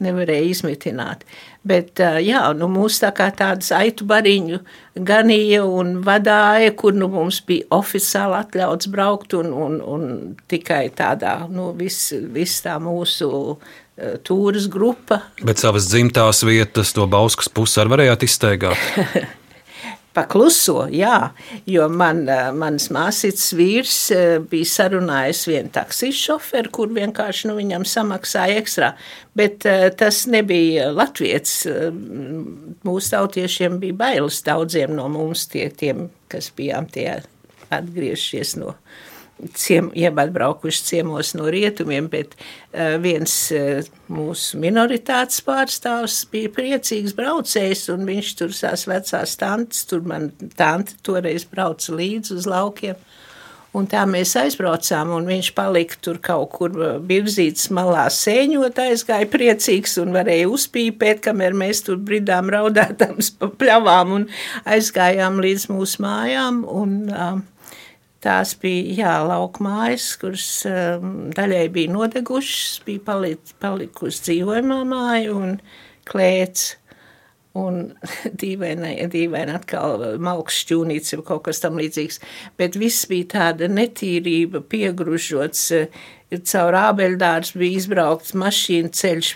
nevarēja 0.05 0.45
izmitināt. 0.47 1.25
Bet 1.67 1.99
jā, 2.23 2.45
nu 2.55 2.69
mūs 2.71 3.01
tā 3.03 3.11
kā 3.15 3.27
tādas 3.35 3.73
aitu 3.75 4.07
bariņu 4.07 4.61
ganīja 4.95 5.65
un 5.67 5.97
vadāja, 6.07 6.71
kur 6.79 6.95
nu 6.95 7.11
mums 7.11 7.41
bija 7.43 7.67
oficiāli 7.75 8.39
atļauts 8.39 8.91
braukt 8.93 9.35
un, 9.35 9.51
un, 9.51 9.77
un 9.83 10.09
tikai 10.51 10.85
tādā, 10.95 11.41
nu 11.51 11.73
viss 11.75 12.15
vis 12.31 12.61
tā 12.63 12.79
mūsu 12.79 13.59
tūras 14.23 14.71
grupa. 14.71 15.19
Bet 15.43 15.59
savas 15.59 15.91
dzimtās 15.91 16.45
vietas, 16.47 16.95
to 16.95 17.11
Bauskas 17.11 17.51
pusi 17.51 17.83
arī 17.83 17.97
varējāt 17.97 18.29
izsteigāt? 18.31 18.91
Pakluso, 20.13 20.83
jā, 20.93 21.31
jo 21.65 21.87
man, 21.89 22.19
eh, 22.29 22.51
mans 22.53 22.85
māsīts 22.93 23.47
vīrs 23.57 23.95
eh, 24.13 24.35
bija 24.49 24.69
sarunājis 24.69 25.41
vienu 25.49 25.71
taksijas 25.73 26.19
šoferu, 26.27 26.69
kur 26.75 26.91
vienkārši 26.93 27.49
nu, 27.49 27.55
viņam 27.57 27.85
samaksāja 27.89 28.59
ekstra. 28.61 28.91
Bet 29.33 29.65
eh, 29.65 29.87
tas 29.97 30.23
nebija 30.29 30.91
latviets. 30.93 31.63
Mūsu 32.85 33.15
tautiešiem 33.15 33.79
bija 33.81 33.97
bailes 34.03 34.43
daudziem 34.45 34.93
no 34.93 35.07
mums, 35.09 35.47
tie, 35.49 35.65
tiem, 35.73 36.11
kas 36.29 36.51
bijām 36.53 36.85
tie 36.93 37.23
atgriežies 37.73 38.53
no 38.61 38.75
ciem, 39.55 39.89
jeb 39.97 40.19
atbraukuši 40.19 40.83
ciemos 40.87 41.33
no 41.37 41.47
rietumiem, 41.51 42.07
bet 42.11 42.35
uh, 42.37 42.95
viens 43.03 43.33
uh, 43.55 43.81
mūsu 44.13 44.59
minoritātes 44.61 45.41
pārstāvs 45.45 46.23
bija 46.31 46.51
priecīgs 46.53 47.15
braucējs, 47.17 47.87
un 47.93 48.07
viņš 48.09 48.35
tur 48.39 48.55
sās 48.55 48.87
vecās 48.89 49.35
tantes, 49.39 49.85
tur 49.89 50.05
man 50.07 50.31
tante 50.57 50.97
toreiz 51.05 51.47
brauca 51.49 51.95
līdzi 51.97 52.39
uz 52.39 52.49
laukiem. 52.49 52.99
Un 53.73 53.87
tā 53.89 54.03
mēs 54.05 54.35
aizbraucām, 54.37 55.15
un 55.15 55.25
viņš 55.25 55.47
palika 55.57 55.97
tur 56.05 56.19
kaut 56.21 56.51
kur 56.53 56.75
virzītas 57.09 57.71
malā 57.73 58.03
sēņot, 58.13 58.77
aizgāja 58.83 59.25
priecīgs 59.33 59.97
un 60.03 60.13
varēja 60.13 60.51
uzpīpēt, 60.53 61.23
kamēr 61.25 61.57
mēs 61.57 61.81
tur 61.87 61.97
bridām 61.97 62.53
raudātams 62.53 63.31
pa 63.39 63.49
pļavām 63.49 64.13
un 64.19 64.27
aizgājām 64.69 65.41
līdz 65.41 65.65
mūsu 65.73 66.05
mājām. 66.05 66.61
Un, 66.69 66.93
uh, 67.09 67.41
Tās 68.23 68.53
bija 68.59 68.93
jā, 68.95 69.15
lauka 69.27 69.63
mājas, 69.65 70.13
kuras 70.21 70.45
um, 70.69 71.27
daļai 71.35 71.65
bija 71.75 71.91
nodegušas, 71.91 72.77
bija 72.85 73.03
palic, 73.03 73.51
palikusi 73.59 74.23
dzīvojamā 74.29 74.79
māja 74.87 75.35
un 75.35 75.57
klēts. 76.07 76.77
Un 77.59 77.91
dīvaini, 78.41 78.95
dīvaini 79.13 79.53
atkal 79.53 80.07
malks 80.23 80.63
šķūnīts 80.63 81.17
vai 81.19 81.25
kaut 81.27 81.43
kas 81.49 81.59
tam 81.61 81.75
līdzīgs. 81.77 82.21
Bet 82.57 82.79
viss 82.79 83.05
bija 83.11 83.27
tāda 83.35 83.67
netīrība, 83.69 84.63
piegružots, 84.71 85.67
caur 86.49 86.75
ābeļdārs 86.79 87.53
bija 87.59 87.79
izbraukts 87.79 88.33
mašīnu 88.39 88.91
ceļš, 88.95 89.29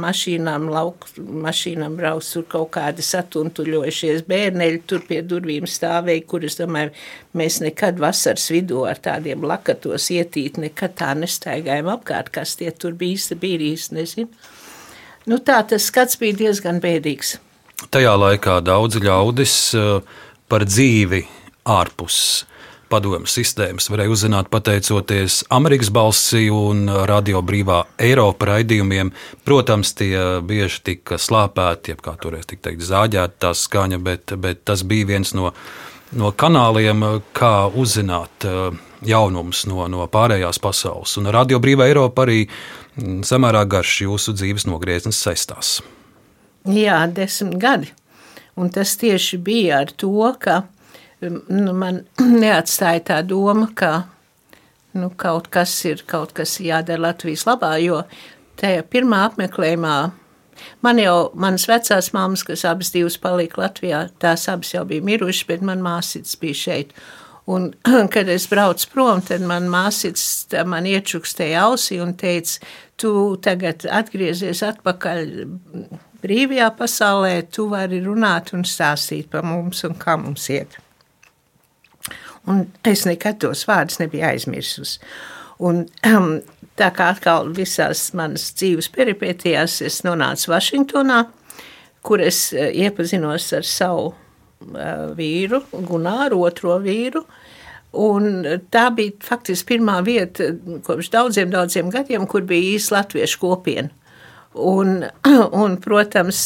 mašīnām, 0.00 0.68
lauku 0.72 1.24
mašīnām 1.44 1.96
brauc 1.98 2.28
tur 2.28 2.46
kaut 2.54 2.70
kādi 2.76 3.04
satuntuļojušies 3.06 4.24
bērneļi, 4.28 4.82
tur 4.88 5.04
pie 5.08 5.20
durvīm 5.26 5.68
stāvēja, 5.68 6.24
kur 6.28 6.46
es 6.48 6.58
domāju, 6.60 6.92
mēs 7.38 7.60
nekad 7.64 8.00
vasaras 8.02 8.48
vidū 8.54 8.84
ar 8.88 9.00
tādiem 9.02 9.44
lakatos 9.46 10.08
ietīt, 10.14 10.60
nekad 10.62 10.96
tā 11.00 11.12
nestaigājam 11.18 11.90
apkārt, 11.92 12.32
kas 12.34 12.56
tie 12.60 12.70
tur 12.70 12.96
bija 12.98 13.18
īsti 13.18 13.38
bīrīs, 13.42 13.90
nezinu. 13.96 14.30
Nu 15.30 15.38
tā, 15.38 15.60
tas 15.68 15.86
skats 15.90 16.18
bija 16.18 16.38
diezgan 16.46 16.80
bēdīgs. 16.82 17.36
Tajā 17.92 18.14
laikā 18.18 18.60
daudz 18.64 18.98
ļaudis 19.02 19.56
eh, 19.78 20.16
par 20.50 20.66
dzīvi 20.66 21.24
ārpus 21.70 22.18
padomu 22.92 23.28
sistēmas 23.30 23.88
varēja 23.92 24.12
uzzināt 24.12 24.50
pateicoties 24.52 25.42
Amerikas 25.52 25.88
balsī 25.94 26.44
un 26.52 26.84
radio 27.08 27.40
brīvā 27.44 27.82
Eiropa 28.02 28.50
raidījumiem. 28.52 29.12
Protams, 29.46 29.94
tie 29.96 30.16
bieži 30.44 30.82
tika 30.90 31.18
slāpēti, 31.20 31.94
jeb 31.94 32.02
kā 32.04 32.16
toreiz 32.20 32.48
tika 32.50 32.68
teikt, 32.68 32.84
zāģēta 32.88 33.40
tā 33.46 33.54
skaņa, 33.56 34.00
bet, 34.04 34.34
bet 34.42 34.64
tas 34.68 34.84
bija 34.88 35.08
viens 35.14 35.32
no, 35.38 35.54
no 36.18 36.32
kanāliem, 36.36 37.04
kā 37.36 37.54
uzzināt 37.68 38.46
eh, 38.48 38.82
jaunumus 39.08 39.64
no, 39.70 39.86
no 39.90 40.06
pārējās 40.12 40.60
pasaules. 40.62 41.16
Un 41.20 41.32
radio 41.32 41.62
brīvā 41.62 41.88
Eiropa 41.90 42.26
arī 42.26 42.44
mm, 42.44 43.22
samērā 43.28 43.64
garš 43.70 44.02
jūsu 44.04 44.36
dzīves 44.36 44.68
nogrieznis 44.68 45.22
saistās. 45.24 45.80
Jā, 46.68 47.00
desmit 47.10 47.56
gadi. 47.62 47.90
Un 48.60 48.68
tas 48.70 48.92
tieši 49.00 49.40
bija 49.40 49.80
ar 49.82 49.90
to, 49.96 50.12
ka 50.38 50.62
nu, 51.30 51.74
man 51.76 52.02
neatstāja 52.44 53.04
tā 53.12 53.20
doma, 53.26 53.68
ka 53.74 53.92
nu, 54.98 55.10
kaut 55.16 55.48
kas 55.52 55.74
ir 55.88 56.04
kaut 56.08 56.34
kas 56.36 56.58
jādara 56.60 57.08
Latvijas 57.08 57.46
labā, 57.48 57.76
jo 57.82 58.02
tajā 58.60 58.84
pirmā 58.92 59.24
apmeklējumā 59.30 59.96
man 60.84 61.00
jau, 61.00 61.16
manas 61.38 61.66
vecās 61.70 62.12
mammas, 62.14 62.44
kas 62.46 62.64
abas 62.68 62.92
divas 62.94 63.18
palika 63.20 63.62
Latvijā, 63.62 64.06
tās 64.22 64.48
abas 64.52 64.72
jau 64.74 64.84
bija 64.88 65.04
mirušas, 65.06 65.46
bet 65.48 65.66
man 65.66 65.82
māsītes 65.84 66.38
bija 66.40 66.58
šeit. 66.58 66.94
Un, 67.50 67.72
kad 68.14 68.30
es 68.30 68.46
braucu 68.50 68.90
prom, 68.92 69.22
tad 69.26 69.44
man 69.48 69.68
māsītes 69.72 70.46
man 70.68 70.86
iečukstēja 70.88 71.66
ausī 71.66 71.98
un 72.02 72.14
teica, 72.18 72.60
tu 73.00 73.12
tagad 73.42 73.86
atgriezies 73.90 74.62
atpakaļ 74.66 75.26
brīvajā 76.22 76.70
pasaulē, 76.78 77.34
tu 77.50 77.66
vari 77.72 77.98
runāt 78.04 78.52
un 78.54 78.62
stāstīt 78.68 79.30
par 79.32 79.46
mums 79.46 79.82
un 79.88 79.98
kā 79.98 80.16
mums 80.20 80.46
iet. 80.54 80.78
Un 82.50 82.64
es 82.88 83.04
nekad 83.06 83.38
tos 83.42 83.66
vārdus 83.68 84.00
nebiju 84.00 84.26
aizmirsus. 84.32 84.96
Un, 85.62 85.84
um, 86.08 86.32
tā 86.78 86.88
kā 86.96 87.12
atkal 87.14 87.52
visās 87.54 88.08
manas 88.18 88.48
dzīves 88.58 88.90
peripētījās, 88.94 89.78
es 89.86 90.00
nonācu 90.06 90.50
Vašingtonā, 90.50 91.20
kur 92.02 92.22
es 92.24 92.48
uh, 92.56 92.66
iepazinos 92.66 93.46
ar 93.54 93.68
savu 93.68 94.10
uh, 94.10 95.12
vīru, 95.18 95.62
Gunāru, 95.86 96.42
otro 96.48 96.80
vīru. 96.82 97.22
Un 98.02 98.46
tā 98.72 98.86
bija 98.96 99.12
faktiski 99.22 99.74
pirmā 99.74 99.98
vieta 100.02 100.48
kopš 100.86 101.10
daudziem, 101.12 101.50
daudziem 101.52 101.90
gadiem, 101.92 102.24
kur 102.26 102.42
bija 102.48 102.78
īsta 102.78 102.96
latviešu 102.96 103.42
kopiena. 103.42 103.92
Un, 104.54 105.04
un, 105.62 105.76
protams, 105.80 106.38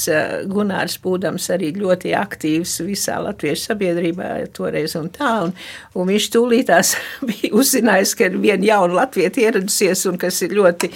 Gunārs 0.46 0.94
būdams 1.02 1.48
arī 1.50 1.72
ļoti 1.74 2.12
aktīvs 2.14 2.76
visā 2.86 3.16
latviešu 3.24 3.72
sabiedrībā 3.72 4.28
toreiz 4.54 4.94
un 4.98 5.09
tā, 5.11 5.32
un, 5.48 5.54
un 5.98 6.07
viņš 6.12 6.28
tūlītās 6.36 6.92
bija 7.28 7.50
uzzinājis, 7.59 8.14
ka 8.14 8.28
ir 8.28 8.38
viena 8.42 8.68
jauna 8.68 9.00
latvieta 9.00 9.42
ieradusies 9.42 10.04
un 10.07 10.20
kas 10.22 10.38
ir 10.46 10.54
ļoti, 10.54 10.92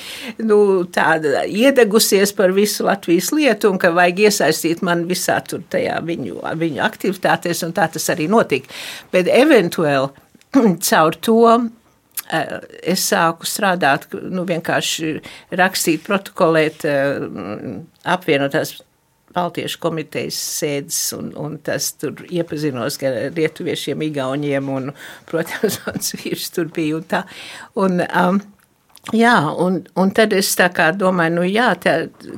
nu, 0.47 0.61
tāda 0.95 1.43
iedegusies 1.51 2.35
par 2.39 2.55
visu 2.55 2.87
Latvijas 2.87 3.33
lietu 3.35 3.73
un 3.75 3.83
ka 3.83 3.91
vajag 3.97 4.27
iesaistīt 4.29 4.87
man 4.87 5.03
visā 5.11 5.41
tur 5.43 5.67
tajā 5.73 5.99
viņu, 6.07 6.39
viņu 6.63 6.87
aktivitātēs, 6.87 7.65
un 7.67 7.75
tā 7.75 7.91
tas 7.91 8.07
arī 8.15 8.31
notika. 8.31 8.71
Bet 9.11 9.27
eventuāli 9.27 10.15
caur 10.89 11.19
to 11.19 11.43
es 12.31 13.07
sāku 13.11 13.49
strādāt, 13.49 14.07
nu, 14.31 14.45
vienkārši 14.49 15.17
rakstīt, 15.59 16.05
protokolēt 16.07 16.87
eh, 16.89 17.27
apvienotās 18.09 18.79
Baltiešu 19.31 19.79
komitejas 19.79 20.39
sēdes, 20.59 21.01
un, 21.15 21.29
un 21.39 21.53
tas 21.63 21.93
tur 21.95 22.25
iepazinos 22.27 22.97
ar 23.07 23.19
lietuviešiem, 23.37 24.03
igauņiem, 24.09 24.71
un, 24.75 24.91
protams, 25.31 25.79
mans 25.87 26.17
vīrs 26.19 26.49
tur 26.55 26.73
bija 26.75 26.99
un 26.99 27.07
tā. 27.11 27.27
Un, 27.79 28.03
um, 28.09 28.43
Jā, 29.17 29.33
un, 29.57 29.79
un 29.97 30.11
tad 30.13 30.35
es 30.37 30.51
domāju, 31.01 31.33
nu 31.39 31.45
jā, 31.49 31.71
tā, 31.81 31.95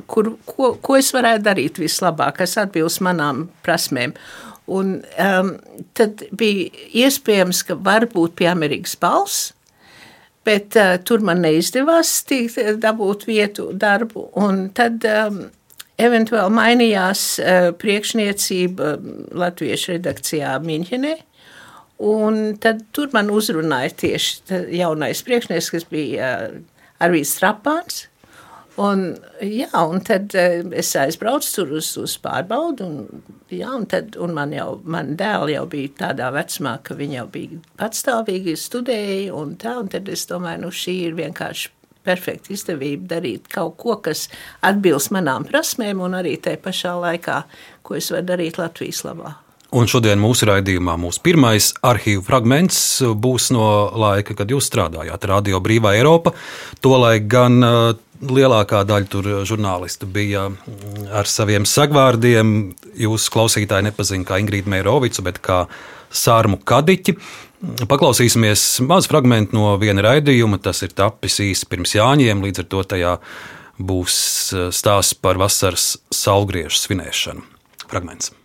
kur, 0.07 0.29
ko, 0.47 0.69
ko 0.79 0.95
es 0.95 1.09
varētu 1.11 1.43
darīt 1.43 1.79
vislabāk, 1.81 2.37
kas 2.37 2.55
atbilst 2.57 3.01
manām 3.03 3.49
prasmēm. 3.67 4.13
Un, 4.71 4.93
um, 5.19 5.49
tad 5.93 6.23
bija 6.31 6.71
iespējams, 7.03 7.65
ka 7.67 7.75
varbūt 7.75 8.37
pie 8.39 8.47
Amerikas 8.47 8.95
balss, 8.95 9.51
bet 10.47 10.77
uh, 10.79 10.95
tur 11.05 11.23
man 11.25 11.43
neizdevās 11.43 12.15
tikt, 12.29 12.59
dabūt 12.83 13.27
vietu, 13.29 13.69
darbu. 13.73 14.27
Tad 14.77 15.05
um, 15.09 15.43
eventuāli 16.01 16.55
mainījās 16.57 17.25
uh, 17.41 17.69
priekšniecība 17.79 18.95
Latviešu 19.43 19.95
redakcijā 19.95 20.55
Miņķenē. 20.63 21.13
Un 22.03 22.39
tad 22.59 22.81
tur 22.91 23.11
man 23.13 23.29
uzrunāja 23.31 23.93
tieši 24.01 24.63
jaunais 24.75 25.21
priekšnieks, 25.23 25.69
kas 25.71 25.85
bija 25.87 26.33
Arvīds 27.03 27.35
Strapāns. 27.37 28.07
Un, 28.81 29.03
jā, 29.45 29.69
un 29.85 30.01
tad 30.01 30.33
es 30.33 30.95
aizbraucu 30.97 31.49
tur 31.53 31.75
uz, 31.77 31.91
uz 32.01 32.15
pārbaudu, 32.23 32.87
un, 32.87 33.21
jā, 33.53 33.69
un, 33.69 33.85
tad, 33.89 34.17
un 34.17 34.33
man 34.33 34.55
jau, 34.55 34.79
man 34.89 35.11
dēli 35.19 35.53
jau 35.53 35.67
bija 35.69 35.91
tādā 35.99 36.31
vecumā, 36.33 36.79
ka 36.81 36.97
viņi 36.97 37.19
jau 37.19 37.27
bija 37.35 37.59
patstāvīgi 37.77 38.57
studēja, 38.57 39.29
un 39.37 39.53
tā, 39.61 39.75
un 39.83 39.93
tad 39.93 40.09
es 40.09 40.25
domāju, 40.31 40.63
nu 40.65 40.73
šī 40.73 40.97
ir 41.11 41.21
vienkārši 41.21 41.69
perfekta 42.03 42.53
izdevība 42.57 43.13
darīt 43.13 43.45
kaut 43.53 43.77
ko, 43.77 43.99
kas 44.01 44.25
atbilst 44.65 45.13
manām 45.13 45.45
prasmēm, 45.45 46.01
un 46.01 46.17
arī 46.17 46.39
tajā 46.41 46.63
pašā 46.65 46.97
laikā, 47.05 47.39
ko 47.85 48.01
es 48.01 48.09
varu 48.09 48.31
darīt 48.33 48.57
Latvijas 48.57 49.05
labā. 49.05 49.37
Un 49.73 49.87
šodien 49.89 50.19
mūsu 50.21 50.45
raidījumā 50.45 50.93
mūsu 51.01 51.21
pirmais 51.25 51.71
arhīvu 51.81 52.21
fragments 52.27 52.77
būs 53.01 53.47
no 53.55 53.65
laika, 53.97 54.35
kad 54.37 54.51
jūs 54.53 54.67
strādājāt 54.69 55.25
Radio 55.31 55.61
Brīvā 55.65 55.95
Eiropa. 55.97 56.35
Tolaik 56.85 57.25
gan 57.31 57.57
uh, 57.65 57.95
lielākā 58.21 58.83
daļa 58.85 59.09
tur 59.09 59.29
žurnālistu 59.49 60.05
bija 60.13 60.45
mm, 60.51 61.07
ar 61.17 61.29
saviem 61.29 61.65
sagvārdiem. 61.65 62.51
Jūs 63.01 63.25
klausītāji 63.33 63.87
nepazīstat 63.87 64.27
kā 64.29 64.37
Ingrīdu 64.43 64.69
Meirovicu, 64.75 65.25
bet 65.25 65.41
kā 65.41 65.63
Sārmu 66.13 66.61
Kadiķi. 66.61 67.17
Paklausīsimies 67.89 68.67
mazu 68.85 69.09
fragment 69.09 69.57
no 69.57 69.73
viena 69.81 70.05
raidījuma. 70.05 70.61
Tas 70.61 70.83
ir 70.85 70.93
tapis 70.93 71.39
īsi 71.41 71.65
pirms 71.71 71.95
Jāņiem, 71.97 72.45
līdz 72.45 72.61
ar 72.61 72.69
to 72.75 72.85
tajā 72.93 73.17
būs 73.81 74.21
uh, 74.53 74.69
stāsts 74.69 75.17
par 75.17 75.41
vasaras 75.41 75.95
saulgriežu 76.13 76.77
svinēšanu. 76.85 77.49
Fragments. 77.89 78.35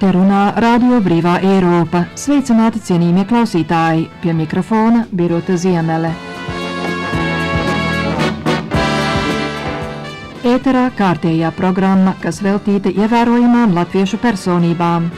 Te 0.00 0.08
runā 0.16 0.54
Radio 0.56 0.96
Brīvā 1.04 1.34
Eiropa. 1.44 2.06
Sveicināti 2.16 2.80
cienījamie 2.80 3.26
klausītāji! 3.28 4.06
Pie 4.22 4.32
mikrofona 4.32 5.02
Birota 5.12 5.58
Ziemele. 5.60 6.14
Ēterā 10.54 10.86
kārtējā 10.96 11.52
programma, 11.52 12.16
kas 12.24 12.40
veltīta 12.40 12.88
ievērojamām 12.88 13.76
latviešu 13.76 14.22
personībām. 14.24 15.12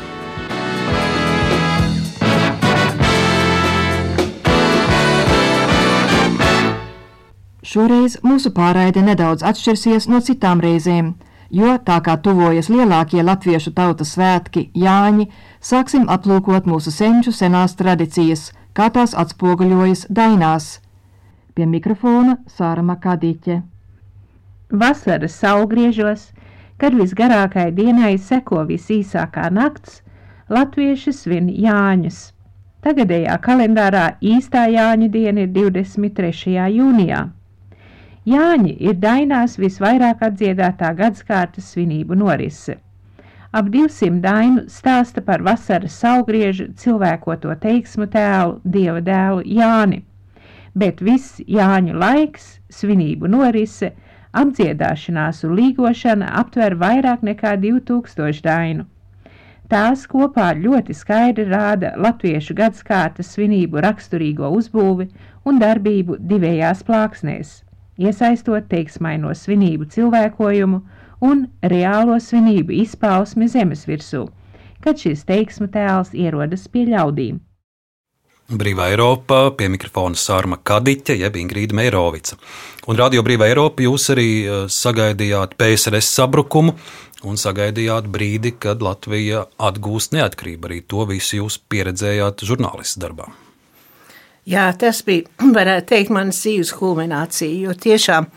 Šoreiz 7.63 8.19
mūsu 8.27 8.51
pārraide 8.51 9.07
nedaudz 9.07 9.47
atšķirsies 9.47 10.11
no 10.11 10.27
citām 10.27 10.59
reizēm 10.59 11.15
jo 11.53 11.77
tā 11.89 11.99
kā 12.05 12.17
tuvojas 12.25 12.71
lielākie 12.73 13.23
latviešu 13.23 13.73
tautas 13.77 14.15
svētki, 14.17 14.71
Jāņi, 14.75 15.29
sāksim 15.61 16.09
aplūkot 16.17 16.69
mūsu 16.71 16.93
senču 16.95 17.33
senās 17.37 17.77
tradīcijas, 17.81 18.51
kā 18.73 18.89
tās 18.95 19.13
atspoguļojas 19.23 20.07
dainās. 20.09 20.79
Pie 21.55 21.67
mikrofona 21.69 22.39
Sāra 22.49 22.83
Makadiķe. 22.83 23.61
Vasaras 24.73 25.35
saulgriežos, 25.37 26.31
kad 26.81 26.97
visgarākai 26.97 27.69
dienai 27.77 28.15
seko 28.17 28.65
visīsākā 28.71 29.51
nakts, 29.53 30.01
latvieši 30.49 31.13
svin 31.13 31.53
Jāņus. 31.53 32.31
Tagadējā 32.83 33.37
kalendārā 33.45 34.07
īstā 34.25 34.65
Jāņa 34.73 35.11
diena 35.13 35.45
ir 35.45 35.53
23. 35.55 36.57
jūnijā. 36.79 37.21
Jāņi 38.31 38.73
ir 38.87 38.99
dainās 39.03 39.57
visvairāk 39.59 40.21
atdziedātā 40.23 40.93
gadskārtas 40.99 41.73
svinību 41.73 42.15
norise. 42.19 42.77
Ap 43.61 43.67
200 43.77 44.21
dainu 44.27 44.63
stāsta 44.75 45.25
par 45.31 45.43
vasaras 45.49 45.97
saugriežu 46.05 46.69
cilvēkoto 46.83 47.57
teiksmu 47.65 48.07
tēlu, 48.13 48.61
dieva 48.77 49.01
dēlu 49.09 49.43
Jāni, 49.57 49.99
bet 50.79 51.03
viss 51.09 51.41
Jāņu 51.57 51.97
laiks, 51.99 52.47
svinību 52.77 53.27
norise, 53.33 53.91
apdziedāšanās 54.45 55.43
un 55.49 55.59
līgošana 55.59 56.31
aptver 56.45 56.79
vairāk 56.85 57.27
nekā 57.27 57.57
2000 57.67 58.41
dainu. 58.47 58.87
Tās 59.67 60.07
kopā 60.15 60.53
ļoti 60.63 60.95
skaidri 60.95 61.49
rāda 61.51 61.97
latviešu 62.07 62.55
gadskārtas 62.55 63.35
svinību 63.35 63.83
raksturīgo 63.83 64.55
uzbūvi 64.61 65.11
un 65.43 65.61
darbību 65.67 66.23
divējās 66.35 66.87
plāksnēs 66.87 67.55
iesaistot 68.03 68.69
teiksmaino 68.71 69.33
svinību 69.37 69.89
cilvēkojumu 69.95 70.83
un 71.29 71.47
reālo 71.63 72.19
svinību 72.21 72.75
izpausmi 72.83 73.49
zemes 73.51 73.87
virsū, 73.89 74.27
kad 74.83 74.99
šis 74.99 75.25
teiksmu 75.29 75.71
tēls 75.73 76.13
ierodas 76.15 76.67
pie 76.69 76.87
ļaudīm. 76.91 77.41
Brīvā 78.53 78.91
Eiropa 78.93 79.53
pie 79.57 79.69
mikrofona 79.73 80.19
Sārma 80.19 80.59
Kadiķa, 80.61 81.15
jeb 81.17 81.39
Ingrīda 81.41 81.77
Meirovica. 81.79 82.37
Un 82.91 82.99
Radio 82.99 83.23
Brīvā 83.25 83.49
Eiropa 83.49 83.85
jūs 83.87 84.11
arī 84.13 84.29
eh, 84.43 84.65
sagaidījāt 84.69 85.55
PSRS 85.61 86.11
sabrukumu 86.19 86.75
un 87.25 87.39
sagaidījāt 87.39 88.11
brīdi, 88.13 88.57
kad 88.59 88.83
Latvija 88.83 89.47
atgūst 89.63 90.17
neatkarību. 90.19 90.69
Arī 90.69 90.83
to 90.85 91.07
visu 91.09 91.39
jūs 91.39 91.61
pieredzējāt 91.71 92.45
žurnālistu 92.49 93.05
darbā. 93.07 93.31
Jā, 94.49 94.69
tas 94.79 95.03
bija, 95.07 95.29
varētu 95.59 95.93
teikt, 95.95 96.15
manas 96.15 96.43
dzīves 96.43 96.73
kulminācija, 96.79 97.67
jo 97.67 97.77
tiešām 97.79 98.31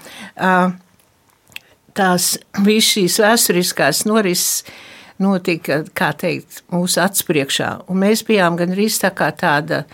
tās 1.95 2.33
visas 2.67 2.91
šīs 2.91 3.21
vēsturiskās 3.23 4.03
norises 4.09 4.65
notika, 5.21 5.83
kā 5.95 6.11
teikt, 6.19 6.63
mūsu 6.73 6.99
acu 7.01 7.23
priekšā, 7.29 7.69
un 7.89 8.03
mēs 8.03 8.25
bijām 8.27 8.57
gan 8.59 8.75
arī 8.75 8.89
tā 8.99 9.11
kā 9.15 9.31
tāda 9.31 9.85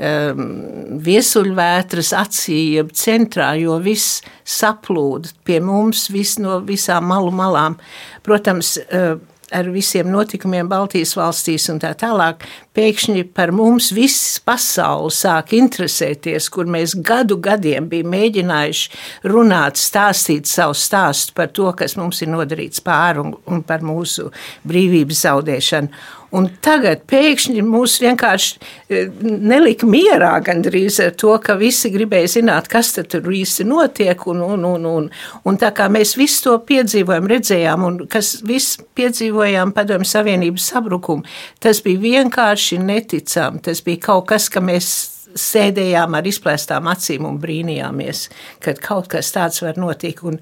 viesuļvētras 0.00 2.14
acī, 2.16 2.60
jeb 2.78 2.94
centrā, 2.96 3.50
jo 3.60 3.74
viss 3.84 4.22
saplūda 4.48 5.28
pie 5.44 5.58
mums, 5.60 6.06
viss 6.08 6.38
no 6.40 6.56
visām 6.64 7.04
malu 7.10 7.28
malām. 7.36 7.76
Protams, 8.24 8.78
ar 8.88 9.70
visiem 9.74 10.10
notikumiem 10.10 10.68
Baltijas 10.70 11.16
valstīs 11.18 11.68
un 11.72 11.80
tā 11.82 11.90
tālāk, 11.98 12.44
pēkšņi 12.76 13.24
par 13.34 13.52
mums 13.54 13.90
viss 13.96 14.38
pasauli 14.46 15.10
sāk 15.14 15.54
interesēties, 15.58 16.48
kur 16.52 16.70
mēs 16.70 16.94
gadu 17.06 17.38
gadiem 17.42 17.88
bijām 17.90 18.14
mēģinājuši 18.14 19.30
runāt, 19.32 19.80
stāstīt 19.80 20.50
savu 20.50 20.76
stāstu 20.78 21.34
par 21.36 21.50
to, 21.56 21.70
kas 21.76 21.96
mums 22.00 22.22
ir 22.22 22.32
nodarīts 22.32 22.82
pāri 22.84 23.24
un, 23.24 23.34
un 23.50 23.62
par 23.66 23.84
mūsu 23.86 24.30
brīvības 24.68 25.26
zaudēšanu. 25.26 26.00
Un 26.30 26.46
tagad 26.62 27.02
pēkšņi 27.10 27.62
mūs 27.66 27.96
vienkārši 28.04 28.60
e, 28.86 29.00
nelika 29.18 29.86
mierā 29.90 30.36
gandrīz 30.46 31.00
ar 31.02 31.16
to, 31.18 31.32
ka 31.42 31.56
visi 31.58 31.90
gribēja 31.90 32.36
zināt, 32.36 32.68
kas 32.70 32.92
tur 32.94 33.26
īsti 33.34 33.66
notiek. 33.66 34.22
Un, 34.30 34.44
un, 34.46 34.66
un, 34.68 34.86
un, 34.86 35.08
un 35.42 35.58
tā 35.58 35.72
kā 35.74 35.88
mēs 35.90 36.14
visu 36.18 36.44
to 36.44 36.54
piedzīvojam, 36.68 37.26
redzējām, 37.32 37.86
un 37.88 37.98
kas 38.10 38.36
viss 38.46 38.78
piedzīvojām 38.98 39.74
padomju 39.74 40.06
Savienības 40.06 40.68
sabrukumu, 40.70 41.26
tas 41.58 41.82
bija 41.82 42.04
vienkārši 42.04 42.59
neticami. 42.82 43.62
Tas 43.64 43.82
bija 43.86 44.04
kaut 44.10 44.28
kas, 44.30 44.48
ka 44.52 44.62
mēs 44.64 44.90
sēdējām 45.38 46.16
ar 46.18 46.26
izplēstām 46.26 46.88
acīm 46.90 47.28
un 47.28 47.38
brīnījāmies, 47.42 48.24
ka 48.64 48.74
kaut 48.74 49.12
kas 49.12 49.30
tāds 49.34 49.62
var 49.62 49.78
notikt. 49.78 50.24
Un 50.26 50.40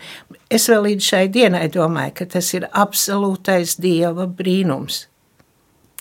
es 0.51 0.69
vēl 0.71 0.87
līdz 0.89 1.13
šai 1.13 1.27
dienai 1.33 1.67
domāju, 1.73 2.17
ka 2.23 2.31
tas 2.39 2.51
ir 2.57 2.69
absolūtais 2.73 3.77
dieva 3.83 4.27
brīnums 4.27 5.07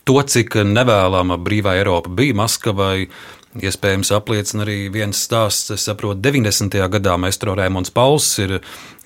to, 0.07 0.15
cik 0.23 0.61
nevēlama 0.63 1.35
brīvā 1.43 1.77
Eiropa 1.81 2.11
bija 2.13 2.35
Maskavai. 2.37 3.09
Iespējams, 3.57 4.11
apliecina 4.13 4.61
arī 4.67 4.75
viens 4.93 5.17
stāsts. 5.25 5.71
Es 5.73 5.87
saprotu, 5.87 6.19
90. 6.21 6.77
gadā 6.93 7.15
Maestro 7.17 7.55
Rēmons 7.57 7.89
Pauls 7.95 8.27
ir 8.43 8.59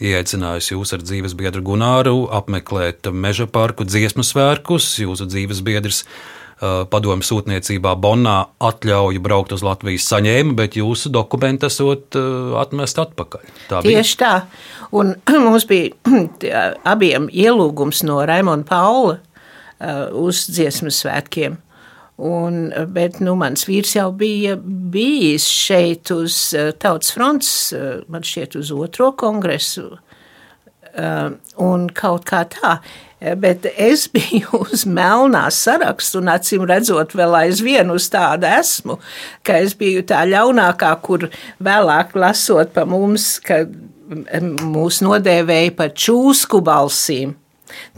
ieaicinājis 0.04 0.74
jūs 0.74 0.92
ar 0.98 1.06
dzīves 1.06 1.38
biedru 1.40 1.64
Gunāru 1.70 2.26
apmeklēt 2.36 3.08
meža 3.16 3.48
parku 3.48 3.88
dziesmu 3.88 4.26
svētkus. 4.28 4.90
Jūsu 5.00 5.30
dzīves 5.32 5.64
biedrs 5.64 6.04
padomju 6.62 7.26
sūtniecībā 7.26 7.96
Bonnā 7.98 8.36
atļauju 8.62 9.22
braukt 9.26 9.56
uz 9.56 9.64
Latvijas 9.66 10.06
saņēma, 10.12 10.54
bet 10.60 10.78
jūsu 10.78 11.10
dokumenti 11.14 11.66
esot 11.66 12.18
uh, 12.20 12.54
atmest 12.62 13.02
atpakaļ. 13.02 13.50
Tā 13.70 13.82
Tieši 13.86 14.18
bija. 14.18 14.20
tā. 14.22 14.92
Un 14.94 15.16
mums 15.48 15.66
bija 15.70 16.70
abiem 16.94 17.28
ielūgums 17.34 18.06
no 18.06 18.22
Raimonda 18.28 18.70
Paula 18.70 19.20
uz 20.14 20.44
dziesmu 20.54 20.92
svētkiem. 20.94 21.58
Un, 22.22 22.68
bet 22.94 23.18
nu, 23.24 23.34
mans 23.40 23.66
vīrs 23.66 23.96
jau 23.96 24.12
bija 24.14 24.54
bijis 24.62 25.48
šeit 25.50 26.12
uz 26.14 26.36
Tautas 26.78 27.16
fronts, 27.16 27.50
man 28.14 28.22
šķiet, 28.22 28.60
uz 28.62 28.70
otro 28.76 29.10
kongresu. 29.18 29.88
Un 31.66 31.88
kaut 31.98 32.28
kā 32.30 32.44
tā. 32.52 32.76
Bet 33.22 33.68
es 33.78 34.08
biju 34.10 34.62
uz 34.66 34.86
melnā 34.90 35.44
sarakstu, 35.54 36.24
un 36.24 36.32
acīm 36.34 36.66
redzot, 36.70 37.14
vēl 37.18 37.38
aizvien 37.44 37.94
uz 37.94 38.10
tāda 38.10 38.56
esmu, 38.58 38.98
ka 39.46 39.60
es 39.62 39.76
biju 39.78 40.02
tā 40.10 40.24
ļaunākā, 40.30 40.90
kur 41.06 41.28
vēlāk 41.62 42.16
lasot 42.18 42.74
pa 42.74 42.88
mums, 42.90 43.36
ka 43.46 43.64
mūs 44.66 45.04
nodēvēja 45.06 45.76
par 45.78 45.94
čūsku 45.94 46.64
balsīm. 46.66 47.38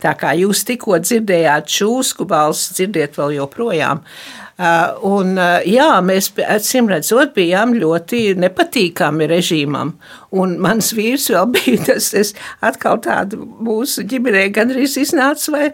Tā 0.04 0.12
kā 0.20 0.36
jūs 0.38 0.62
tikko 0.68 1.00
dzirdējāt 1.02 1.72
čūsku 1.72 2.28
balsi, 2.30 2.76
dzirdiet 2.76 3.16
vēl 3.18 3.40
joprojām. 3.40 4.04
Uh, 4.04 4.43
un, 4.58 5.34
uh, 5.40 5.64
jā, 5.66 5.90
mēs 6.06 6.30
acīm 6.38 6.92
redzot, 6.92 7.34
bijām 7.34 7.74
ļoti 7.74 8.36
nepatīkami 8.38 9.30
režīmam. 9.32 9.96
Un 10.38 10.60
mans 10.62 10.92
vīrs 10.94 11.32
vēl 11.34 11.50
bija 11.56 11.90
tas, 11.90 12.12
es 12.14 12.36
atkal 12.62 13.02
tādu 13.02 13.42
mūsu 13.42 14.06
ģimenē 14.10 14.48
gandrīz 14.54 15.00
iznāca 15.02 15.56
vai 15.56 15.68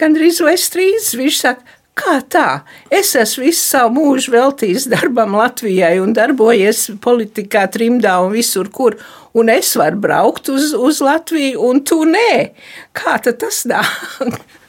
gandrīz 0.00 0.42
vai 0.42 0.56
strīds. 0.58 1.14
Viņš 1.18 1.40
saka, 1.46 1.74
Kā 1.94 2.16
tā? 2.26 2.64
Es 2.90 3.12
esmu 3.14 3.44
visu 3.44 3.60
savu 3.62 3.92
mūžu 3.94 4.32
veltījis 4.34 4.88
darbam 4.90 5.36
Latvijai 5.38 6.00
un 6.02 6.10
darbojies 6.16 6.88
politikā, 7.04 7.68
trimdā 7.70 8.16
un 8.24 8.34
visur, 8.34 8.66
kur. 8.74 8.96
Un 9.34 9.50
es 9.50 9.70
varu 9.78 10.00
braukt 10.02 10.50
uz, 10.50 10.72
uz 10.74 10.98
Latviju, 11.02 11.62
un 11.62 11.84
tu 11.86 12.00
nē. 12.08 12.50
Kā 12.98 13.14
tas 13.22 13.62
nāk? 13.70 14.26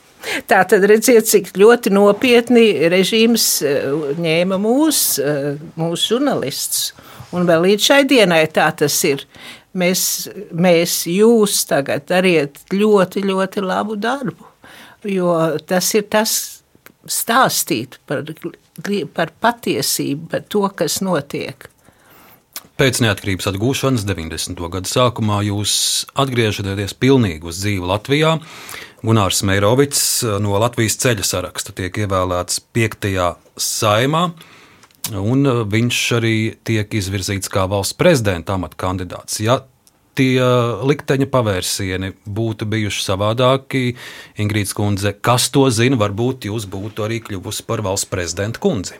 Tā 0.49 0.61
tad 0.69 0.85
redziet, 0.89 1.27
cik 1.29 1.51
ļoti 1.57 1.93
nopietni 1.93 2.89
režīms 2.91 3.49
eh, 3.65 3.85
ņēma 4.21 4.59
mūs, 4.61 5.03
eh, 5.21 5.53
mūsu 5.79 6.15
žurnālistus. 6.15 6.91
Un 7.35 7.47
vēl 7.49 7.65
līdz 7.69 7.87
šai 7.89 8.01
dienai 8.09 8.43
tā 8.53 8.67
tas 8.77 8.97
ir. 9.07 9.25
Mēs, 9.75 10.01
mēs 10.55 11.01
jūs 11.11 11.65
tagad 11.67 12.05
dariet 12.07 12.61
ļoti, 12.71 13.25
ļoti 13.27 13.63
labu 13.65 13.97
darbu. 13.99 14.51
Jo 15.05 15.33
tas 15.67 15.91
ir 15.97 16.05
tas, 16.09 16.35
stāstīt 17.05 17.99
par, 18.07 18.23
par 19.13 19.31
patiesību, 19.43 20.29
par 20.31 20.45
to, 20.49 20.63
kas 20.79 21.01
notiek. 21.05 21.67
Pēc 22.75 22.99
neatkarības 22.99 23.47
atgūšanas 23.53 24.03
90. 24.03 24.59
gada 24.73 24.89
sākumā 24.89 25.39
jūs 25.47 25.75
atgriežaties 26.19 26.97
pilnīgi 26.99 27.47
uz 27.47 27.61
dzīvi 27.61 27.87
Latvijā. 27.87 28.33
Gunārs 29.05 29.43
Meirovics 29.45 30.01
no 30.41 30.57
Latvijas 30.61 30.97
ceļa 31.03 31.25
saraksta 31.27 31.75
tiek 31.77 31.93
ievēlēts 32.05 32.57
5. 32.73 33.11
saimā, 33.61 34.23
un 35.21 35.51
viņš 35.69 36.01
arī 36.17 36.35
tiek 36.65 36.97
izvirzīts 36.97 37.51
kā 37.53 37.67
valsts 37.69 37.97
prezidenta 37.99 38.55
amata 38.57 38.79
kandidāts. 38.81 39.37
Ja 39.45 39.59
tie 40.15 40.39
likteņa 40.87 41.27
pavērsieni 41.31 42.13
būtu 42.25 42.67
bijuši 42.71 43.03
savādāki. 43.03 43.83
Ingrīds 44.41 44.73
kundze, 44.75 45.13
kas 45.13 45.49
to 45.53 45.67
zina, 45.69 45.99
varbūt 46.01 46.47
jūs 46.49 46.67
būtu 46.71 47.05
arī 47.05 47.21
kļuvusi 47.25 47.65
par 47.67 47.83
valsts 47.85 48.09
prezidenta 48.09 48.61
kundzi. 48.63 48.97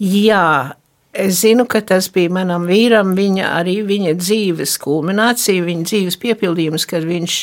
Jā, 0.00 0.74
es 1.12 1.40
zinu, 1.40 1.66
ka 1.66 1.80
tas 1.86 2.08
bija 2.12 2.30
manam 2.32 2.66
vīram, 2.68 3.14
viņa 3.18 3.50
arī 3.58 3.80
viņa 3.86 4.14
dzīves 4.20 4.76
kulminācija, 4.82 5.64
viņa 5.66 5.88
dzīves 5.88 6.18
piepildījums, 6.22 6.86
kad 6.90 7.06
viņš 7.08 7.38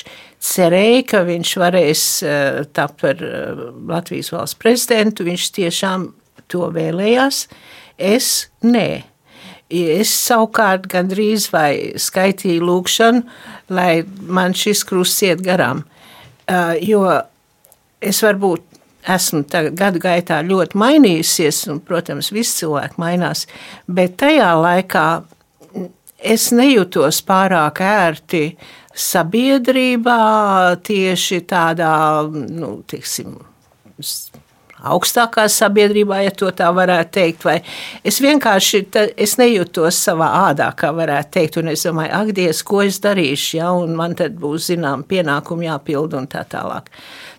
cerēja, 0.48 1.04
ka 1.12 1.24
viņš 1.28 1.52
varēs 1.60 2.06
uh, 2.24 2.62
tapt 2.76 3.02
par 3.04 3.22
uh, 3.24 3.68
Latvijas 3.90 4.32
valsts 4.34 4.60
prezidentu. 4.62 5.28
Viņš 5.28 5.50
tiešām 5.60 6.10
to 6.52 6.72
vēlējās. 6.74 7.46
Es 7.98 8.48
nē. 8.64 9.04
Es 9.68 10.14
savukārt 10.16 10.86
gandrīz 10.88 11.50
vai 11.52 12.00
skaitīju 12.00 12.64
lūgšanu, 12.64 13.26
lai 13.76 14.06
man 14.24 14.56
šis 14.56 14.86
krusts 14.88 15.26
iet 15.28 15.44
garām. 15.44 15.84
Uh, 16.48 16.78
jo 16.80 17.04
es 18.00 18.24
varbūt 18.24 18.64
esmu 19.16 19.44
gadu 19.78 20.02
gaitā 20.04 20.42
ļoti 20.46 20.78
mainījusies, 20.78 21.64
un, 21.72 21.82
protams, 21.84 22.32
visi 22.36 22.62
cilvēki 22.64 23.02
mainās, 23.02 23.46
bet 23.88 24.18
tajā 24.22 24.52
laikā 24.60 25.08
es 26.18 26.50
nejūtos 26.56 27.22
pārāk 27.28 27.82
ērti 27.86 28.44
sabiedrībā, 28.98 30.22
tieši 30.84 31.44
tādā, 31.48 31.94
nu, 32.32 32.80
tiksim, 32.90 33.38
augstākā 34.94 35.48
sabiedrībā, 35.52 36.22
ja 36.26 36.34
tā 36.34 36.72
varētu 36.74 37.14
teikt. 37.20 37.46
Vai 37.48 37.58
es 38.08 38.20
vienkārši 38.24 38.84
es 39.18 39.38
nejūtos 39.40 40.02
savā 40.08 40.30
ādā, 40.48 40.72
kā 40.78 40.92
varētu 40.96 41.34
teikt, 41.40 41.62
un 41.62 41.72
es 41.74 41.86
domāju, 41.88 42.14
ak, 42.20 42.34
Dievs, 42.38 42.64
ko 42.68 42.84
es 42.86 43.00
darīšu, 43.04 43.58
ja, 43.60 43.72
man 43.88 44.16
tad 44.18 44.38
būs 44.42 44.72
zinām 44.72 45.06
pienākumi 45.08 45.70
jāpild 45.70 46.18
un 46.18 46.30
tā 46.32 46.44
tālāk. 46.50 46.92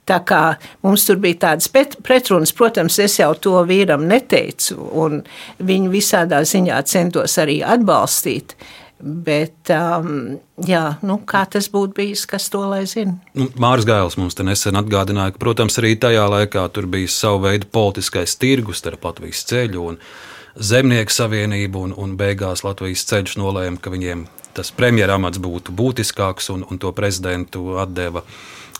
Tā 0.08 0.22
kā 0.24 0.42
mums 0.86 1.04
tur 1.04 1.18
bija 1.20 1.42
tādas 1.48 1.68
pretrunas, 1.68 2.54
protams, 2.56 2.96
es 3.04 3.18
jau 3.20 3.34
to 3.36 3.58
vīram 3.68 4.06
neteicu, 4.08 4.78
un 5.02 5.20
viņu 5.60 5.92
visādā 5.92 6.40
ziņā 6.48 6.80
centos 6.88 7.36
arī 7.42 7.60
atbalstīt. 7.60 8.56
Bet, 8.98 9.70
um, 9.70 10.38
jā, 10.66 10.96
nu, 11.06 11.20
kā 11.22 11.44
tas 11.46 11.68
būtu 11.70 11.94
bijis, 11.94 12.24
kas 12.26 12.48
to 12.50 12.64
lai 12.66 12.80
zina? 12.90 13.14
Nu, 13.38 13.46
Mārcis 13.62 13.86
Gailis 13.86 14.16
mums 14.18 14.34
te 14.34 14.42
nesen 14.42 14.78
atgādināja, 14.80 15.36
ka, 15.36 15.42
protams, 15.44 15.78
arī 15.78 15.92
tajā 16.02 16.24
laikā 16.26 16.64
tur 16.74 16.88
bija 16.90 17.10
sava 17.14 17.44
veida 17.46 17.68
politiskais 17.70 18.34
tirgus 18.42 18.82
starp 18.82 19.06
Latvijas 19.06 19.44
ceļu 19.46 19.84
un 19.92 20.00
Zemnieku 20.58 21.14
savienību, 21.14 21.84
un, 21.86 21.92
un 21.94 22.16
beigās 22.18 22.64
Latvijas 22.66 23.04
ceļš 23.06 23.36
nolēma, 23.38 23.78
ka 23.78 23.92
viņiem 23.94 24.24
tas 24.58 24.72
premjeramats 24.74 25.38
būtu 25.38 25.70
būtiskāks, 25.78 26.50
un, 26.50 26.64
un 26.66 26.82
to 26.82 26.90
prezidentu 26.96 27.76
atdeva 27.78 28.24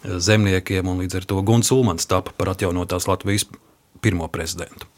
zemniekiem, 0.03 0.91
un 0.91 1.05
līdz 1.05 1.21
ar 1.21 1.29
to 1.31 1.39
Guns 1.47 1.71
Ulmans 1.75 2.11
tapa 2.11 2.35
par 2.35 2.57
atjaunotās 2.57 3.07
Latvijas 3.07 3.47
pirmo 4.03 4.27
prezidentu. 4.35 4.91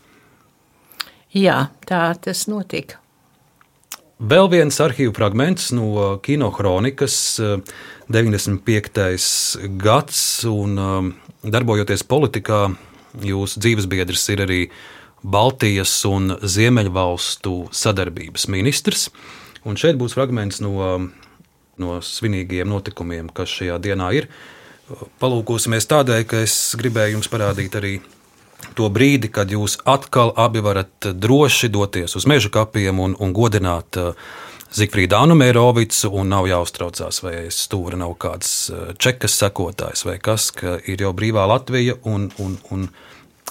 Jā, 1.37 1.69
tā 1.85 2.09
tas 2.25 2.47
notika. 2.49 2.97
Vēl 4.21 4.51
viens 4.53 4.77
arhīvu 4.85 5.15
fragments 5.17 5.71
no 5.73 6.19
kinokronikas, 6.21 7.15
95. 8.13 8.99
Eh, 9.01 9.71
gads, 9.81 10.19
un 10.45 10.77
eh, 10.77 11.07
darbojoties 11.49 12.05
politikā, 12.05 12.67
jūsu 13.25 13.63
dzīvesbiedrs 13.65 14.27
ir 14.35 14.43
arī 14.45 14.61
Baltijas 15.25 15.95
un 16.05 16.37
Ziemeļvalstu 16.37 17.71
sadarbības 17.73 18.45
ministrs. 18.53 19.09
Un 19.65 19.81
šeit 19.81 19.97
būs 19.97 20.19
fragments 20.19 20.61
no, 20.61 21.01
no 21.81 21.99
svinīgiem 22.05 22.69
notikumiem, 22.69 23.33
kas 23.33 23.57
šajā 23.57 23.81
dienā 23.81 24.13
ir. 24.21 24.29
Palūkosimies 25.21 25.89
tādēļ, 25.89 26.29
ka 26.29 26.45
es 26.45 26.61
gribēju 26.77 27.17
jums 27.17 27.33
parādīt 27.33 27.81
arī 27.81 27.97
to 28.79 28.89
brīdi, 28.93 29.31
kad 29.33 29.51
jūs 29.51 29.79
atkal 29.89 30.33
abi 30.37 30.63
varat 30.65 31.11
droši 31.15 31.71
doties 31.73 32.17
uz 32.17 32.27
meža 32.29 32.53
kapiem 32.53 33.01
un, 33.01 33.17
un 33.19 33.35
godināt 33.37 33.99
uh, 34.01 34.15
Zifrīdu 34.71 35.17
Anumērovicu, 35.19 36.13
un 36.15 36.29
nav 36.31 36.47
jāuztraucās, 36.47 37.23
vai 37.25 37.49
stūra 37.51 37.99
nav 37.99 38.15
kāds 38.23 38.53
uh, 38.71 38.93
čekas 38.99 39.35
sekotājs 39.41 40.05
vai 40.07 40.19
kas, 40.23 40.51
ka 40.55 40.77
ir 40.87 41.03
jau 41.03 41.11
brīvā 41.17 41.49
Latvija, 41.51 41.99
un, 42.07 42.29
un, 42.39 42.55
un 42.71 42.87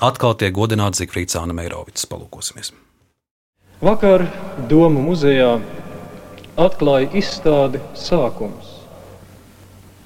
atkal 0.06 0.38
tiek 0.40 0.56
godināts 0.56 1.04
Zifrīds 1.04 1.36
Anumērovics. 1.40 2.08
Palūkosimies! 2.08 2.72
Vakar 3.84 4.26
Doma 4.72 5.00
muzejā 5.04 5.54
atklāja 6.60 7.12
izstādi 7.16 7.80
sākums. 7.96 8.69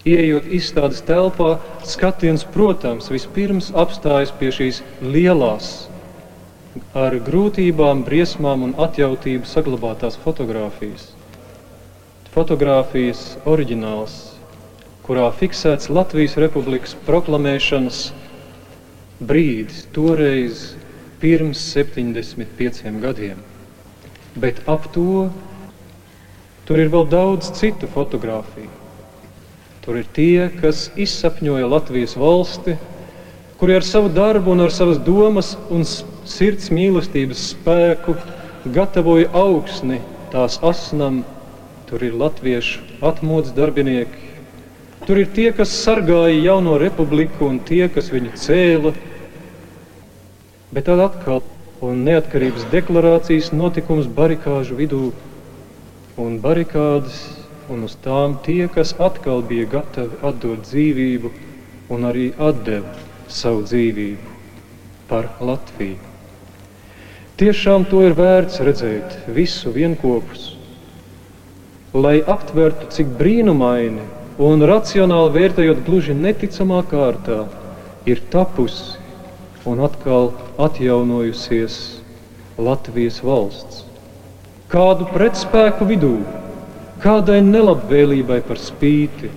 Iejot 0.04 0.50
izstādes 0.52 1.00
telpā, 1.08 1.62
skatiens, 1.88 2.42
protams, 2.44 3.06
vispirms 3.08 3.70
apstājas 3.72 4.34
pie 4.36 4.50
šīs 4.52 4.82
lielās, 5.00 5.70
ar 6.92 7.16
grūtībām, 7.24 8.02
briesmām 8.04 8.66
un 8.68 8.74
atjautību 8.84 9.48
saglabātās 9.48 10.20
fotografijas. 10.20 11.14
Fotogrāfijas 12.36 13.24
oriģināls, 13.48 14.18
kurā 15.08 15.30
fiksēts 15.40 15.88
Latvijas 15.88 16.36
Republikas 16.44 16.98
proklamēšanas 17.08 18.04
brīdis, 19.24 19.86
toreiz 19.96 20.68
pirms 21.24 21.64
75 21.72 23.00
gadiem. 23.08 23.40
Bet 24.36 24.66
ap 24.68 24.92
to 24.92 25.30
tur 26.68 26.84
ir 26.84 26.92
vēl 26.92 27.08
daudz 27.08 27.56
citu 27.56 27.88
fotografiju 27.88 28.83
Tur 29.84 30.00
ir 30.00 30.08
tie, 30.16 30.50
kas 30.62 30.88
izsapņoja 30.96 31.68
Latvijas 31.68 32.16
valsti, 32.20 32.78
kuri 33.60 33.78
ar 33.78 33.88
savu 33.88 34.12
darbu 34.14 34.56
ar 34.64 34.72
savas 34.72 35.00
domas 35.04 35.54
un 35.70 35.84
sirds 35.84 36.72
mīlestības 36.72 37.50
spēku 37.52 38.16
gatavoja 38.76 39.30
augsni 39.36 40.00
tās 40.32 40.60
asnam. 40.64 41.24
Tur 41.90 42.02
ir 42.08 42.16
latviešu 42.18 42.80
atmodas 43.06 43.52
darbinieki, 43.54 44.24
Tur 45.04 45.20
ir 45.20 45.28
tie, 45.36 45.50
kas 45.52 45.72
sargāja 45.76 46.38
jauno 46.40 46.78
republiku 46.80 47.50
un 47.50 47.58
tie, 47.68 47.90
kas 47.92 48.08
viņu 48.14 48.38
cēla. 48.40 48.94
Bet 50.72 50.86
tad 50.88 51.02
atkal 51.04 51.42
un 51.84 52.06
neatkarības 52.08 52.70
deklarācijas 52.72 53.50
notikums 53.52 54.08
barikāžu 54.08 54.78
vidū 54.80 55.02
un 56.24 56.38
barikādas, 56.40 57.20
un 57.72 57.86
uz 57.88 57.96
tām 58.04 58.38
tie, 58.46 58.68
kas 58.72 58.96
atkal 59.00 59.44
bija 59.48 59.70
gatavi 59.78 60.20
atdot 60.26 60.66
dzīvību 60.68 61.32
un 61.94 62.08
arī 62.10 62.32
atdeva 62.38 62.92
savu 63.32 63.64
dzīvību 63.68 64.34
par 65.10 65.30
Latviju. 65.40 66.00
Tiešām 67.40 67.88
to 67.90 68.04
ir 68.06 68.14
vērts 68.18 68.60
redzēt 68.64 69.16
visu 69.36 69.72
vienopus, 69.74 70.52
lai 71.94 72.20
aptvertu, 72.22 72.90
cik 72.94 73.16
brīnumaini 73.20 74.06
un 74.42 74.66
racionāli 74.70 75.34
vērtējot 75.38 75.82
gluži 75.88 76.14
neticamā 76.18 76.84
kārtā 76.90 77.44
ir 78.10 78.22
tapusi 78.34 79.00
un 79.70 79.82
atkal 79.86 80.32
atjaunojusies 80.62 81.80
Latvijas 82.58 83.20
valsts. 83.26 83.84
Kādu 84.70 85.06
pretspēku 85.14 85.86
vidū, 85.90 86.16
kādai 87.04 87.42
nelabvēlībai 87.44 88.40
par 88.48 88.60
spīti, 88.62 89.30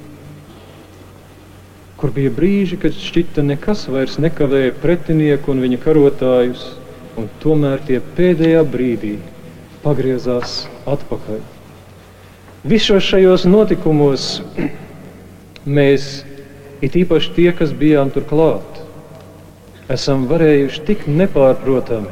kur 1.97 2.13
bija 2.15 2.31
brīži, 2.37 2.79
kad 2.81 2.95
šķita 2.95 3.43
nekas 3.47 3.87
vairs 3.91 4.19
nekavēja 4.23 4.77
pretinieku 4.83 5.55
un 5.55 5.63
viņa 5.65 5.81
karotājus, 5.83 6.67
un 7.17 7.29
tomēr 7.43 7.83
tie 7.89 7.99
pēdējā 8.19 8.63
brīdī 8.71 9.17
pagriezās 9.83 10.67
atpakaļ. 10.87 11.41
Visos 12.67 13.07
šajos 13.07 13.47
notikumos 13.49 14.29
mēs, 15.79 16.11
it 16.85 16.99
īpaši 16.99 17.33
tie, 17.39 17.51
kas 17.57 17.73
bijām 17.75 18.13
tur 18.15 18.27
klāt, 18.29 18.83
esam 19.93 20.27
varējuši 20.31 20.85
tik 20.87 21.07
nepārprotami 21.07 22.11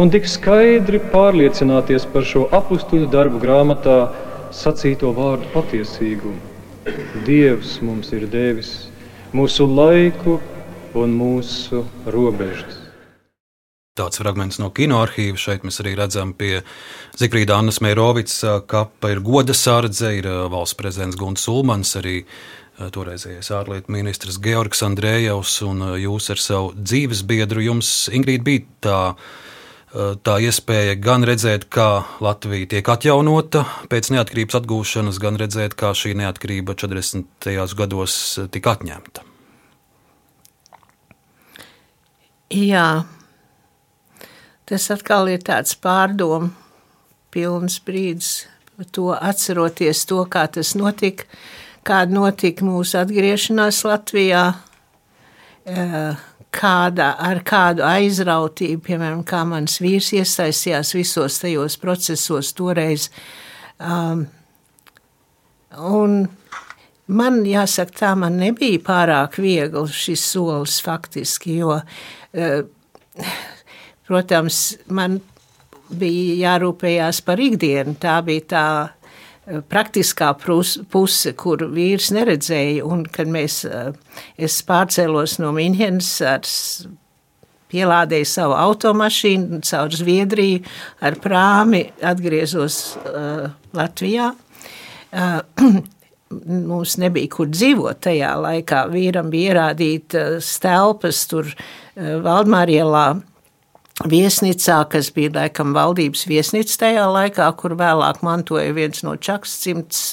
un 0.00 0.08
tik 0.12 0.24
skaidri 0.28 1.00
pārliecināties 1.12 2.06
par 2.12 2.24
šo 2.28 2.46
apakstuļu 2.56 3.10
darbu 3.12 3.40
grāmatā 3.42 3.98
sacīto 4.52 5.12
vārdu 5.16 5.48
patiesīgumu. 5.54 6.38
Dievs 7.26 7.76
mums 7.84 8.12
ir 8.12 8.26
devis 8.30 8.72
mūsu 9.32 9.66
laiku 9.70 10.38
un 10.98 11.14
mūsu 11.16 11.84
robežas. 12.10 12.78
Tāds 13.92 14.16
fragments 14.22 14.56
no 14.56 14.70
kinoarchīva. 14.72 15.36
Šeit 15.36 15.66
mēs 15.68 15.82
arī 15.82 15.92
redzam, 15.98 16.32
pie 16.32 16.62
Zikrīda 17.20 17.58
Annas 17.60 17.82
Meirovicas 17.84 18.64
kapa 18.68 19.10
ir 19.12 19.20
goda 19.20 19.52
sārdze, 19.52 20.14
ir 20.16 20.28
valsts 20.52 20.78
prezidents 20.78 21.18
Gunts 21.20 21.44
Ulmans, 21.52 21.92
arī 22.00 22.22
toreizējais 22.80 23.52
ārlietu 23.52 23.92
ministrs 23.92 24.40
Georgs 24.42 24.80
Andrējevs 24.86 25.58
un 25.68 25.84
jūs 26.00 26.30
ar 26.32 26.40
savu 26.40 26.72
dzīves 26.72 27.20
biedru. 27.28 27.60
Jums, 27.68 27.92
Ingrīda, 28.16 28.46
bija 28.48 28.64
tā, 28.88 29.00
tā 29.92 30.36
iespēja 30.40 30.96
gan 31.00 31.24
redzēt, 31.28 31.66
kā 31.72 32.04
Latvija 32.24 32.70
tiek 32.76 32.88
atjaunota 32.88 33.64
pēc 33.92 34.12
neatkarības 34.14 34.56
atgūšanas, 34.62 35.20
gan 35.20 35.36
redzēt, 35.40 35.76
kā 35.76 35.92
šī 35.96 36.14
neatkarība 36.22 36.76
40. 36.80 37.52
gados 37.76 38.16
tika 38.54 38.76
atņemta. 38.76 39.26
Jā, 42.52 42.86
tas 44.68 44.88
atkal 44.92 45.30
ir 45.32 45.44
tāds 45.44 45.76
pārdomu 45.80 46.50
pilns 47.32 47.78
brīdis, 47.84 48.32
to 48.92 49.12
atceroties 49.14 50.04
to, 50.08 50.24
kā 50.28 50.44
tas 50.52 50.74
notika, 50.76 51.24
kāda 51.86 52.12
notika 52.12 52.64
mūsu 52.66 52.98
atgriešanās 53.00 53.84
Latvijā, 53.88 54.44
kāda, 56.52 57.12
ar 57.20 57.40
kādu 57.46 57.84
aizrautību, 57.86 58.82
piemēram, 58.86 59.24
kā 59.26 59.42
mans 59.48 59.78
vīrs 59.82 60.12
iesaistījās 60.18 60.92
visos 60.96 61.40
tajos 61.42 61.78
procesos 61.80 62.52
toreiz. 62.56 63.08
Um, 63.80 64.26
un 65.78 66.18
man 67.08 67.42
jāsaka, 67.48 67.96
tā 68.02 68.12
man 68.18 68.38
nebija 68.42 68.82
pārāk 68.84 69.40
viegli 69.42 69.84
šis 69.88 70.24
solis 70.34 70.78
faktiski, 70.84 71.58
jo, 71.62 71.80
uh, 71.80 73.26
protams, 74.08 74.64
man 74.92 75.20
bija 75.92 76.36
jārūpējās 76.46 77.22
par 77.26 77.40
ikdienu. 77.42 77.96
Tā 78.00 78.18
bija 78.26 78.48
tā 78.52 78.66
praktiskā 79.46 80.32
puse, 80.38 81.32
kur 81.38 81.64
vīrs 81.74 82.10
neredzēja. 82.14 82.84
Un, 82.86 83.04
kad 83.10 83.30
mēs, 83.30 83.62
es 84.38 84.58
pārcēlos 84.66 85.38
no 85.42 85.52
Minhenes 85.56 86.14
ar 86.26 86.46
pielādēju 87.72 88.28
savu 88.28 88.54
automašīnu 88.58 89.62
caur 89.66 89.96
Zviedriju, 89.96 90.60
ar 91.00 91.16
prāmi 91.22 91.86
atgriezos 92.04 92.78
uh, 93.00 93.48
Latvijā. 93.76 94.30
Uh, 95.12 95.40
mums 96.70 96.96
nebija 97.00 97.32
kur 97.32 97.50
dzīvot 97.52 98.02
tajā 98.06 98.34
laikā. 98.40 98.86
Vīram 98.92 99.32
bija 99.32 99.52
ierādīta 99.52 100.24
stelpas 100.44 101.26
tur 101.28 101.50
Valdmārielā 101.96 103.06
viesnīcā, 104.08 104.78
kas 104.92 105.10
bija 105.14 105.32
laikam 105.36 105.72
valdības 105.76 106.26
viesnīca 106.30 106.78
tajā 106.86 107.06
laikā, 107.12 107.48
kur 107.58 107.76
vēlāk 107.78 108.22
mantoja 108.26 108.74
viens 108.76 109.02
no 109.06 109.16
čaksimts 109.16 110.12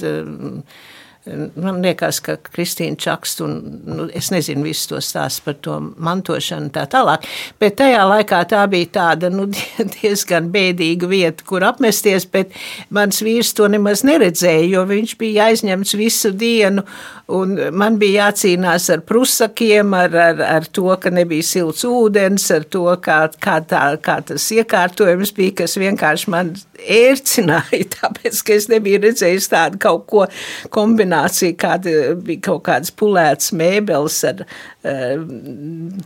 Man 1.28 1.82
liekas, 1.84 2.22
ka 2.24 2.38
Kristīna 2.40 2.96
Čakste 2.98 3.44
un 3.44 3.58
nu, 3.86 4.06
es 4.16 4.30
nezinu 4.32 4.64
visus 4.64 4.88
tos 4.88 5.10
stāstus 5.12 5.44
par 5.44 5.58
to 5.60 5.76
mantošanu 6.00 6.72
tā 6.74 6.86
tālāk. 6.90 7.28
Bet 7.60 7.76
tajā 7.82 8.06
laikā 8.08 8.40
tā 8.50 8.62
bija 8.72 8.88
tāda 8.96 9.30
nu, 9.34 9.50
diezgan 9.98 10.48
bēdīga 10.54 11.10
vieta, 11.12 11.46
kur 11.46 11.66
apmesties, 11.68 12.24
bet 12.32 12.56
mans 12.96 13.20
vīrs 13.26 13.52
to 13.58 13.68
nemaz 13.68 14.06
neredzēja, 14.08 14.70
jo 14.72 14.86
viņš 14.90 15.16
bija 15.20 15.50
aizņemts 15.52 15.98
visu 16.00 16.32
dienu 16.32 16.88
man 17.30 17.98
bija 18.00 18.30
jācīnās 18.30 18.88
ar 18.94 19.04
prusakiem, 19.06 19.94
ar, 19.94 20.16
ar, 20.18 20.42
ar 20.42 20.66
to, 20.74 20.88
ka 21.02 21.12
nebija 21.14 21.46
silts 21.46 21.86
ūdens, 21.86 22.48
ar 22.56 22.66
to, 22.72 22.86
kā, 23.04 23.20
kā, 23.42 23.60
tā, 23.70 23.84
kā 24.02 24.20
tas 24.26 24.48
iekārtojums 24.56 25.34
bija, 25.38 25.60
kas 25.62 25.78
vienkārši 25.78 26.32
man 26.34 26.54
ērcināja, 26.80 27.86
tāpēc, 28.00 28.42
ka 28.46 28.58
es 28.58 28.70
nebiju 28.72 29.04
redzējis 29.06 29.50
tādu 29.54 29.82
kaut 29.82 30.08
ko 30.10 30.26
kombinētu 30.74 31.09
kombinācija, 31.10 31.56
kāda 31.58 32.16
bija 32.24 32.42
kaut 32.42 32.64
kādas 32.68 32.92
pulētas 32.92 33.52
mēbeles 33.54 34.18
ar 34.28 34.44
uh, 34.44 35.24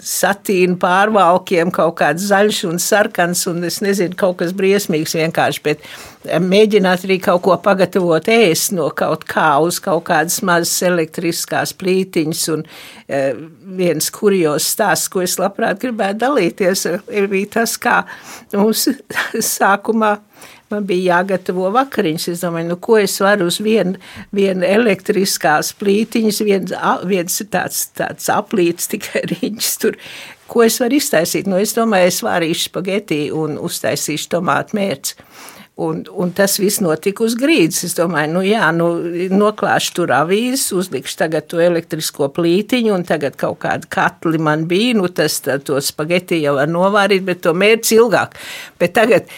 satīnu 0.01 0.77
pārvalkiem, 0.79 1.71
kaut 1.71 1.97
kāds 1.99 2.27
zaļš 2.29 2.63
un 2.69 2.79
sarkans, 2.79 3.45
un 3.47 3.63
es 3.63 3.81
nezinu, 3.81 4.15
kaut 4.15 4.39
kas 4.39 4.53
briesmīgs 4.53 5.15
vienkārši, 5.15 5.61
bet 5.63 5.83
eh, 6.25 6.39
mēģināt 6.39 7.05
arī 7.05 7.19
kaut 7.19 7.43
ko 7.43 7.57
pagatavot 7.57 8.27
ēst 8.27 8.73
no 8.73 8.89
kaut 8.95 9.25
kā 9.25 9.59
uz 9.61 9.79
kaut 9.79 10.05
kādas 10.07 10.41
mazas 10.43 10.81
elektriskās 10.83 11.73
plītiņas, 11.73 12.43
un 12.53 12.65
uh, 12.65 13.47
viens 13.77 14.09
kurjos 14.13 14.67
stāsts, 14.73 15.09
ko 15.09 15.23
es 15.23 15.37
labprāt 15.39 15.81
gribētu 15.81 16.23
dalīties, 16.25 16.87
ir 17.11 17.27
bija 17.31 17.59
tas, 17.59 17.77
kā 17.77 18.03
mums 18.53 18.87
sākumā 19.55 20.17
man 20.73 20.87
bija 20.89 21.19
jāgatavo 21.19 21.69
vakariņas. 21.75 22.27
Es 22.33 22.43
domāju, 22.43 22.71
nu, 22.73 22.79
ko 22.83 22.99
es 23.01 23.15
varu 23.23 23.47
uz 23.51 23.59
vienu 23.63 23.99
vien 24.35 24.65
elektriskās 24.67 25.73
plītiņas, 25.79 26.43
viens, 26.47 26.75
viens 27.09 27.41
tāds, 27.53 27.87
tāds 27.97 28.29
aplīts 28.33 28.91
tikai 28.91 29.25
riņķis 29.35 29.73
tur. 29.83 29.99
Ko 30.49 30.65
es 30.65 30.77
varu 30.81 30.99
iztaisīt? 30.99 31.47
Nu, 31.49 31.57
es 31.61 31.73
domāju, 31.77 32.11
es 32.11 32.21
vārīšu 32.25 32.69
spageti 32.69 33.25
un 33.33 33.57
uztaisīšu 33.61 34.33
tomātu 34.35 34.77
mērci. 34.77 35.17
Un, 35.73 36.03
un 36.13 36.29
tas 36.37 36.59
viss 36.61 36.83
notika 36.85 37.23
uz 37.25 37.33
grīdas. 37.33 37.79
Es 37.87 37.95
domāju, 37.97 38.29
nu 38.35 38.43
jā, 38.45 38.67
nu, 38.77 38.91
noklāšu 39.33 39.95
tur 39.97 40.11
avīzes, 40.13 40.67
uzlikšu 40.77 41.15
tagad 41.23 41.47
to 41.49 41.57
elektrisko 41.63 42.27
plītiņu, 42.35 42.91
un 42.93 43.05
tagad 43.09 43.39
kaut 43.41 43.57
kāda 43.63 43.89
katli 43.89 44.37
man 44.37 44.67
bija. 44.69 44.93
Nu, 44.99 45.09
tas 45.09 45.39
tā, 45.41 45.57
to 45.57 45.81
spageti 45.81 46.43
jau 46.43 46.59
var 46.59 46.69
novārīt, 46.69 47.25
bet 47.25 47.41
to 47.47 47.55
mērķi 47.57 47.97
ilgāk. 47.97 48.37
Bet 48.77 48.93
tagad 48.99 49.33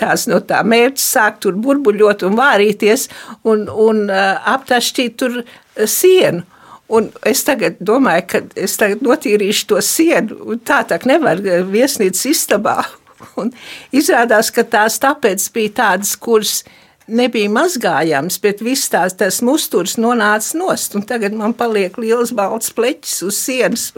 tās 0.00 0.26
no 0.30 0.40
tā 0.44 0.60
mērķa 0.66 1.02
sāk 1.02 1.40
tur 1.44 1.56
burbuļot 1.60 2.26
un 2.28 2.36
vārīties 2.38 3.08
un, 3.48 3.66
un 3.70 4.06
aptašķīt 4.10 5.16
tur 5.20 5.40
sienu. 5.84 6.44
Un 6.86 7.08
es 7.26 7.42
tagad 7.42 7.80
domāju, 7.82 8.24
ka 8.30 8.40
es 8.62 8.76
tagad 8.78 9.00
notīrīšu 9.02 9.64
to 9.72 9.80
sienu, 9.82 10.54
tā 10.62 10.84
tā 10.86 11.00
nevar 11.08 11.40
viesnīcas 11.66 12.28
istabā. 12.30 12.78
Un 13.40 13.50
izrādās, 13.96 14.52
ka 14.54 14.62
tās 14.62 15.00
tāpēc 15.02 15.48
bija 15.54 15.72
tādas, 15.80 16.12
kuras 16.20 16.60
nebija 17.08 17.50
mazgājams, 17.50 18.38
bet 18.42 18.62
viss 18.62 18.90
tās 18.92 19.16
tas 19.18 19.40
musturs 19.42 19.96
nonāca 19.98 20.58
nost, 20.60 20.94
un 20.98 21.02
tagad 21.06 21.34
man 21.34 21.54
paliek 21.58 21.96
liels 21.98 22.30
balts 22.36 22.70
pleķis 22.76 23.16
uz 23.26 23.40
sienas. 23.40 23.88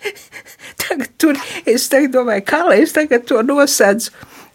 tagad 0.84 1.10
tur 1.18 1.40
es 1.66 1.88
tagad 1.90 2.14
domāju, 2.14 2.46
kā 2.46 2.62
lai 2.68 2.82
es 2.84 2.94
tagad 2.94 3.26
to 3.26 3.42
nosedzu 3.42 4.12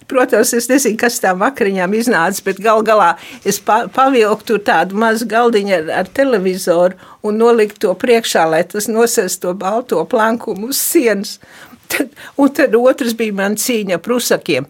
protams, 0.10 0.54
es 0.58 0.70
nezinu, 0.72 0.98
kas 1.00 1.20
tām 1.24 1.42
vakariņām 1.44 1.96
iznāca, 2.00 2.44
bet 2.48 2.62
gal 2.64 2.84
galā 2.86 3.12
es 3.48 3.62
pa, 3.64 3.84
pavilku 3.94 4.48
tur 4.48 4.64
tādu 4.66 4.98
mazu 5.00 5.28
galdiņu 5.30 5.76
ar, 5.78 5.94
ar 6.02 6.12
televizoru 6.20 6.98
un 7.26 7.40
noliku 7.42 7.80
to 7.86 7.94
priekšā, 8.00 8.48
lai 8.50 8.64
tas 8.68 8.90
nosēs 8.92 9.40
to 9.44 9.54
balto 9.58 10.04
plankumu 10.10 10.74
uz 10.74 10.82
sienas. 10.82 11.38
Tad, 11.90 12.12
un 12.38 12.52
tad 12.54 12.76
otrs 12.78 13.16
bija 13.18 13.34
man 13.34 13.56
cīņa 13.58 13.98
ar 13.98 14.04
prusakiem. 14.06 14.68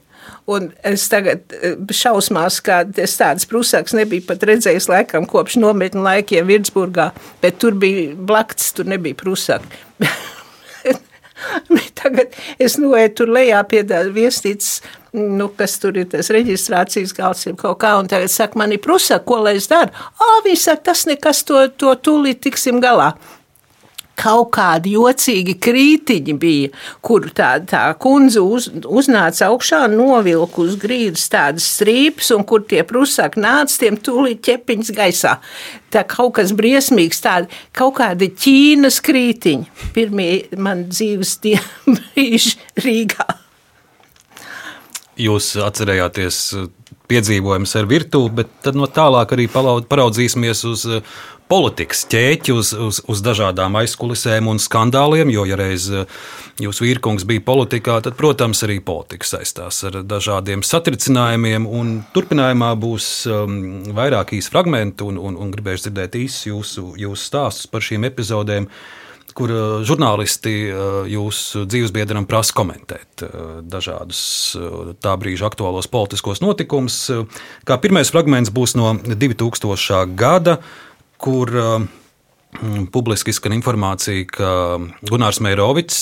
Un 0.50 0.70
es 0.88 1.04
tagad 1.12 1.54
eh, 1.54 1.76
šausmās, 1.94 2.58
ka 2.66 2.82
es 3.02 3.18
tādas 3.20 3.46
prusākas 3.50 3.94
nebiju 3.98 4.26
pat 4.30 4.46
redzējis 4.50 4.88
laikam 4.90 5.28
kopš 5.30 5.60
nometņu 5.62 6.02
laikiem 6.06 6.48
Virtsburgā, 6.50 7.10
bet 7.44 7.60
tur 7.62 7.78
bija 7.78 8.16
blakts, 8.16 8.72
tur 8.78 8.90
nebija 8.90 9.18
prusāki. 9.20 9.84
Tagad 12.00 12.34
es 12.60 12.78
noeju 12.82 13.14
tur 13.16 13.32
lejā 13.36 13.62
pie 13.70 13.84
viesnīcas, 14.16 14.80
nu, 15.18 15.50
kas 15.58 15.80
tur 15.82 15.98
ir 15.98 16.10
tas 16.12 16.30
reģistrācijas 16.34 17.16
galds, 17.18 17.48
jau 17.48 17.56
kaut 17.58 17.80
kā, 17.82 17.96
un 18.02 18.10
tagad 18.12 18.32
saka, 18.34 18.60
man 18.60 18.76
ir 18.76 18.84
prusā, 18.84 19.20
ko 19.24 19.42
lai 19.44 19.58
es 19.60 19.70
daru? 19.72 19.90
Ā, 20.20 20.32
viņi 20.46 20.62
saka, 20.68 20.90
tas 20.92 21.06
nekas, 21.10 21.44
to, 21.48 21.66
to 21.80 21.96
tūlīt 22.06 22.44
tiksim 22.46 22.82
galā 22.84 23.14
kaut 24.20 24.52
kādi 24.56 24.94
jocīgi 24.98 25.56
krītiņi 25.64 26.36
bija, 26.40 26.72
kur 27.06 27.30
tā, 27.36 27.52
tā 27.68 27.86
kundze 28.02 28.44
uz, 28.44 28.70
uznāca 28.84 29.50
augšā, 29.50 29.86
novilka 29.94 30.64
uz 30.66 30.76
grīdas 30.82 31.28
tādas 31.32 31.68
strīpes, 31.78 32.34
un 32.36 32.46
kur 32.48 32.66
tie 32.68 32.84
prusaki 32.88 33.42
nāca, 33.44 33.78
tiem 33.86 34.00
tūlīt 34.04 34.44
ķepiņas 34.50 34.94
gaisā. 34.98 35.36
Tā 35.94 36.04
kaut 36.10 36.36
kas 36.40 36.54
briesmīgs, 36.58 37.24
tādi 37.24 37.62
kaut 37.76 37.98
kādi 38.02 38.30
Ķīnas 38.36 39.00
krītiņi. 39.06 39.86
Pirmie 39.96 40.32
man 40.60 40.90
dzīves 40.92 41.38
brīži 41.96 42.58
Rīgā. 42.84 43.39
Jūs 45.20 45.52
atcerējāties 45.60 46.38
piedzīvojumus 47.10 47.76
ar 47.76 47.90
virtuvi, 47.90 48.32
bet 48.42 48.54
tad 48.64 48.78
no 48.80 48.88
tālāk 48.88 49.34
arī 49.36 49.50
paraudzīsimies 49.52 50.64
uz 50.70 50.86
politikas 51.50 52.04
ķēķi 52.10 52.54
uz, 52.54 52.72
uz, 52.78 53.00
uz 53.10 53.22
dažādām 53.26 53.74
aizkulisēm 53.80 54.52
un 54.52 54.62
skandāliem, 54.62 55.32
jo, 55.34 55.48
ja 55.50 55.58
reiz 55.58 55.88
eh, 55.90 56.06
jūsu 56.62 56.86
vīrkungs 56.86 57.26
bija 57.30 57.42
politikā, 57.48 57.98
tad, 58.06 58.14
protams, 58.20 58.62
arī 58.68 58.78
politika 58.86 59.26
saistās 59.26 59.82
ar 59.90 60.02
dažādiem 60.06 60.62
satricinājumiem, 60.66 61.66
turpinājumā 62.14 62.70
būs 62.80 63.10
um, 63.34 63.60
vairāk 63.98 64.36
īsi 64.38 64.54
fragmenti, 64.54 65.08
un, 65.10 65.18
un, 65.18 65.40
un 65.42 65.54
gribēšu 65.56 65.88
dzirdēt 65.88 66.20
īsus 66.22 66.46
jūsu, 66.52 66.86
jūsu 67.02 67.32
stāstus 67.32 67.70
par 67.72 67.86
šīm 67.86 68.06
epizodēm 68.12 68.70
kur 69.38 69.52
eh, 69.54 69.62
žurnālisti 69.88 70.54
eh, 70.68 70.88
jūsu 71.14 71.66
dzīvesbiedram 71.70 72.28
prasa 72.30 72.56
komentēt 72.58 73.24
dažādus 73.70 74.22
tā 75.04 75.14
brīža 75.20 75.50
aktuālos 75.50 75.90
politiskos 75.92 76.42
notikumus. 76.44 77.02
Kā 77.68 77.80
pirmais 77.82 78.12
fragments 78.14 78.52
būs 78.54 78.78
no 78.80 78.94
2000. 78.96 80.06
gada 80.20 80.60
kur 81.20 81.52
publiski 82.94 83.34
izskan 83.34 83.54
informācija, 83.58 84.24
ka 84.32 84.52
Gunārs 85.06 85.42
Meirovics 85.44 86.00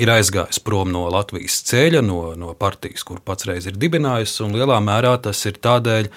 ir 0.00 0.10
aizgājis 0.10 0.62
prom 0.64 0.90
no 0.92 1.04
Latvijas 1.12 1.60
ceļa, 1.68 2.00
no, 2.02 2.32
no 2.38 2.54
partijas, 2.58 3.04
kur 3.06 3.20
pats 3.24 3.46
reiz 3.48 3.68
ir 3.68 3.76
dibinājis, 3.78 4.38
un 4.44 4.56
lielā 4.56 4.80
mērā 4.82 5.14
tas 5.22 5.44
ir 5.46 5.60
tādēļ, 5.62 6.08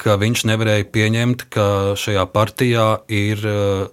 ka 0.00 0.16
viņš 0.18 0.46
nevarēja 0.50 0.88
pieņemt, 0.90 1.46
ka 1.54 1.66
šajā 2.00 2.24
partijā 2.34 2.88
ir 3.14 3.44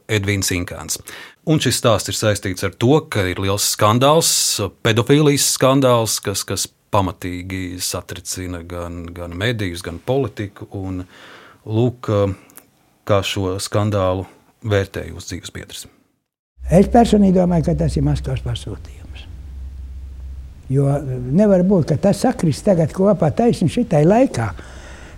Edvīns 0.10 0.50
Inkāns. 0.56 1.02
Un 1.50 1.58
šis 1.58 1.80
stāsts 1.82 2.12
ir 2.12 2.18
saistīts 2.18 2.66
ar 2.68 2.76
to, 2.78 3.00
ka 3.10 3.24
ir 3.32 3.40
liels 3.42 3.66
skandāls, 3.74 4.30
pedofīlijas 4.86 5.48
skandāls, 5.56 6.20
kas, 6.22 6.44
kas 6.46 6.68
pamatīgi 6.94 7.80
satricina 7.82 8.62
gan, 8.68 9.08
gan 9.16 9.34
medijus, 9.38 9.82
gan 9.82 9.98
politiku. 10.06 10.68
Un, 10.78 11.02
lūk, 11.66 12.12
kā 13.10 13.20
šo 13.26 13.56
skandālu 13.62 14.28
vērtē 14.62 15.08
jūsu 15.10 15.34
dzīves 15.34 15.56
biedrs? 15.56 15.88
Es 16.70 16.90
personīgi 16.94 17.40
domāju, 17.40 17.72
ka 17.72 17.78
tas 17.80 17.98
ir 17.98 18.06
Maskavas 18.06 18.44
pasūtījums. 18.46 19.26
Jo 20.72 20.94
nevar 21.02 21.66
būt, 21.68 21.90
ka 21.90 21.98
tas 22.06 22.22
sakrist 22.22 22.64
tagad 22.70 22.94
kopā 22.96 23.32
taisni 23.36 23.68
šitai 23.72 24.06
laikā, 24.06 24.52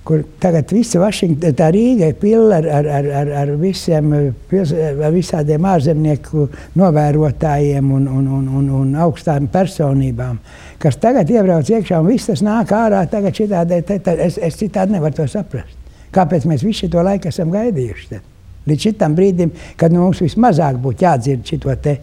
kur 0.03 0.23
tagad 0.43 0.71
visi 0.75 0.99
Vašingtona, 0.99 1.55
tā 1.55 1.69
Rīga 1.71 2.09
ir 2.11 2.17
pilna 2.19 2.57
ar, 2.59 2.67
ar, 2.79 2.87
ar, 2.97 3.07
ar, 3.21 3.29
ar 3.43 3.51
visiem, 3.59 4.09
ar 4.11 5.13
visādiem 5.13 5.67
ārzemnieku 5.67 6.47
novērotājiem 6.79 7.93
un, 7.95 8.09
un, 8.11 8.27
un, 8.39 8.49
un, 8.59 8.67
un 8.81 8.97
augstām 9.05 9.47
personībām, 9.53 10.41
kas 10.83 10.99
tagad 10.99 11.31
iebrauc 11.31 11.71
iekšā 11.71 12.01
un 12.03 12.11
viss 12.11 12.27
tas 12.27 12.43
nāk 12.43 12.73
ārā 12.75 13.05
tagad 13.11 13.39
šitādi, 13.39 13.79
es, 14.27 14.37
es 14.37 14.59
citādi 14.59 14.97
nevaru 14.97 15.21
to 15.21 15.29
saprast. 15.31 15.79
Kāpēc 16.13 16.45
mēs 16.51 16.65
visu 16.67 16.91
šo 16.91 17.05
laiku 17.05 17.31
esam 17.31 17.53
gaidījuši? 17.53 18.09
Tad? 18.11 18.27
Līdz 18.67 18.89
šitam 18.89 19.15
brīdim, 19.15 19.55
kad 19.79 19.91
nu, 19.91 20.03
mums 20.03 20.21
vismazāk 20.23 20.77
būtu 20.83 21.03
jādzird 21.07 21.47
šo 21.47 21.77
te, 21.83 21.95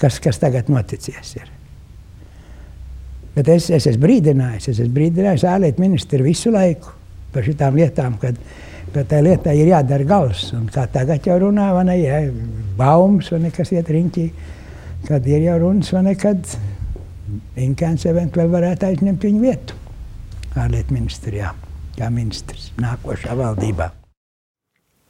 kas, 0.00 0.22
kas 0.22 0.38
tagad 0.42 0.70
noticies. 0.72 1.34
Ir. 1.36 1.50
Bet 3.34 3.50
es, 3.52 3.68
es 3.74 3.90
esmu 3.90 4.06
brīdinājis, 4.06 4.70
es 4.72 4.80
esmu 4.80 4.96
brīdinājis 4.96 5.46
ārlietu 5.50 5.82
ministru 5.82 6.24
visu 6.26 6.54
laiku 6.54 6.99
par 7.34 7.46
šīm 7.46 7.78
lietām, 7.78 8.18
kad, 8.22 8.38
kad 8.94 9.08
tai 9.10 9.22
lietai 9.26 9.56
ir 9.60 9.72
jādara 9.72 10.06
gals. 10.08 10.48
Un 10.56 10.68
kā 10.72 10.86
tagad 10.92 11.26
jau 11.26 11.38
runā, 11.46 11.70
vai 11.76 11.86
ne, 11.88 11.96
ja, 12.00 12.20
baumas 12.78 13.30
vai 13.32 13.44
nekas 13.46 13.72
iet 13.76 13.90
riņķī, 13.90 14.26
kad 15.08 15.26
ir 15.30 15.48
jau 15.48 15.58
runas, 15.66 15.92
vai 15.96 16.04
ne, 16.10 16.18
kad 16.18 16.58
Inkēns 17.60 18.08
eventuāli 18.10 18.50
varētu 18.50 18.88
aizņemt 18.88 19.22
viņu 19.22 19.42
vietu 19.44 19.76
ārlietu 20.58 20.96
ministrijā 20.96 21.52
kā 22.00 22.08
ministrs 22.12 22.70
nākošā 22.80 23.36
valdībā. 23.38 23.90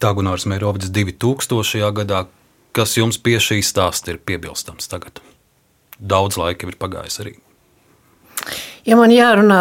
Tagunārs 0.00 0.46
Mērovics 0.48 0.90
2000. 0.92 1.92
gadā, 2.00 2.24
kas 2.76 2.96
jums 2.96 3.20
pie 3.20 3.36
šī 3.42 3.60
stāsta 3.64 4.14
ir 4.14 4.20
piebilstams 4.24 4.88
tagad? 4.90 5.20
Daudz 6.00 6.38
laika 6.40 6.68
ir 6.68 6.78
pagājis 6.80 7.20
arī. 7.22 7.34
Ja 8.88 8.96
man 8.96 9.12
jārunā 9.12 9.60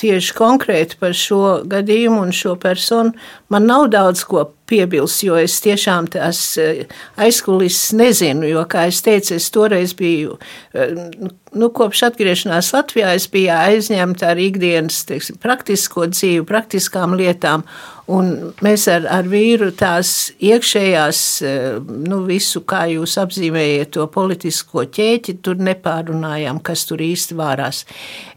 tieši 0.00 0.34
konkrēti 0.36 0.98
par 1.00 1.14
šo 1.16 1.60
gadījumu 1.70 2.24
un 2.26 2.32
šo 2.36 2.56
personu, 2.60 3.14
man 3.48 3.68
nav 3.70 3.88
daudz 3.92 4.24
ko 4.28 4.50
piebilst, 4.70 5.24
jo 5.26 5.38
es 5.40 5.58
tiešām 5.64 6.10
tās 6.14 6.40
eh, 6.60 6.84
aizkulisēs 7.20 7.94
nezinu. 7.98 8.46
Jo, 8.50 8.64
kā 8.70 8.86
jau 8.88 8.98
teicu, 9.08 9.36
es 9.40 9.48
toreiz 9.54 9.94
biju, 9.98 10.36
eh, 10.74 10.94
nu, 11.56 11.70
kopš 11.74 12.04
atgriešanās 12.10 12.72
Latvijā, 12.76 13.14
es 13.18 13.26
biju 13.32 13.54
aizņemta 13.56 14.32
ar 14.34 14.42
ikdienas 14.42 15.02
teiksim, 15.08 15.40
praktisko 15.42 16.06
dzīvi, 16.12 16.46
praktiskām 16.48 17.16
lietām. 17.18 17.66
Un 18.10 18.30
mēs 18.64 18.86
ar, 18.90 19.04
ar 19.06 19.28
vīru 19.30 19.70
tās 19.76 20.32
iekšējās, 20.42 21.20
eh, 21.46 21.66
nu, 22.10 22.22
visu, 22.26 22.64
kā 22.66 22.84
jūs 22.90 23.14
apzīmējat, 23.22 23.92
to 23.94 24.06
politisko 24.10 24.86
ķēķi, 24.96 25.36
tur 25.44 25.60
nepārunājām, 25.62 26.58
kas 26.66 26.86
tur 26.88 27.02
īsti 27.04 27.38
vārās. 27.38 27.84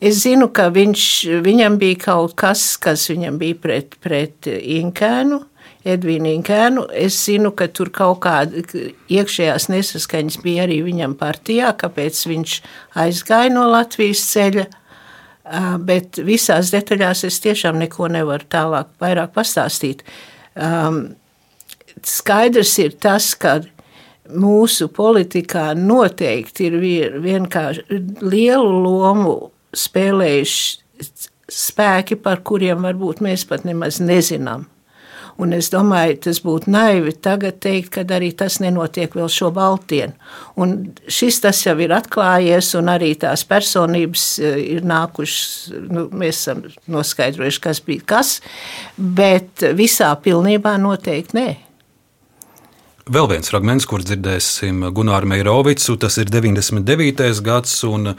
Es 0.01 0.21
zinu, 0.25 0.51
ka 0.53 0.69
viņš, 0.73 1.07
viņam 1.45 1.79
bija 1.81 2.03
kaut 2.05 2.37
kas, 2.37 2.75
kas 2.77 3.07
viņam 3.09 3.41
bija 3.41 3.57
pret, 3.65 3.97
pret 4.03 4.51
Inkēnu 4.51 5.41
Edvīnu 5.83 6.31
Inkēnu. 6.37 6.85
Es 6.95 7.17
zinu, 7.25 7.51
ka 7.57 7.67
tur 7.67 7.91
kaut 7.93 8.21
kāda 8.23 8.63
iekšējās 9.11 9.67
nesaskaņas 9.71 10.39
bija 10.43 10.63
arī 10.67 10.79
viņam 10.85 11.17
partijā, 11.19 11.73
kāpēc 11.79 12.21
viņš 12.29 12.55
aizgāja 13.03 13.51
no 13.51 13.67
Latvijas 13.71 14.23
ceļa. 14.31 14.69
Bet 15.43 16.21
visās 16.23 16.71
detaļās 16.71 17.25
es 17.27 17.41
tiešām 17.43 17.81
neko 17.81 18.07
nevaru 18.11 18.47
tālāk 18.47 18.93
vairāk 19.03 19.33
pastāstīt. 19.35 20.05
Skaidrs 22.03 22.77
ir 22.79 22.95
tas, 23.03 23.33
ka 23.35 23.57
mūsu 24.31 24.87
politikā 24.95 25.73
noteikti 25.75 26.69
ir 26.69 26.77
vienkārši 27.23 27.99
lielu 28.23 28.71
lomu 28.85 29.35
spēlējuši 29.75 31.11
spēki, 31.53 32.15
par 32.23 32.39
kuriem 32.47 32.85
varbūt 32.87 33.19
mēs 33.25 33.43
pat 33.49 33.65
nemaz 33.67 33.99
nezinām. 33.99 34.69
Un 35.41 35.53
es 35.57 35.71
domāju, 35.73 36.19
tas 36.27 36.39
būtu 36.43 36.69
naivi 36.73 37.13
tagad 37.25 37.57
teikt, 37.63 37.89
ka 37.95 38.03
arī 38.15 38.29
tas 38.37 38.59
nenotiek 38.61 39.15
vēl 39.17 39.29
šo 39.31 39.49
baltienu. 39.55 40.13
Un 40.61 40.75
šis 41.09 41.41
tas 41.43 41.63
jau 41.65 41.73
ir 41.81 41.93
atklājies, 41.95 42.73
un 42.77 42.91
arī 42.93 43.13
tās 43.19 43.45
personības 43.49 44.27
e, 44.37 44.53
ir 44.75 44.85
nākušas, 44.85 45.73
nu, 45.89 46.05
mēs 46.13 46.43
esam 46.43 46.63
noskaidrojuši, 46.93 47.63
kas 47.65 47.81
bija 47.85 48.07
kas, 48.13 48.33
bet 48.97 49.65
visā 49.77 50.13
pilnībā 50.21 50.77
noteikti 50.81 51.39
nē. 51.39 51.49
Vēl 53.03 53.25
viens 53.27 53.49
fragments, 53.51 53.83
kur 53.83 53.99
dzirdēsim 53.99 54.77
Gunāru 54.95 55.27
Meirovicu, 55.27 55.97
tas 55.99 56.15
ir 56.21 56.29
99. 56.31 57.41
gads, 57.43 57.73
un 57.83 58.13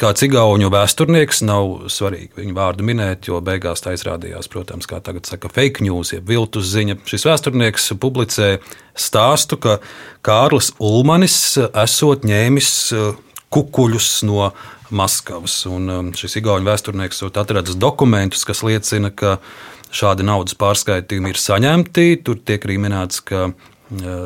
kāds 0.00 0.24
igauņu 0.24 0.70
vēsturnieks, 0.72 1.42
nav 1.44 1.90
svarīgi 1.92 2.38
viņu 2.38 2.54
vārdu 2.56 2.86
minēt, 2.88 3.28
jo 3.28 3.42
beigās 3.44 3.84
tā 3.84 3.92
izrādījās, 3.92 4.48
protams, 4.48 4.88
kā 4.88 5.02
tagad 5.04 5.28
saka, 5.28 5.50
fake 5.52 5.84
news, 5.84 6.14
jeb 6.14 6.32
viltus 6.32 6.70
ziņa. 6.72 6.96
Šis 7.12 7.28
vēsturnieks 7.28 7.90
publicē 8.00 8.54
stāstu, 8.96 9.58
ka 9.60 9.74
Kārlis 10.24 10.70
Ulmanis 10.80 11.36
esot 11.84 12.24
ņēmis 12.24 12.70
kukuļus 13.52 14.08
no 14.30 14.48
Maskavas. 14.88 15.58
Un 15.68 15.92
um, 15.92 16.08
šis 16.16 16.38
Igaunijas 16.40 16.70
vēsturnieks 16.70 17.20
atradas 17.28 17.76
dokumentus, 17.76 18.46
kas 18.48 18.64
liecina, 18.64 19.12
ka 19.12 19.36
šādi 19.92 20.24
naudas 20.24 20.56
pārskaitījumi 20.56 21.34
ir 21.34 21.40
saņemti. 21.44 22.08
Tur 22.24 22.40
tiek 22.40 22.64
arī 22.64 22.78
minēts, 22.80 23.20
ka 23.28 23.50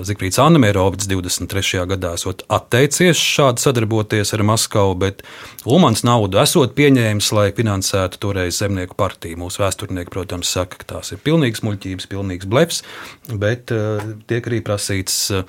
Zikfrīds 0.07 0.39
Annemērovics 0.39 1.09
23. 1.11 1.81
gadā 1.91 2.13
esot 2.15 2.45
atteicies 2.53 3.19
šādi 3.19 3.65
sadarboties 3.65 4.31
ar 4.37 4.45
Maskavu, 4.47 4.95
bet 5.01 5.25
Ulmans 5.67 6.05
naudu 6.07 6.39
esot 6.43 6.77
pieņēmis, 6.77 7.31
lai 7.35 7.49
finansētu 7.57 8.21
toreiz 8.23 8.61
zemnieku 8.61 8.95
partiju. 8.99 9.41
Mūsu 9.43 9.65
vēsturnieki, 9.65 10.13
protams, 10.15 10.53
saka, 10.55 10.79
ka 10.83 10.91
tās 10.95 11.11
ir 11.17 11.23
pilnīgs 11.25 11.65
muļķības, 11.67 12.07
pilnīgs 12.13 12.47
blefs, 12.51 12.85
bet 13.33 13.75
uh, 13.75 14.05
tiek 14.31 14.47
arī 14.47 14.63
prasīts 14.67 15.19
uh, 15.35 15.43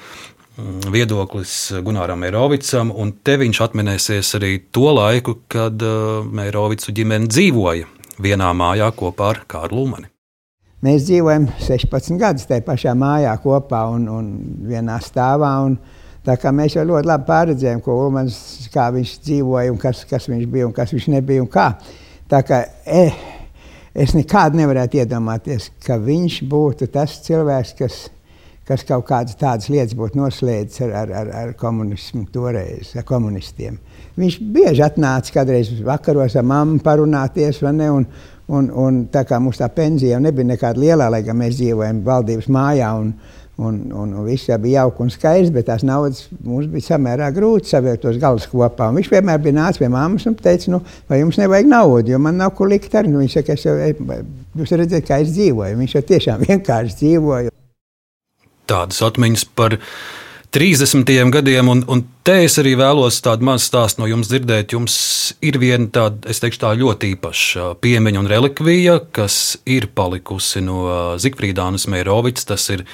viedoklis 0.90 1.56
Gunāram 1.86 2.26
Mērovicam, 2.26 2.90
un 2.90 3.14
te 3.22 3.38
viņš 3.38 3.64
atminēsies 3.70 4.34
arī 4.40 4.56
to 4.74 4.90
laiku, 4.98 5.40
kad 5.52 5.78
uh, 5.86 6.26
Mērovicu 6.26 6.96
ģimene 6.98 7.30
dzīvoja 7.30 7.90
vienā 8.18 8.54
mājā 8.58 8.90
kopā 8.98 9.36
ar 9.36 9.44
Kārlu 9.50 9.86
Ulmani. 9.86 10.10
Mēs 10.86 11.08
dzīvojam 11.08 11.48
16 11.58 12.20
gadus 12.22 12.44
tajā 12.46 12.62
pašā 12.62 12.92
mājā 12.94 13.32
kopā 13.42 13.80
un, 13.96 14.04
un 14.14 14.28
vienā 14.70 15.00
stāvā. 15.02 15.50
Un, 15.66 15.80
mēs 16.54 16.76
jau 16.76 16.84
ļoti 16.86 17.10
labi 17.10 17.26
pārredzējām, 17.26 17.82
ko 17.82 17.96
Ulmans, 18.04 18.38
kā 18.70 18.92
viņš 18.94 19.14
dzīvoja, 19.26 19.72
un 19.74 19.80
kas, 19.82 20.04
kas 20.06 20.30
viņš 20.30 20.46
bija 20.54 20.68
un 20.68 20.76
kas 20.78 20.94
viņš 20.94 21.08
nebija. 21.16 21.48
Kā. 21.50 21.72
Tā 22.30 22.44
kā, 22.46 22.62
eh, 22.86 23.18
es 23.96 24.14
nekad 24.14 24.54
nevarētu 24.60 25.02
iedomāties, 25.02 25.72
ka 25.82 25.98
viņš 25.98 26.38
būtu 26.46 26.92
tas 26.94 27.18
cilvēks, 27.26 27.74
kas, 27.82 28.00
kas 28.70 28.86
kaut 28.86 29.10
kādas 29.10 29.34
tādas 29.34 29.74
lietas 29.74 29.98
būtu 29.98 30.22
noslēdzis 30.22 30.86
ar, 30.86 30.96
ar, 31.02 31.18
ar, 31.24 31.36
ar 31.42 31.58
komunismu 31.58 32.28
toreiz, 32.30 32.94
ar 32.94 33.08
komunistiem. 33.08 33.82
Viņš 34.14 34.42
bieži 34.54 34.86
atnāca 34.86 35.40
kādreiz 35.40 35.74
vakaros 35.82 36.38
ar 36.38 36.46
mammu 36.46 36.84
parunāties, 36.86 37.66
vai 37.66 37.74
ne? 37.82 37.94
Un, 37.98 38.12
Un, 38.48 38.70
un 38.72 39.02
tā 39.12 39.26
kā 39.28 39.42
mums 39.44 39.60
tā 39.60 39.68
pensija 39.76 40.22
nebija 40.24 40.48
nekāda 40.48 40.80
liela, 40.80 41.10
lai 41.12 41.20
gan 41.26 41.36
mēs 41.36 41.58
dzīvojam 41.58 42.00
valdības 42.06 42.48
mājā, 42.56 42.94
un, 42.96 43.10
un, 43.60 43.80
un, 43.92 44.14
un 44.14 44.28
viss 44.28 44.48
bija 44.64 44.86
jauki 44.86 45.04
un 45.04 45.12
skaisti, 45.12 45.52
bet 45.56 45.68
tās 45.68 45.84
naudas 45.88 46.30
mums 46.46 46.70
bija 46.72 46.94
samērā 46.94 47.28
grūti 47.36 47.74
savērt 47.74 48.06
tos 48.06 48.20
galus 48.22 48.48
kopā. 48.48 48.88
Un 48.88 49.02
viņš 49.02 49.12
vienmēr 49.12 49.42
bija 49.44 49.58
nācis 49.60 49.82
pie 49.84 49.92
mammas 49.92 50.30
un 50.30 50.38
teica, 50.40 50.72
nu, 50.72 50.80
vai 51.10 51.20
jums 51.20 51.40
nevajag 51.42 51.68
naudu, 51.74 52.14
jo 52.14 52.22
man 52.24 52.40
nav 52.40 52.54
ko 52.56 52.70
likt 52.72 52.96
ar. 52.96 53.10
Nu, 53.12 53.20
viņš 53.24 53.40
saka, 53.42 53.58
es 53.58 53.68
jau, 53.68 53.76
jūs 54.62 54.76
redzat, 54.80 55.04
kā 55.10 55.20
es 55.26 55.36
dzīvoju. 55.36 55.82
Viņš 55.84 55.98
jau 55.98 56.06
tiešām 56.14 56.44
vienkārši 56.48 57.02
dzīvoja. 57.04 57.56
Tādas 58.68 59.04
atmiņas 59.04 59.44
par 59.60 59.76
viņu 59.76 60.27
30. 60.52 61.32
gadiem, 61.32 61.68
un, 61.68 61.84
un 61.92 62.02
te 62.24 62.38
es 62.46 62.56
arī 62.62 62.74
vēlos 62.80 63.20
tādu 63.24 63.46
mazu 63.50 63.68
stāstu 63.68 64.02
no 64.02 64.08
jums 64.08 64.30
dzirdēt. 64.32 64.74
Jums 64.74 64.96
ir 65.44 65.60
viena 65.60 65.90
tāda, 65.94 66.24
es 66.32 66.40
teikšu, 66.44 66.62
tā 66.62 66.72
ļoti 66.80 67.12
īpaša 67.18 67.66
piemiņa 67.84 68.22
un 68.22 68.30
relikvija, 68.32 69.00
kas 69.16 69.58
ir 69.68 69.90
palikusi 69.96 70.64
no 70.64 70.86
Zikfrīdānas 71.20 71.90
Mērovics. 71.92 72.48
Tas 72.48 72.70
ir, 72.74 72.86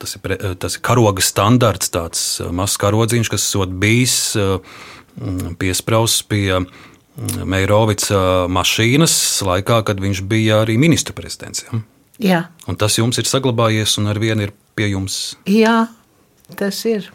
tas 0.00 0.16
ir, 0.16 0.38
tas 0.62 0.78
ir 0.78 0.84
karoga 0.88 1.24
standarts, 1.24 1.92
tāds 1.94 2.24
mazs 2.48 2.78
karodziņš, 2.80 3.32
kas 3.34 3.44
esot 3.44 3.76
bijis 3.84 4.16
piesprausts 5.60 6.24
pie 6.30 6.62
Mērovica 7.18 8.46
mašīnas 8.48 9.14
laikā, 9.44 9.82
kad 9.84 10.00
viņš 10.00 10.24
bija 10.30 10.62
arī 10.64 10.78
ministra 10.80 11.16
prezidents. 11.18 11.66
Ja? 11.66 11.82
Jā. 12.18 12.40
Un 12.70 12.78
tas 12.78 12.96
jums 12.98 13.18
ir 13.20 13.28
saglabājies 13.30 13.98
un 14.00 14.10
ar 14.10 14.18
vienu 14.22 14.48
ir 14.48 14.54
pie 14.78 14.90
jums. 14.92 15.36
Jā, 15.50 15.86
Tas 16.56 16.80
ir. 16.88 17.10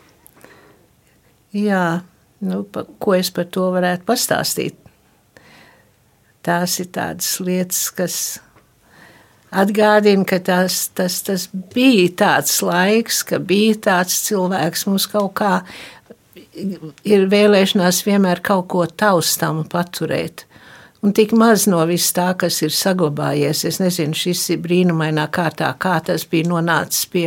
Jā, 1.53 2.03
nu, 2.45 2.63
pa, 2.69 2.85
ko 3.01 3.15
es 3.17 3.31
par 3.33 3.49
to 3.53 3.69
varētu 3.73 4.05
pastāstīt? 4.05 4.77
Tās 6.43 6.79
ir 6.83 6.89
tādas 6.93 7.37
lietas, 7.39 7.85
kas 7.95 8.17
atgādina, 9.53 10.25
ka 10.27 10.41
tas, 10.43 10.87
tas, 10.97 11.21
tas 11.25 11.47
bija 11.73 12.09
tāds 12.23 12.57
laiks, 12.65 13.21
ka 13.27 13.39
bija 13.39 13.77
tāds 13.89 14.17
cilvēks 14.27 14.87
mums 14.89 15.07
kaut 15.11 15.33
kā 15.39 15.53
ir 16.53 17.27
vēlēšanās 17.31 18.03
vienmēr 18.05 18.41
kaut 18.45 18.67
ko 18.73 18.85
taustāmu 18.85 19.65
paturēt. 19.69 20.45
Un 21.03 21.11
tik 21.11 21.33
maz 21.35 21.65
no 21.67 21.81
viss 21.87 22.13
tā, 22.15 22.29
kas 22.39 22.61
ir 22.63 22.71
saglabājies. 22.71 23.65
Es 23.67 23.79
nezinu, 23.83 24.15
šis 24.15 24.45
ir 24.55 24.61
brīnumainā 24.63 25.25
kārtā, 25.35 25.73
kā 25.75 25.97
tas 26.05 26.23
bija 26.29 26.47
nonācis 26.47 27.09
pie 27.11 27.25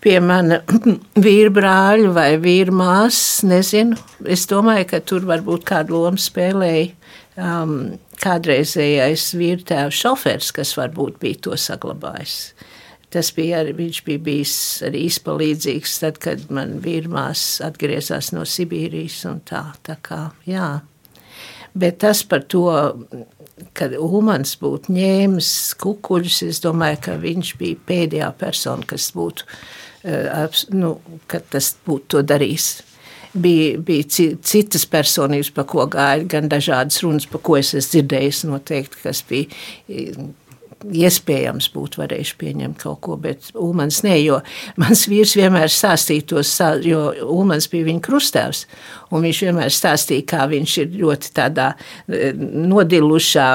pie 0.00 0.16
mana 0.24 0.60
vīra 1.26 1.52
brāļa 1.54 2.12
vai 2.16 2.30
vīra 2.42 2.74
māsas. 2.74 3.42
Nezinu. 3.48 3.98
Es 4.28 4.46
domāju, 4.50 4.88
ka 4.92 5.02
tur 5.04 5.26
varbūt 5.28 5.66
kādu 5.68 5.98
lomu 5.98 6.20
spēlēja 6.20 6.90
um, 7.40 7.76
kādreizējais 8.20 9.30
vīra 9.38 9.66
tēva 9.72 9.94
šofers, 9.94 10.52
kas 10.56 10.74
varbūt 10.78 11.20
bija 11.22 11.46
to 11.48 11.56
saglabājis. 11.60 12.36
Tas 13.10 13.32
bija 13.34 13.64
arī, 13.64 13.72
viņš 13.74 14.04
bija 14.06 14.22
bijis 14.22 14.54
arī 14.86 15.02
izpalīdzīgs 15.08 15.96
tad, 16.04 16.20
kad 16.22 16.44
man 16.54 16.76
vīrmās 16.84 17.58
atgriezās 17.66 18.30
no 18.36 18.44
Sibīrijas 18.46 19.24
un 19.26 19.40
tā, 19.48 19.64
tā 19.86 19.96
kā, 20.04 20.28
jā. 20.46 20.76
Bet 21.74 21.98
tas 22.02 22.22
par 22.26 22.44
to, 22.50 22.68
kad 23.78 23.96
Ulmans 23.98 24.54
būtu 24.62 24.94
ņēmis 24.94 25.50
kukuļus, 25.82 26.40
es 26.46 26.62
domāju, 26.62 27.00
ka 27.06 27.18
viņš 27.22 27.52
bija 27.58 27.82
pēdējā 27.90 28.30
persona, 28.38 28.86
kas 28.86 29.10
būtu 29.14 29.46
nu, 30.72 30.94
ka 31.30 31.40
tas 31.52 31.74
būtu 31.86 32.16
to 32.16 32.22
darījis. 32.26 32.70
Bija, 33.30 33.78
bija 33.78 34.04
citas 34.42 34.82
personības, 34.90 35.52
pa 35.54 35.62
ko 35.62 35.84
gāja, 35.86 36.24
gan 36.26 36.48
dažādas 36.50 36.98
runas, 37.04 37.28
pa 37.30 37.38
ko 37.38 37.60
es 37.60 37.70
esmu 37.78 37.92
dzirdējis, 37.92 38.40
noteikti, 38.48 39.02
kas 39.04 39.20
bija 39.28 39.46
eh, 39.86 40.16
iespējams 40.80 41.68
būtu 41.74 42.00
varējuši 42.00 42.34
pieņemt 42.40 42.80
kaut 42.80 42.98
ko, 43.04 43.14
bet 43.20 43.52
Ulmans 43.54 44.00
ne, 44.02 44.16
jo 44.24 44.40
mans 44.80 45.04
vīrs 45.10 45.36
vienmēr 45.38 45.70
stāstīja 45.70 46.26
tos, 46.32 46.56
jo 46.82 47.04
Ulmans 47.28 47.68
bija 47.70 47.86
viņa 47.92 48.02
krustēvs, 48.08 48.64
un 49.14 49.28
viņš 49.28 49.44
vienmēr 49.46 49.78
stāstīja, 49.78 50.26
kā 50.32 50.48
viņš 50.50 50.76
ir 50.82 50.98
ļoti 51.04 51.32
tādā 51.36 51.70
eh, 51.76 52.34
nodilušā 52.34 53.50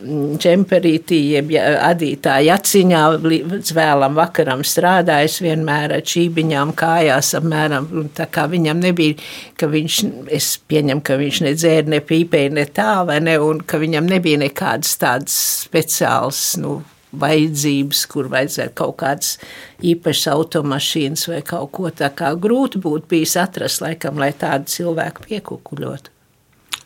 džemperītī, 0.00 1.18
jeb 1.34 1.50
adītāja 1.60 2.56
aciņā, 2.58 3.00
līdz 3.24 3.72
vēlam 3.76 4.16
vakaram 4.18 4.62
strādājis 4.66 5.40
vienmēr 5.44 5.96
ar 5.98 6.04
čībiņām 6.12 6.74
kājās 6.78 7.34
apmēram, 7.38 7.88
tā 8.16 8.28
kā 8.32 8.46
viņam 8.50 8.80
nebija, 8.84 9.18
ka 9.60 9.70
viņš, 9.70 9.98
es 10.36 10.52
pieņem, 10.70 11.02
ka 11.04 11.18
viņš 11.20 11.42
ne 11.46 11.56
dzēra, 11.56 11.88
ne 11.96 12.00
pīpēja, 12.04 12.54
ne 12.56 12.66
tā, 12.66 12.92
vai 13.08 13.20
ne, 13.24 13.36
un 13.42 13.60
ka 13.60 13.80
viņam 13.82 14.08
nebija 14.10 14.40
nekādas 14.44 14.96
tādas 15.00 15.36
speciāls, 15.66 16.44
nu, 16.62 16.80
vajadzības, 17.20 18.04
kur 18.10 18.30
vajadzēja 18.30 18.70
kaut 18.78 19.00
kādas 19.02 19.34
īpašas 19.82 20.30
automašīnas 20.34 21.26
vai 21.32 21.40
kaut 21.46 21.72
ko 21.74 21.90
tā 21.90 22.12
kā 22.14 22.32
grūti 22.38 22.82
būtu 22.82 23.10
bijis 23.10 23.36
atrast, 23.40 23.82
laikam, 23.82 24.20
lai 24.22 24.30
tādu 24.38 24.70
cilvēku 24.70 25.26
piekukuļotu. 25.26 26.19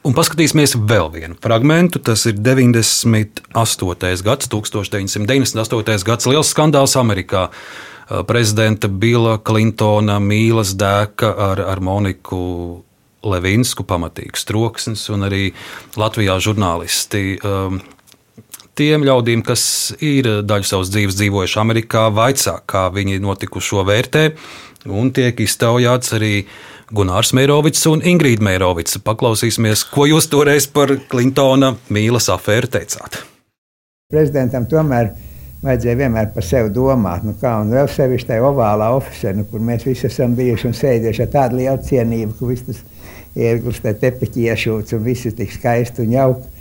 Un 0.05 0.13
paskatīsimies 0.13 0.75
vēl 0.85 1.07
vienu 1.15 1.37
fragment. 1.41 1.97
Tas 2.05 2.27
ir 2.29 2.37
98. 2.37 4.21
gads, 4.27 4.51
1998. 4.53 6.05
gads, 6.05 6.27
liels 6.29 6.51
skandāls 6.53 6.97
Amerikā. 7.01 7.47
Prezidenta 8.29 8.91
Bila 8.93 9.39
Klintona 9.41 10.19
mīlas 10.21 10.75
dēka 10.77 11.31
ar, 11.47 11.63
ar 11.73 11.81
Moniku 11.81 12.83
Levinsku, 13.25 13.87
pamatīgs 13.89 14.45
troksnis, 14.45 15.07
un 15.09 15.25
arī 15.25 15.47
Latvijā 15.97 16.37
žurnālisti. 16.37 17.25
Tiem 18.77 19.09
ļaudīm, 19.09 19.41
kas 19.47 19.65
ir 20.05 20.29
daļu 20.45 20.69
savas 20.69 20.93
dzīves 20.93 21.17
dzīvojuši 21.17 21.59
Amerikā, 21.65 22.11
vaicā, 22.13 22.59
kā 22.69 22.91
viņi 22.93 23.25
notikušo 23.25 23.87
vērtē, 23.89 24.27
un 24.93 25.15
tiek 25.17 25.41
iztaujāts 25.41 26.13
arī 26.19 26.35
uh, 26.43 26.74
Gunārs 26.93 27.33
Mērovics 27.37 27.87
un 27.89 28.03
Ingrīda 28.05 28.45
Mērovica. 28.45 29.01
Paklausīsimies, 29.07 29.87
ko 29.89 30.05
jūs 30.11 30.29
toreiz 30.29 30.67
par 30.69 30.93
Klintona 31.09 31.75
mīlas 31.89 32.29
afēru 32.33 32.69
teicāt. 32.75 33.23
Prezidentam 34.13 34.67
tomēr 34.69 35.15
vajadzēja 35.65 35.97
vienmēr 36.03 36.29
par 36.35 36.45
sevi 36.45 36.73
domāt. 36.75 37.25
Nu 37.25 37.33
kā, 37.41 37.55
un 37.63 37.73
vēl 37.73 37.89
sevišķi 37.89 38.35
tajā 38.35 38.45
ovālā 38.51 38.91
oficiālā, 38.99 39.39
nu, 39.41 39.47
kur 39.49 39.65
mēs 39.65 39.87
visi 39.89 40.09
esam 40.11 40.37
bijuši 40.37 40.69
un 40.69 40.77
sēdējuši 40.77 41.25
ar 41.25 41.31
tādu 41.33 41.63
lielu 41.63 41.81
cienību, 41.89 42.37
ka 42.39 42.51
viss 42.51 42.67
tas 42.69 42.83
ērglis, 43.35 43.81
tā 43.85 43.95
tepiķi 44.05 44.45
iešūts 44.51 44.99
un 44.99 45.07
viss 45.09 45.31
ir 45.31 45.39
tik 45.39 45.57
skaisti 45.57 46.05
un 46.05 46.13
jauki. 46.19 46.54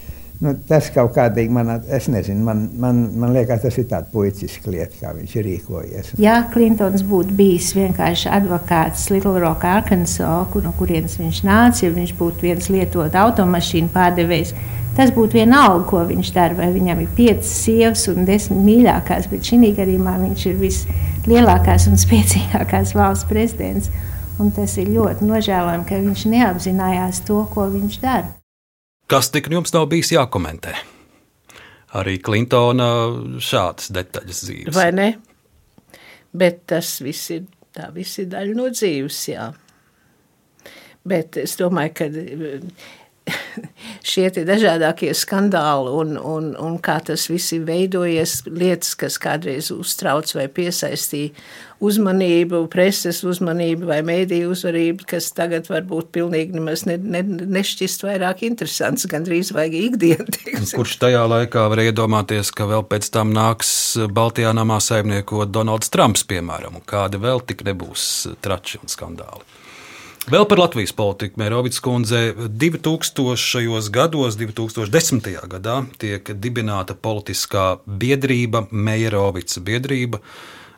Nu, 0.44 0.52
tas 0.68 0.90
kaut 0.92 1.14
kādīgi 1.16 1.54
man, 1.56 1.70
es 1.96 2.10
nezinu, 2.12 2.44
man, 2.44 2.66
man, 2.80 2.98
man 3.20 3.32
liekas, 3.32 3.62
tas 3.64 3.78
ir 3.80 3.86
tāds 3.88 4.10
puicisks 4.12 4.68
lieta, 4.68 4.98
kā 5.00 5.14
viņš 5.16 5.36
ir 5.40 5.46
rīkojies. 5.48 6.10
Ja 6.20 6.42
Klintons 6.52 7.06
būtu 7.08 7.36
bijis 7.38 7.70
vienkārši 7.78 8.28
advokāts 8.34 9.06
Little 9.14 9.38
Rock, 9.40 9.64
Arkansas, 9.64 10.50
kur, 10.52 10.66
no 10.68 10.74
kurienes 10.76 11.16
viņš 11.22 11.42
nāca, 11.48 11.86
ja 11.86 11.94
viņš 11.96 12.16
būtu 12.20 12.50
viens 12.50 12.68
lietot 12.74 13.16
automašīnu 13.24 13.94
pārdevējs, 13.96 14.52
tas 15.00 15.16
būtu 15.16 15.40
vienalga, 15.40 15.88
ko 15.94 16.04
viņš 16.12 16.36
dara. 16.36 16.60
Vai 16.60 16.74
viņam 16.76 17.06
ir 17.06 17.16
piecas 17.16 17.56
sievas 17.64 18.04
un 18.12 18.28
desmit 18.28 18.60
mīļākās, 18.68 19.32
bet 19.32 19.48
šī 19.48 19.74
gadījumā 19.80 20.20
viņš 20.28 20.48
ir 20.52 20.60
vislielākās 20.60 21.88
un 21.88 22.00
spēcīgākās 22.04 22.96
valsts 23.00 23.32
prezidents. 23.32 23.92
Un 24.44 24.52
tas 24.52 24.76
ir 24.82 24.92
ļoti 24.92 25.24
nožēlojami, 25.30 25.88
ka 25.88 26.04
viņš 26.04 26.30
neapzinājās 26.36 27.24
to, 27.30 27.46
ko 27.54 27.72
viņš 27.72 28.02
dara. 28.04 28.43
Kas 29.14 29.28
tik 29.30 29.46
nu 29.46 29.60
jums 29.60 29.70
nav 29.76 29.84
bijis 29.92 30.10
jākomentē? 30.16 30.72
Arī 32.00 32.16
Klintona 32.26 32.88
šādas 33.38 33.92
detaļas 33.94 34.40
dzīves. 34.48 34.74
Vai 34.74 34.88
ne? 34.90 35.06
Bet 36.34 36.64
tas 36.72 36.96
viss 37.06 37.30
ir, 37.36 37.44
tā 37.78 37.92
viss 37.94 38.18
ir 38.24 38.32
daļa 38.32 38.56
no 38.58 38.72
dzīves, 38.74 39.20
jā. 39.30 39.52
Bet 41.06 41.38
es 41.38 41.54
domāju, 41.60 41.94
ka 42.00 42.08
šie 44.14 44.30
dažādākie 44.44 45.12
skandāli 45.16 45.92
un, 45.96 46.16
un, 46.18 46.52
un 46.60 46.80
kā 46.84 47.00
tas 47.06 47.28
viss 47.32 47.54
ir 47.56 47.66
veidojies, 47.68 48.42
lietas, 48.50 48.94
kas 49.00 49.20
kādreiz 49.22 49.72
uztrauc 49.74 50.30
vai 50.36 50.50
piesaistīja 50.52 51.32
uzmanību, 51.84 52.62
preses 52.72 53.22
uzmanību 53.28 53.88
vai 53.90 54.00
mēdīju 54.06 54.52
uzmanību, 54.54 55.08
kas 55.10 55.30
tagad 55.36 55.68
varbūt 55.72 56.12
pilnīgi 56.16 56.56
nemaz 56.56 56.86
ne, 56.88 56.98
ne, 56.98 57.24
nešķist 57.24 58.06
vairāk 58.06 58.46
interesants, 58.48 59.08
gandrīz 59.12 59.52
vajag 59.56 59.80
ikdienu. 59.80 60.28
Kurš 60.78 60.98
tajā 61.04 61.26
laikā 61.30 61.66
var 61.72 61.84
iedomāties, 61.84 62.54
ka 62.56 62.70
vēl 62.70 62.86
pēc 62.88 63.10
tam 63.16 63.34
nāks 63.36 63.74
Baltijā 64.16 64.54
namā 64.56 64.80
saimniekot 64.84 65.52
Donalds 65.52 65.92
Trumps, 65.94 66.24
piemēram, 66.30 66.80
un 66.80 66.88
kādi 66.88 67.20
vēl 67.24 67.44
tik 67.48 67.66
nebūs 67.68 68.08
trači 68.44 68.80
un 68.80 68.92
skandāli? 68.92 69.53
Vēl 70.24 70.46
par 70.48 70.56
Latvijas 70.62 70.94
politiku 70.96 71.36
Mērovics 71.42 71.82
kundze 71.84 72.20
2000. 72.32 73.90
gados, 73.92 74.38
2010. 74.40 75.26
gadā 75.52 75.74
tiek 76.00 76.30
dibināta 76.40 76.96
politiskā 76.96 77.82
biedrība, 77.84 78.62
Mērovics 78.72 79.60
biedrība. 79.68 80.22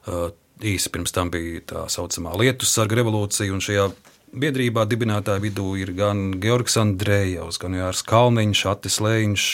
Uh, 0.09 0.31
īsi 0.65 0.89
pirms 0.89 1.13
tam 1.13 1.29
bija 1.29 1.61
tā 1.61 1.83
saucamā 1.93 2.33
Lietu 2.41 2.65
sarga 2.65 2.97
revolūcija, 3.03 3.53
un 3.53 3.61
šajā 3.61 3.85
biedrībā 4.33 4.87
dibinātāju 4.89 5.43
vidū 5.43 5.67
ir 5.77 5.91
gan 5.93 6.39
Georgs 6.41 6.79
Andrejevs, 6.81 7.59
gan 7.61 7.77
Jārs 7.77 8.01
Kalniņš, 8.07 8.63
Atis 8.71 8.97
Lēņš, 9.05 9.45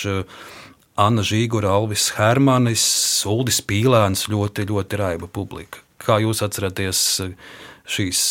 Anna 1.03 1.25
Žīgura, 1.27 1.73
Alvis 1.75 2.13
Hermanis, 2.15 2.85
Uldis 3.27 3.59
Pīlēns, 3.59 4.29
ļoti, 4.31 4.69
ļoti 4.71 5.01
raiba 5.03 5.27
publika. 5.27 5.83
Kā 6.01 6.21
jūs 6.23 6.39
atceraties? 6.47 7.19
Šīs 7.87 8.21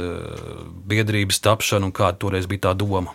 eh, 0.00 0.66
biedrības 0.90 1.40
tapšanu 1.44 1.90
un 1.90 1.94
kāda 1.96 2.18
toreiz 2.22 2.48
bija 2.50 2.68
tā 2.68 2.74
doma? 2.78 3.14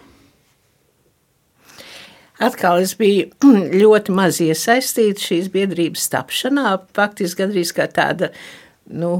Atkal 2.41 2.81
es 2.81 2.95
biju 2.97 3.29
ļoti 3.83 4.13
maz 4.17 4.41
iesaistīta 4.43 5.21
šīs 5.21 5.51
biedrības 5.53 6.09
tapšanā. 6.13 6.75
Faktiski 6.97 7.43
gandrīz 7.43 7.73
kā 7.77 7.87
tāda, 7.91 8.31
nu, 8.89 9.19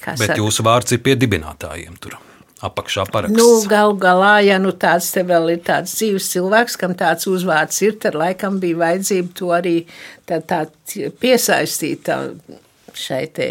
kā 0.00 0.14
Bet 0.14 0.28
saka, 0.30 0.40
jūsu 0.42 0.66
vārds 0.66 0.94
ir 0.94 1.02
pie 1.04 1.16
dibinātājiem 1.18 1.96
tur. 2.02 2.18
Apakšā 2.60 3.06
paraksts. 3.08 3.38
Nu, 3.38 3.62
Galu 3.64 3.94
galā, 3.96 4.34
ja 4.44 4.58
nu 4.60 4.74
tāds 4.76 5.06
te 5.14 5.22
vēl 5.24 5.54
ir 5.54 5.62
tāds 5.64 5.94
dzīves 5.96 6.26
cilvēks, 6.34 6.76
kam 6.80 6.92
tāds 6.92 7.24
uzvārds 7.30 7.80
ir, 7.86 7.94
tad 8.02 8.18
laikam 8.20 8.58
bija 8.60 8.76
vajadzība 8.82 9.32
to 9.38 9.48
arī 9.56 9.76
tā, 10.28 10.42
tā 10.44 10.66
piesaistīt 11.22 12.04
tā, 12.04 12.18
šai 12.92 13.22
te 13.32 13.48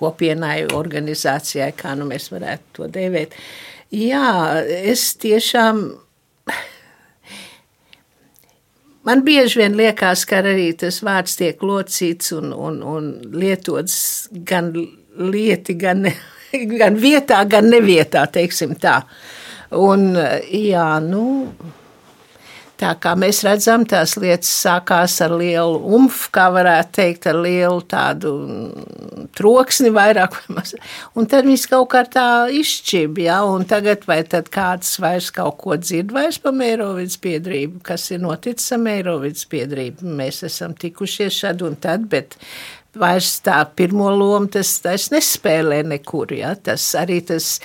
kopienai, 0.00 0.64
organizācijai, 0.74 1.70
kā 1.76 1.94
nu 1.98 2.08
mēs 2.10 2.30
varētu 2.32 2.78
to 2.78 2.88
dēvēt. 2.92 3.36
Jā, 3.94 4.60
es 4.64 5.12
tiešām. 5.20 5.82
Man 9.08 9.22
bieži 9.24 9.62
vien 9.62 9.76
liekas, 9.78 10.26
ka 10.28 10.42
arī 10.44 10.70
tas 10.78 11.00
vārds 11.04 11.38
tiek 11.40 11.62
locīts 11.64 12.34
un, 12.36 12.52
un, 12.52 12.82
un 12.84 13.10
lietots 13.32 13.94
gan 14.46 14.72
lieti, 15.16 15.74
gan, 15.80 16.04
gan 16.80 16.98
vietā, 17.00 17.40
gan 17.48 17.70
nevietā, 17.72 18.26
teiksim 18.32 18.76
tā. 18.80 19.00
Un, 19.76 20.12
jā, 20.50 20.86
nu, 21.04 21.24
Tā 22.80 22.94
kā 22.96 23.10
mēs 23.18 23.42
redzam, 23.44 23.82
tās 23.84 24.14
lietas 24.16 24.48
sākās 24.62 25.18
ar 25.20 25.34
lielu 25.36 25.76
umfu, 25.98 26.30
kā 26.32 26.46
varētu 26.54 26.94
teikt, 26.96 27.26
ar 27.28 27.36
lielu 27.44 27.82
tādu 27.90 28.32
troksni 29.36 29.90
vairāk 29.92 30.38
vai 30.38 30.56
mazāk. 30.56 30.86
Un 31.12 31.28
tad 31.28 31.48
viss 31.48 31.68
kaut 31.68 31.90
kā 31.92 32.06
tā 32.08 32.24
izšķib, 32.56 33.20
ja, 33.26 33.42
un 33.44 33.66
tagad 33.68 34.06
vai 34.08 34.22
tad 34.24 34.48
kāds 34.54 34.94
vairs 35.02 35.28
kaut 35.36 35.58
ko 35.60 35.76
dzird 35.76 36.14
vairs 36.16 36.40
pa 36.40 36.54
Mērovids 36.56 37.20
piedrību, 37.20 37.82
kas 37.84 38.08
ir 38.14 38.24
noticis 38.24 38.72
ar 38.72 38.80
Mērovids 38.86 39.44
piedrību. 39.52 40.16
Mēs 40.16 40.40
esam 40.48 40.72
tikušies 40.72 41.36
šad 41.44 41.60
un 41.66 41.76
tad, 41.84 42.08
bet 42.08 42.38
vairs 42.96 43.36
tā 43.44 43.60
pirmo 43.76 44.08
lomu 44.08 44.48
tas, 44.56 44.72
tas 44.80 45.10
nespēlē 45.12 45.84
nekur, 45.92 46.32
ja, 46.32 46.56
tas 46.56 46.94
arī 46.96 47.20
tas 47.28 47.58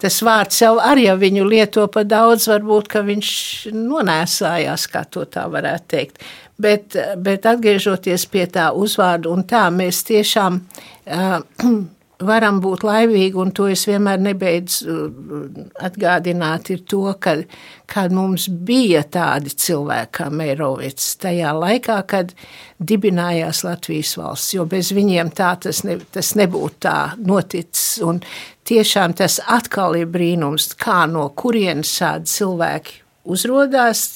tas 0.00 0.20
vārds 0.24 0.62
jau 0.62 0.74
arī, 0.82 1.06
ja 1.08 1.16
viņu 1.20 1.46
lieto 1.48 1.86
pa 1.92 2.04
daudz, 2.08 2.48
varbūt, 2.50 2.90
ka 2.90 3.04
viņš 3.06 3.30
nonēsājās, 3.76 4.86
kā 4.92 5.04
to 5.10 5.26
tā 5.28 5.46
varētu 5.52 5.90
teikt. 5.94 6.24
Bet, 6.60 6.96
bet 7.16 7.46
atgriežoties 7.48 8.26
pie 8.28 8.44
tā 8.52 8.70
uzvārdu 8.76 9.32
un 9.32 9.46
tā, 9.48 9.66
mēs 9.72 10.02
tiešām 10.08 10.60
uh, 10.60 11.40
varam 12.26 12.60
būt 12.62 12.84
laimīgi, 12.86 13.36
un 13.40 13.52
to 13.56 13.66
es 13.70 13.86
vienmēr 13.88 14.20
nebeidzu 14.22 14.94
uh, 14.94 15.60
atgādināt, 15.86 16.70
ir 16.74 16.82
to, 16.88 17.02
ka, 17.22 17.36
ka 17.90 18.06
mums 18.12 18.48
bija 18.50 19.02
tādi 19.04 19.52
cilvēki 19.52 20.12
kā 20.20 20.28
Meirovits 20.34 21.14
tajā 21.22 21.52
laikā, 21.56 21.98
kad 22.10 22.34
dibinājās 22.80 23.62
Latvijas 23.66 24.14
valsts, 24.20 24.54
jo 24.56 24.66
bez 24.70 24.92
viņiem 24.96 25.32
tā 25.36 25.54
tas, 25.64 25.84
ne, 25.88 25.98
tas 26.12 26.34
nebūtu 26.38 26.82
tā 26.86 26.98
noticis, 27.20 28.00
un 28.06 28.20
tiešām 28.68 29.16
tas 29.18 29.40
atkal 29.48 29.98
ir 30.00 30.10
brīnums, 30.12 30.72
kā 30.80 31.04
no 31.10 31.28
kurienes 31.36 31.92
šādi 32.00 32.36
cilvēki 32.36 33.00
uzrodās, 33.30 34.06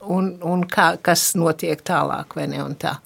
un, 0.00 0.34
un 0.46 0.64
kā, 0.68 0.94
kas 1.02 1.32
notiek 1.38 1.80
tālāk, 1.86 2.36
vai 2.36 2.48
ne, 2.50 2.64
un 2.64 2.76
tā. 2.80 2.96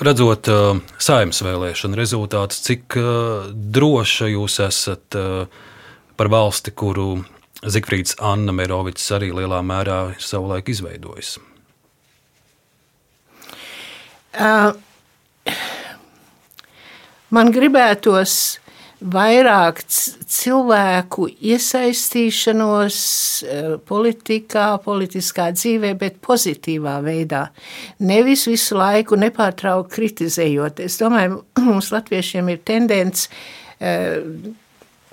Redzot 0.00 0.48
uh, 0.48 0.78
saimnes 0.96 1.42
vēlēšanu 1.44 1.98
rezultātus, 1.98 2.62
cik 2.64 2.96
uh, 2.96 3.50
droša 3.52 4.30
jūs 4.30 4.54
esat 4.64 5.16
uh, 5.18 5.44
par 6.16 6.30
valsti, 6.32 6.72
kuru 6.72 7.18
Zikfrīds 7.60 8.16
Anna 8.24 8.54
Merovics 8.56 9.04
arī 9.12 9.28
lielā 9.36 9.58
mērā 9.60 10.14
savulaik 10.16 10.70
izveidojis? 10.72 11.34
Uh, 14.40 14.72
man 17.28 17.52
gribētos 17.52 18.59
vairāk 19.00 19.80
cilvēku 19.88 21.26
iesaistīšanos 21.40 22.98
eh, 23.44 23.68
politikā, 23.88 24.66
politiskā 24.84 25.50
dzīvē, 25.56 25.94
bet 26.00 26.18
pozitīvā 26.24 26.98
veidā. 27.04 27.46
Nevis 28.04 28.46
visu 28.50 28.76
laiku 28.78 29.16
nepārtraukti 29.20 29.94
kritizējot. 29.96 30.82
Es 30.84 31.00
domāju, 31.00 31.42
mums 31.68 31.90
latviešiem 31.94 32.52
ir 32.52 32.60
tendence 32.68 33.28
eh, 33.80 34.20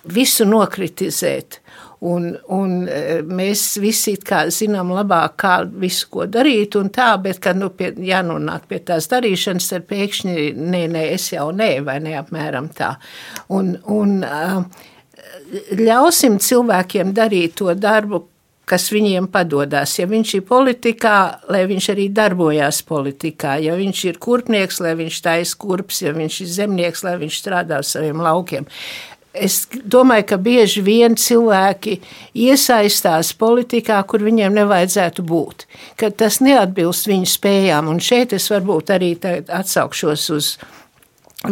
visu 0.07 0.47
nokritizēt. 0.47 1.61
Un, 2.05 2.27
un 2.53 2.73
e, 2.85 3.21
mēs 3.25 3.63
visi 3.81 4.13
zinām 4.53 4.91
labāk, 4.93 5.33
kā 5.41 5.53
visu 5.65 6.09
ko 6.13 6.27
darīt, 6.29 6.75
un 6.77 6.91
tā, 6.93 7.15
bet, 7.21 7.39
kad 7.41 7.57
nu, 7.57 7.71
pie, 7.73 7.89
jānonāk 7.97 8.67
pie 8.69 8.79
tās 8.85 9.09
darīšanas, 9.09 9.71
tad 9.71 9.87
pēkšņi 9.89 10.51
nē, 10.53 10.83
nē, 10.93 11.03
es 11.15 11.31
jau 11.33 11.49
nē, 11.51 11.71
vai 11.87 11.97
ne 12.05 12.13
apmēram 12.19 12.69
tā. 12.77 12.93
Un, 13.49 13.73
un 13.89 14.19
ļausim 15.73 16.37
cilvēkiem 16.37 17.15
darīt 17.17 17.57
to 17.63 17.73
darbu, 17.73 18.27
kas 18.67 18.89
viņiem 18.91 19.29
padodas. 19.31 19.95
Ja 19.97 20.05
viņš 20.11 20.37
ir 20.37 20.45
politikā, 20.45 21.17
lai 21.49 21.63
viņš 21.69 21.91
arī 21.95 22.09
darbojās 22.13 22.83
politikā, 22.85 23.57
ja 23.63 23.73
viņš 23.79 24.05
ir 24.11 24.21
kurpnieks, 24.21 24.81
lai 24.83 24.93
viņš 24.99 25.21
taisa 25.23 25.57
kurps, 25.57 26.03
ja 26.03 26.13
viņš 26.13 26.41
ir 26.43 26.55
zemnieks, 26.61 27.05
lai 27.07 27.15
viņš 27.23 27.41
strādā 27.41 27.79
uz 27.81 27.95
saviem 27.95 28.21
laukiem 28.21 28.67
es 29.39 29.65
domāju, 29.71 30.25
ka 30.31 30.37
bieži 30.41 30.83
vien 30.85 31.17
cilvēki 31.19 31.97
iesaistās 32.47 33.33
politikā, 33.37 33.99
kur 34.09 34.25
viņiem 34.25 34.55
nevajadzētu 34.57 35.25
būt, 35.27 35.67
ka 35.99 36.11
tas 36.11 36.41
neatbilst 36.43 37.09
viņu 37.09 37.29
spējām. 37.29 37.91
Un 37.91 38.01
šeit 38.03 38.35
es 38.37 38.49
varbūt 38.53 38.93
arī 38.97 39.13
atsaukšos 39.21 40.27
uz 40.35 40.51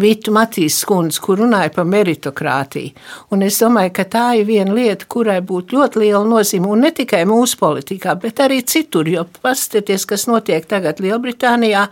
Vitu 0.01 0.31
Matīs 0.33 0.79
skundzi, 0.81 1.19
kur 1.21 1.37
runāja 1.39 1.69
par 1.71 1.85
meritokrātiju. 1.87 2.95
Un 3.31 3.45
es 3.45 3.59
domāju, 3.61 3.91
ka 3.95 4.05
tā 4.09 4.23
ir 4.39 4.47
viena 4.47 4.73
lieta, 4.73 5.05
kurai 5.07 5.37
būtu 5.45 5.77
ļoti 5.77 6.01
liela 6.01 6.23
nozīme, 6.25 6.71
un 6.73 6.81
ne 6.87 6.89
tikai 6.91 7.21
mūsu 7.29 7.59
politikā, 7.61 8.15
bet 8.19 8.41
arī 8.43 8.63
citur, 8.65 9.07
jo 9.07 9.27
paskatieties, 9.45 10.07
kas 10.09 10.25
notiek 10.27 10.65
tagad 10.67 10.99
Lielbritānijā, 11.05 11.85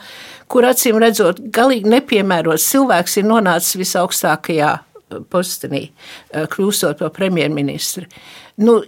kur 0.50 0.68
acīm 0.68 0.98
redzot, 1.04 1.40
galīgi 1.54 1.94
nepiemērots 1.94 2.66
cilvēks 2.74 3.22
ir 3.22 3.30
nonācis 3.30 3.78
visaugstākajā 3.84 4.74
postenī, 5.22 5.84
eh, 6.32 6.48
kļūstot 6.48 7.00
par 7.00 7.14
premjerministru. 7.16 8.06
Nu, 8.58 8.82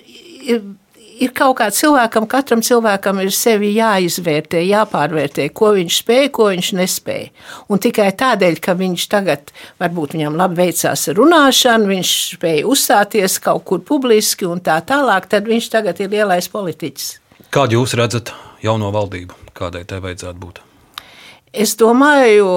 ir 1.19 1.31
kaut 1.35 1.57
kā 1.59 1.67
cilvēkam, 1.73 2.27
katram 2.29 2.61
cilvēkam 2.65 3.21
ir 3.23 3.31
sevi 3.35 3.71
jāizvērtē, 3.75 4.61
jāpārvērtē, 4.67 5.47
ko 5.55 5.71
viņš 5.77 5.99
spēja, 6.01 6.31
ko 6.35 6.49
viņš 6.51 6.71
nespēja. 6.79 7.31
Un 7.71 7.81
tikai 7.83 8.09
tādēļ, 8.19 8.59
ka 8.63 8.75
viņš 8.79 9.07
tagad, 9.11 9.53
varbūt 9.81 10.17
viņam 10.17 10.37
labi 10.39 10.61
veicās 10.63 11.07
runāšana, 11.15 11.89
viņš 11.91 12.13
spēja 12.35 12.67
uzstāties 12.71 13.39
kaut 13.43 13.65
kur 13.69 13.83
publiski 13.85 14.49
un 14.49 14.63
tā 14.65 14.79
tālāk, 14.85 15.29
tad 15.31 15.47
viņš 15.49 15.71
tagad 15.77 16.03
ir 16.03 16.13
lielais 16.17 16.49
politiķis. 16.51 17.09
Kādu 17.53 17.79
jūs 17.79 17.95
redzat 17.97 18.33
jauno 18.65 18.91
valdību? 18.95 19.43
Kādai 19.55 19.85
tai 19.87 20.01
vajadzētu 20.03 20.41
būt? 20.41 20.63
Es 21.55 21.77
domāju, 21.79 22.49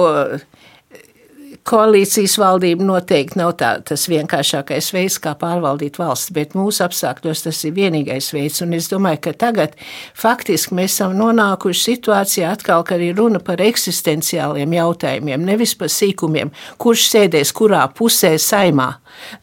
koalīcijas 1.69 2.35
valdība 2.41 2.85
noteikti 2.85 3.37
nav 3.39 3.53
tā, 3.59 3.71
tas 3.85 4.07
vienkāršākais 4.09 4.89
veids, 4.95 5.19
kā 5.21 5.35
pārvaldīt 5.37 5.99
valsts, 6.01 6.31
bet 6.33 6.55
mūsu 6.57 6.81
apstākļos 6.85 7.43
tas 7.45 7.59
ir 7.67 7.75
vienīgais 7.75 8.31
veids. 8.33 8.63
Un 8.65 8.73
es 8.77 8.89
domāju, 8.91 9.21
ka 9.27 9.33
tagad 9.45 9.75
faktiski 10.17 10.77
mēs 10.79 10.95
esam 10.97 11.13
nonākuši 11.19 11.83
situācijā 11.91 12.53
atkal, 12.55 12.85
ka 12.87 12.97
ir 13.01 13.17
runa 13.19 13.41
par 13.43 13.61
eksistenciāliem 13.61 14.73
jautājumiem, 14.79 15.45
nevis 15.51 15.75
par 15.77 15.93
sīkumiem, 15.93 16.53
kurš 16.81 17.05
sēdēs 17.13 17.53
kurā 17.55 17.83
pusē 17.93 18.33
saimā. 18.41 18.89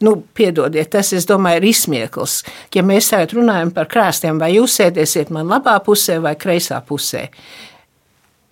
Nu, 0.03 0.17
piedodiet, 0.35 0.91
tas, 0.95 1.13
es 1.15 1.27
domāju, 1.29 1.61
ir 1.61 1.69
izsmiekls. 1.71 2.41
Ja 2.75 2.83
mēs 2.83 3.11
tagad 3.13 3.37
runājam 3.37 3.71
par 3.75 3.87
krāstiem, 3.91 4.41
vai 4.41 4.53
jūs 4.57 4.79
sēdēsiet 4.81 5.31
man 5.33 5.47
labā 5.51 5.77
pusē 5.85 6.19
vai 6.23 6.35
kreisā 6.39 6.81
pusē, 6.83 7.27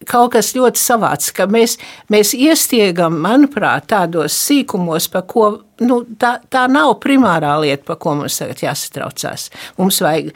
kaut 0.08 0.34
kas 0.36 0.54
ļoti 0.58 0.82
savāds, 0.82 1.32
ka 1.36 1.48
mēs, 1.52 1.78
mēs 2.14 2.34
iestiegam, 2.38 3.18
manuprāt, 3.24 3.90
tādos 3.94 4.38
sīkumos, 4.48 5.10
par 5.14 5.26
ko 5.30 5.50
nu, 5.84 6.02
tā, 6.20 6.38
tā 6.52 6.66
nav 6.72 6.98
primārā 7.04 7.56
lieta, 7.64 7.84
par 7.90 8.00
ko 8.02 8.16
mums 8.22 8.40
tagad 8.42 8.64
jāsatraucās. 8.66 9.50
Mums 9.80 10.02
vajag 10.06 10.32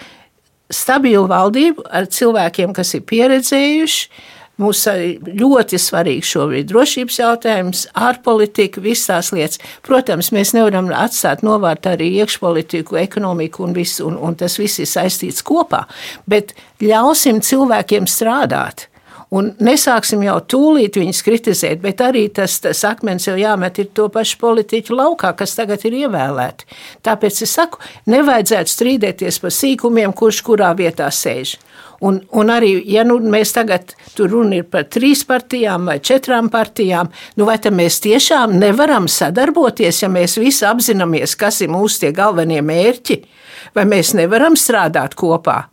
stabilu 0.69 1.27
valdību 1.29 1.87
ar 1.89 2.09
cilvēkiem, 2.11 2.75
kas 2.77 2.93
ir 2.97 3.07
pieredzējuši. 3.09 4.35
Mums 4.59 4.81
ir 4.91 5.35
ļoti 5.39 5.77
svarīgs 5.79 6.33
šobrīd 6.33 6.67
drošības 6.67 7.19
jautājums, 7.21 7.85
ārpolitika, 7.95 8.81
visas 8.83 9.07
tās 9.07 9.29
lietas. 9.31 9.61
Protams, 9.87 10.33
mēs 10.35 10.51
nevaram 10.51 10.89
atstāt 10.91 11.45
novārtā 11.47 11.93
arī 11.95 12.09
iekšpolitiku, 12.19 12.97
ekonomiku 12.99 13.63
un, 13.69 13.75
visu, 13.77 14.09
un, 14.09 14.17
un 14.19 14.35
tas 14.39 14.59
viss 14.59 14.81
ir 14.83 14.89
saistīts 14.91 15.45
kopā. 15.47 15.85
Bet 16.27 16.51
ļausim 16.83 17.39
cilvēkiem 17.45 18.09
strādāt. 18.11 18.89
Un 19.29 19.51
nesāksim 19.61 20.23
jau 20.25 20.39
tūlīt 20.41 20.95
viņus 20.97 21.19
kritizēt, 21.21 21.81
bet 21.83 22.01
arī 22.01 22.23
tas, 22.33 22.55
tas 22.63 22.79
akmens 22.89 23.27
jau 23.27 23.35
jāmet 23.37 23.77
ir 23.77 23.91
to 23.93 24.07
pašu 24.09 24.39
politiķu 24.41 24.97
laukā, 24.97 25.35
kas 25.37 25.53
tagad 25.53 25.85
ir 25.85 25.99
ievēlēti. 25.99 26.65
Tāpēc 27.05 27.43
es 27.45 27.53
saku, 27.53 27.77
nevajadzētu 28.09 28.73
strīdēties 28.73 29.37
par 29.43 29.53
sīkumiem, 29.53 30.17
kurš 30.17 30.41
kurā 30.49 30.71
vietā 30.73 31.11
sēž. 31.13 31.59
Un, 32.01 32.21
un 32.33 32.49
arī, 32.49 32.71
ja 32.89 33.03
nu, 33.05 33.19
mēs 33.21 33.53
tagad 33.53 33.93
tur 34.17 34.33
ir 34.55 34.65
par 34.71 34.87
trīs 34.89 35.21
partijām 35.27 35.85
vai 35.91 35.99
četrām 35.99 36.49
partijām, 36.49 37.11
nu 37.37 37.45
vai 37.45 37.59
tad 37.61 37.75
mēs 37.77 37.99
tiešām 38.01 38.57
nevaram 38.57 39.05
sadarboties, 39.05 40.01
ja 40.01 40.09
mēs 40.09 40.39
visi 40.41 40.65
apzināmies, 40.65 41.37
kas 41.37 41.61
ir 41.61 41.69
mūsu 41.69 42.05
tie 42.05 42.15
galvenie 42.15 42.63
mērķi, 42.65 43.19
vai 43.75 43.85
mēs 43.85 44.15
nevaram 44.17 44.57
strādāt 44.57 45.13
kopā? 45.19 45.67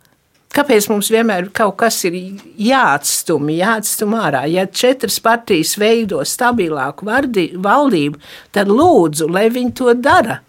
Kāpēc 0.55 0.87
mums 0.89 1.09
vienmēr 1.11 1.49
kaut 1.55 1.75
kas 1.81 1.99
ir 2.07 2.15
jāatstum, 2.61 3.49
jāatstum 3.51 4.15
ārā? 4.17 4.45
Ja 4.49 4.65
četras 4.65 5.19
partijas 5.23 5.75
veido 5.77 6.23
stabilāku 6.25 7.07
vardi, 7.07 7.49
valdību, 7.53 8.21
tad 8.55 8.71
lūdzu, 8.71 9.27
lai 9.31 9.47
viņi 9.53 9.73
to 9.77 9.93
dara. 9.99 10.39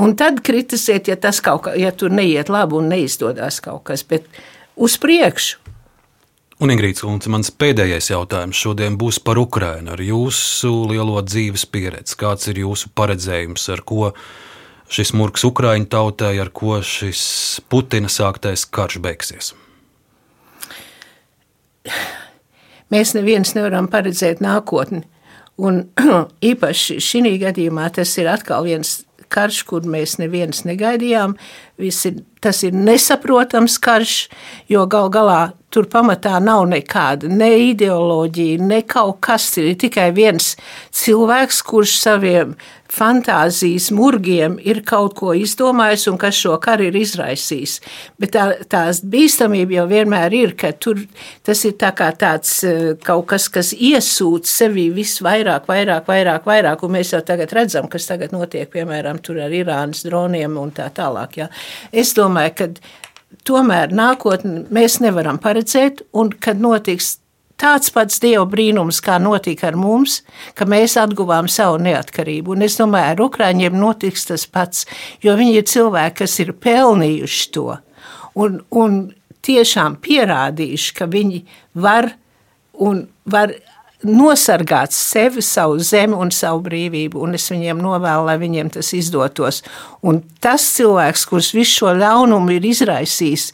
Un 0.00 0.12
tad 0.16 0.42
kritizēt, 0.44 1.10
ja 1.10 1.16
tas 1.16 1.40
kaut 1.44 1.66
kā, 1.66 1.76
ja 1.80 1.90
tur 1.92 2.12
neiet 2.12 2.50
labi 2.52 2.76
un 2.78 2.90
neizdodas 2.92 3.62
kaut 3.64 3.86
kas, 3.88 4.04
bet 4.04 4.28
uz 4.76 4.98
priekšu. 5.00 5.62
Un, 6.56 6.72
Ingrīds, 6.72 7.02
un 7.04 7.18
mans 7.28 7.50
pēdējais 7.52 8.06
jautājums 8.14 8.56
šodien 8.56 8.94
būs 8.96 9.18
par 9.20 9.36
Ukrajinu, 9.36 9.92
ar 9.92 10.00
jūsu 10.00 10.70
lielo 10.88 11.20
dzīves 11.20 11.66
pieredzi. 11.68 12.16
Kāds 12.16 12.48
ir 12.48 12.62
jūsu 12.62 12.88
paredzējums, 12.96 13.66
ar 13.74 13.82
ko 13.84 14.14
šis 14.92 15.12
murgs 15.16 15.44
Ukraiņu 15.46 15.88
tautai, 15.92 16.36
ar 16.42 16.50
ko 16.54 16.80
šis 16.84 17.60
Putina 17.70 18.10
sāktais 18.12 18.66
karš 18.68 19.00
beigsies? 19.04 19.52
Mēs 22.92 23.14
neviens 23.16 23.54
nevaram 23.56 23.88
paredzēt 23.90 24.42
nākotni. 24.44 25.02
Un 25.56 25.86
īpaši 26.50 27.00
šī 27.02 27.36
gadījumā 27.42 27.88
tas 27.96 28.12
ir 28.20 28.30
atkal 28.30 28.66
viens 28.68 29.00
karš, 29.32 29.62
kur 29.66 29.86
mēs 29.88 30.18
neviens 30.22 30.62
negaidījām. 30.68 31.34
Ir, 31.76 31.92
tas 32.40 32.62
ir 32.64 32.72
nesaprotams 32.72 33.76
karš, 33.82 34.14
jo 34.72 34.86
gal 34.88 35.10
galā 35.12 35.40
tur 35.76 35.88
pamatā 35.92 36.38
nav 36.40 36.64
nekāda 36.70 37.28
ne 37.28 37.50
ideoloģija, 37.72 38.62
ne 38.64 38.80
kaut 38.88 39.20
kas. 39.26 39.50
Ir 39.60 39.74
tikai 39.80 40.08
viens 40.16 40.54
cilvēks, 40.96 41.60
kurš 41.66 41.98
saviem 42.00 42.56
fantāzijas 42.92 43.90
murgiem 43.94 44.56
ir 44.62 44.80
kaut 44.86 45.16
ko 45.18 45.32
izdomājis 45.36 46.06
un 46.10 46.18
kas 46.20 46.38
šo 46.38 46.54
karu 46.62 46.86
ir 46.88 46.96
izraisījis. 47.00 47.80
Bet 48.20 48.32
tā, 48.36 48.44
tās 48.70 49.02
bīstamība 49.02 49.80
jau 49.80 49.86
vienmēr 49.90 50.36
ir, 50.38 50.54
ka 50.58 50.70
tur 50.72 51.02
tas 51.46 51.64
ir 51.66 51.76
tā 51.80 51.90
kā 51.98 52.12
tāds 52.16 52.52
eh, 52.66 52.94
kaut 53.04 53.26
kas, 53.32 53.48
kas 53.52 53.72
iesūc 53.74 54.48
sevi 54.48 54.86
visvairāk, 54.94 55.66
vairāk, 55.68 56.06
vairāk, 56.08 56.46
vairāk, 56.46 56.86
un 56.86 56.94
mēs 56.96 57.12
jau 57.16 57.22
tagad 57.26 57.52
redzam, 57.56 57.90
kas 57.92 58.08
tagad 58.08 58.34
notiek, 58.36 58.70
piemēram, 58.72 59.20
tur 59.24 59.42
ar 59.44 59.54
Irānas 59.54 60.06
droniem 60.06 60.56
un 60.62 60.72
tā 60.76 60.88
tālāk. 60.94 61.40
Jā. 61.42 61.50
Es 61.92 62.14
domāju, 62.16 62.54
ka 62.58 62.68
tomēr 63.46 63.94
nākotni 63.94 64.66
mēs 64.74 65.00
nevaram 65.04 65.40
paredzēt, 65.42 66.02
un 66.16 66.32
kad 66.32 66.60
notiks 66.62 67.16
tāds 67.60 67.88
pats 67.94 68.20
dieva 68.20 68.44
brīnums, 68.48 69.00
kā 69.04 69.16
notika 69.22 69.70
ar 69.70 69.78
mums, 69.80 70.20
ka 70.54 70.68
mēs 70.68 70.98
atguvām 71.00 71.48
savu 71.48 71.80
neatkarību. 71.86 72.52
Un 72.52 72.66
es 72.66 72.76
domāju, 72.80 73.14
ar 73.14 73.24
Ukrāņiem 73.28 73.78
notiks 73.80 74.28
tas 74.28 74.44
pats, 74.46 74.84
jo 75.24 75.36
viņi 75.38 75.58
ir 75.60 75.68
cilvēki, 75.72 76.18
kas 76.22 76.38
ir 76.44 76.52
pelnījuši 76.60 77.50
to 77.56 77.70
un, 78.36 78.60
un 78.70 78.98
tiešām 79.46 79.98
pierādījuši, 80.04 80.94
ka 80.96 81.08
viņi 81.10 81.42
var 81.80 82.12
un 82.82 83.06
var 83.30 83.54
nosargāt 84.08 84.94
sevi, 84.94 85.42
savu 85.44 85.78
zemi 85.82 86.16
un 86.16 86.32
savu 86.34 86.62
brīvību, 86.66 87.20
un 87.22 87.38
es 87.38 87.48
viņiem 87.52 87.80
novēlu, 87.82 88.26
lai 88.28 88.36
viņiem 88.42 88.72
tas 88.76 88.92
izdotos. 88.96 89.62
Un 90.06 90.22
tas 90.42 90.64
cilvēks, 90.76 91.26
kurš 91.30 91.52
visu 91.56 91.80
šo 91.80 91.94
ļaunumu 91.98 92.56
ir 92.56 92.68
izraisījis, 92.72 93.50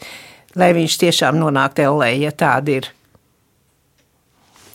lai 0.59 0.73
viņš 0.77 0.97
tiešām 1.05 1.39
nonāktu 1.41 1.87
LA, 1.89 2.13
ja 2.23 2.33
tāda 2.35 2.79
ir. 2.79 2.89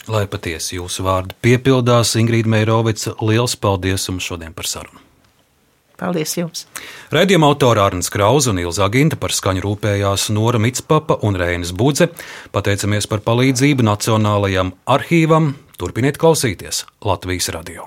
Lai 0.09 0.25
patiesi 0.31 0.79
jūsu 0.79 1.05
vārdi 1.05 1.37
piepildās, 1.45 2.15
Ingrīda 2.17 2.49
Meirovica, 2.49 3.13
liels 3.21 3.59
paldies 3.61 4.09
jums 4.09 4.25
šodien 4.25 4.57
par 4.57 4.69
sarunu! 4.69 5.05
Paldies 5.99 6.33
jums! 6.39 6.63
Raidījuma 7.11 7.49
autora 7.51 7.89
Arnēs 7.89 8.09
Krausa 8.15 8.53
un 8.53 8.61
Ilza 8.63 8.87
Ginta 8.95 9.19
par 9.19 9.35
skaņu 9.35 9.65
rūpējās 9.65 10.29
Nora 10.31 10.61
Mitspapa 10.63 11.19
un 11.27 11.37
Reinis 11.37 11.75
Budze. 11.75 12.07
Pateicamies 12.55 13.11
par 13.11 13.25
palīdzību 13.27 13.83
Nacionālajam 13.89 14.71
arhīvam. 14.87 15.57
Turpiniet 15.79 16.17
klausīties 16.19 16.81
Latvijas 17.07 17.47
radio! 17.55 17.85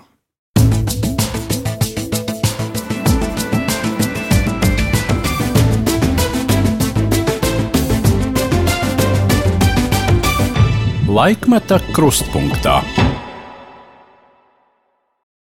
Laikmeta 11.11 11.81
krustpunktā. 11.91 12.79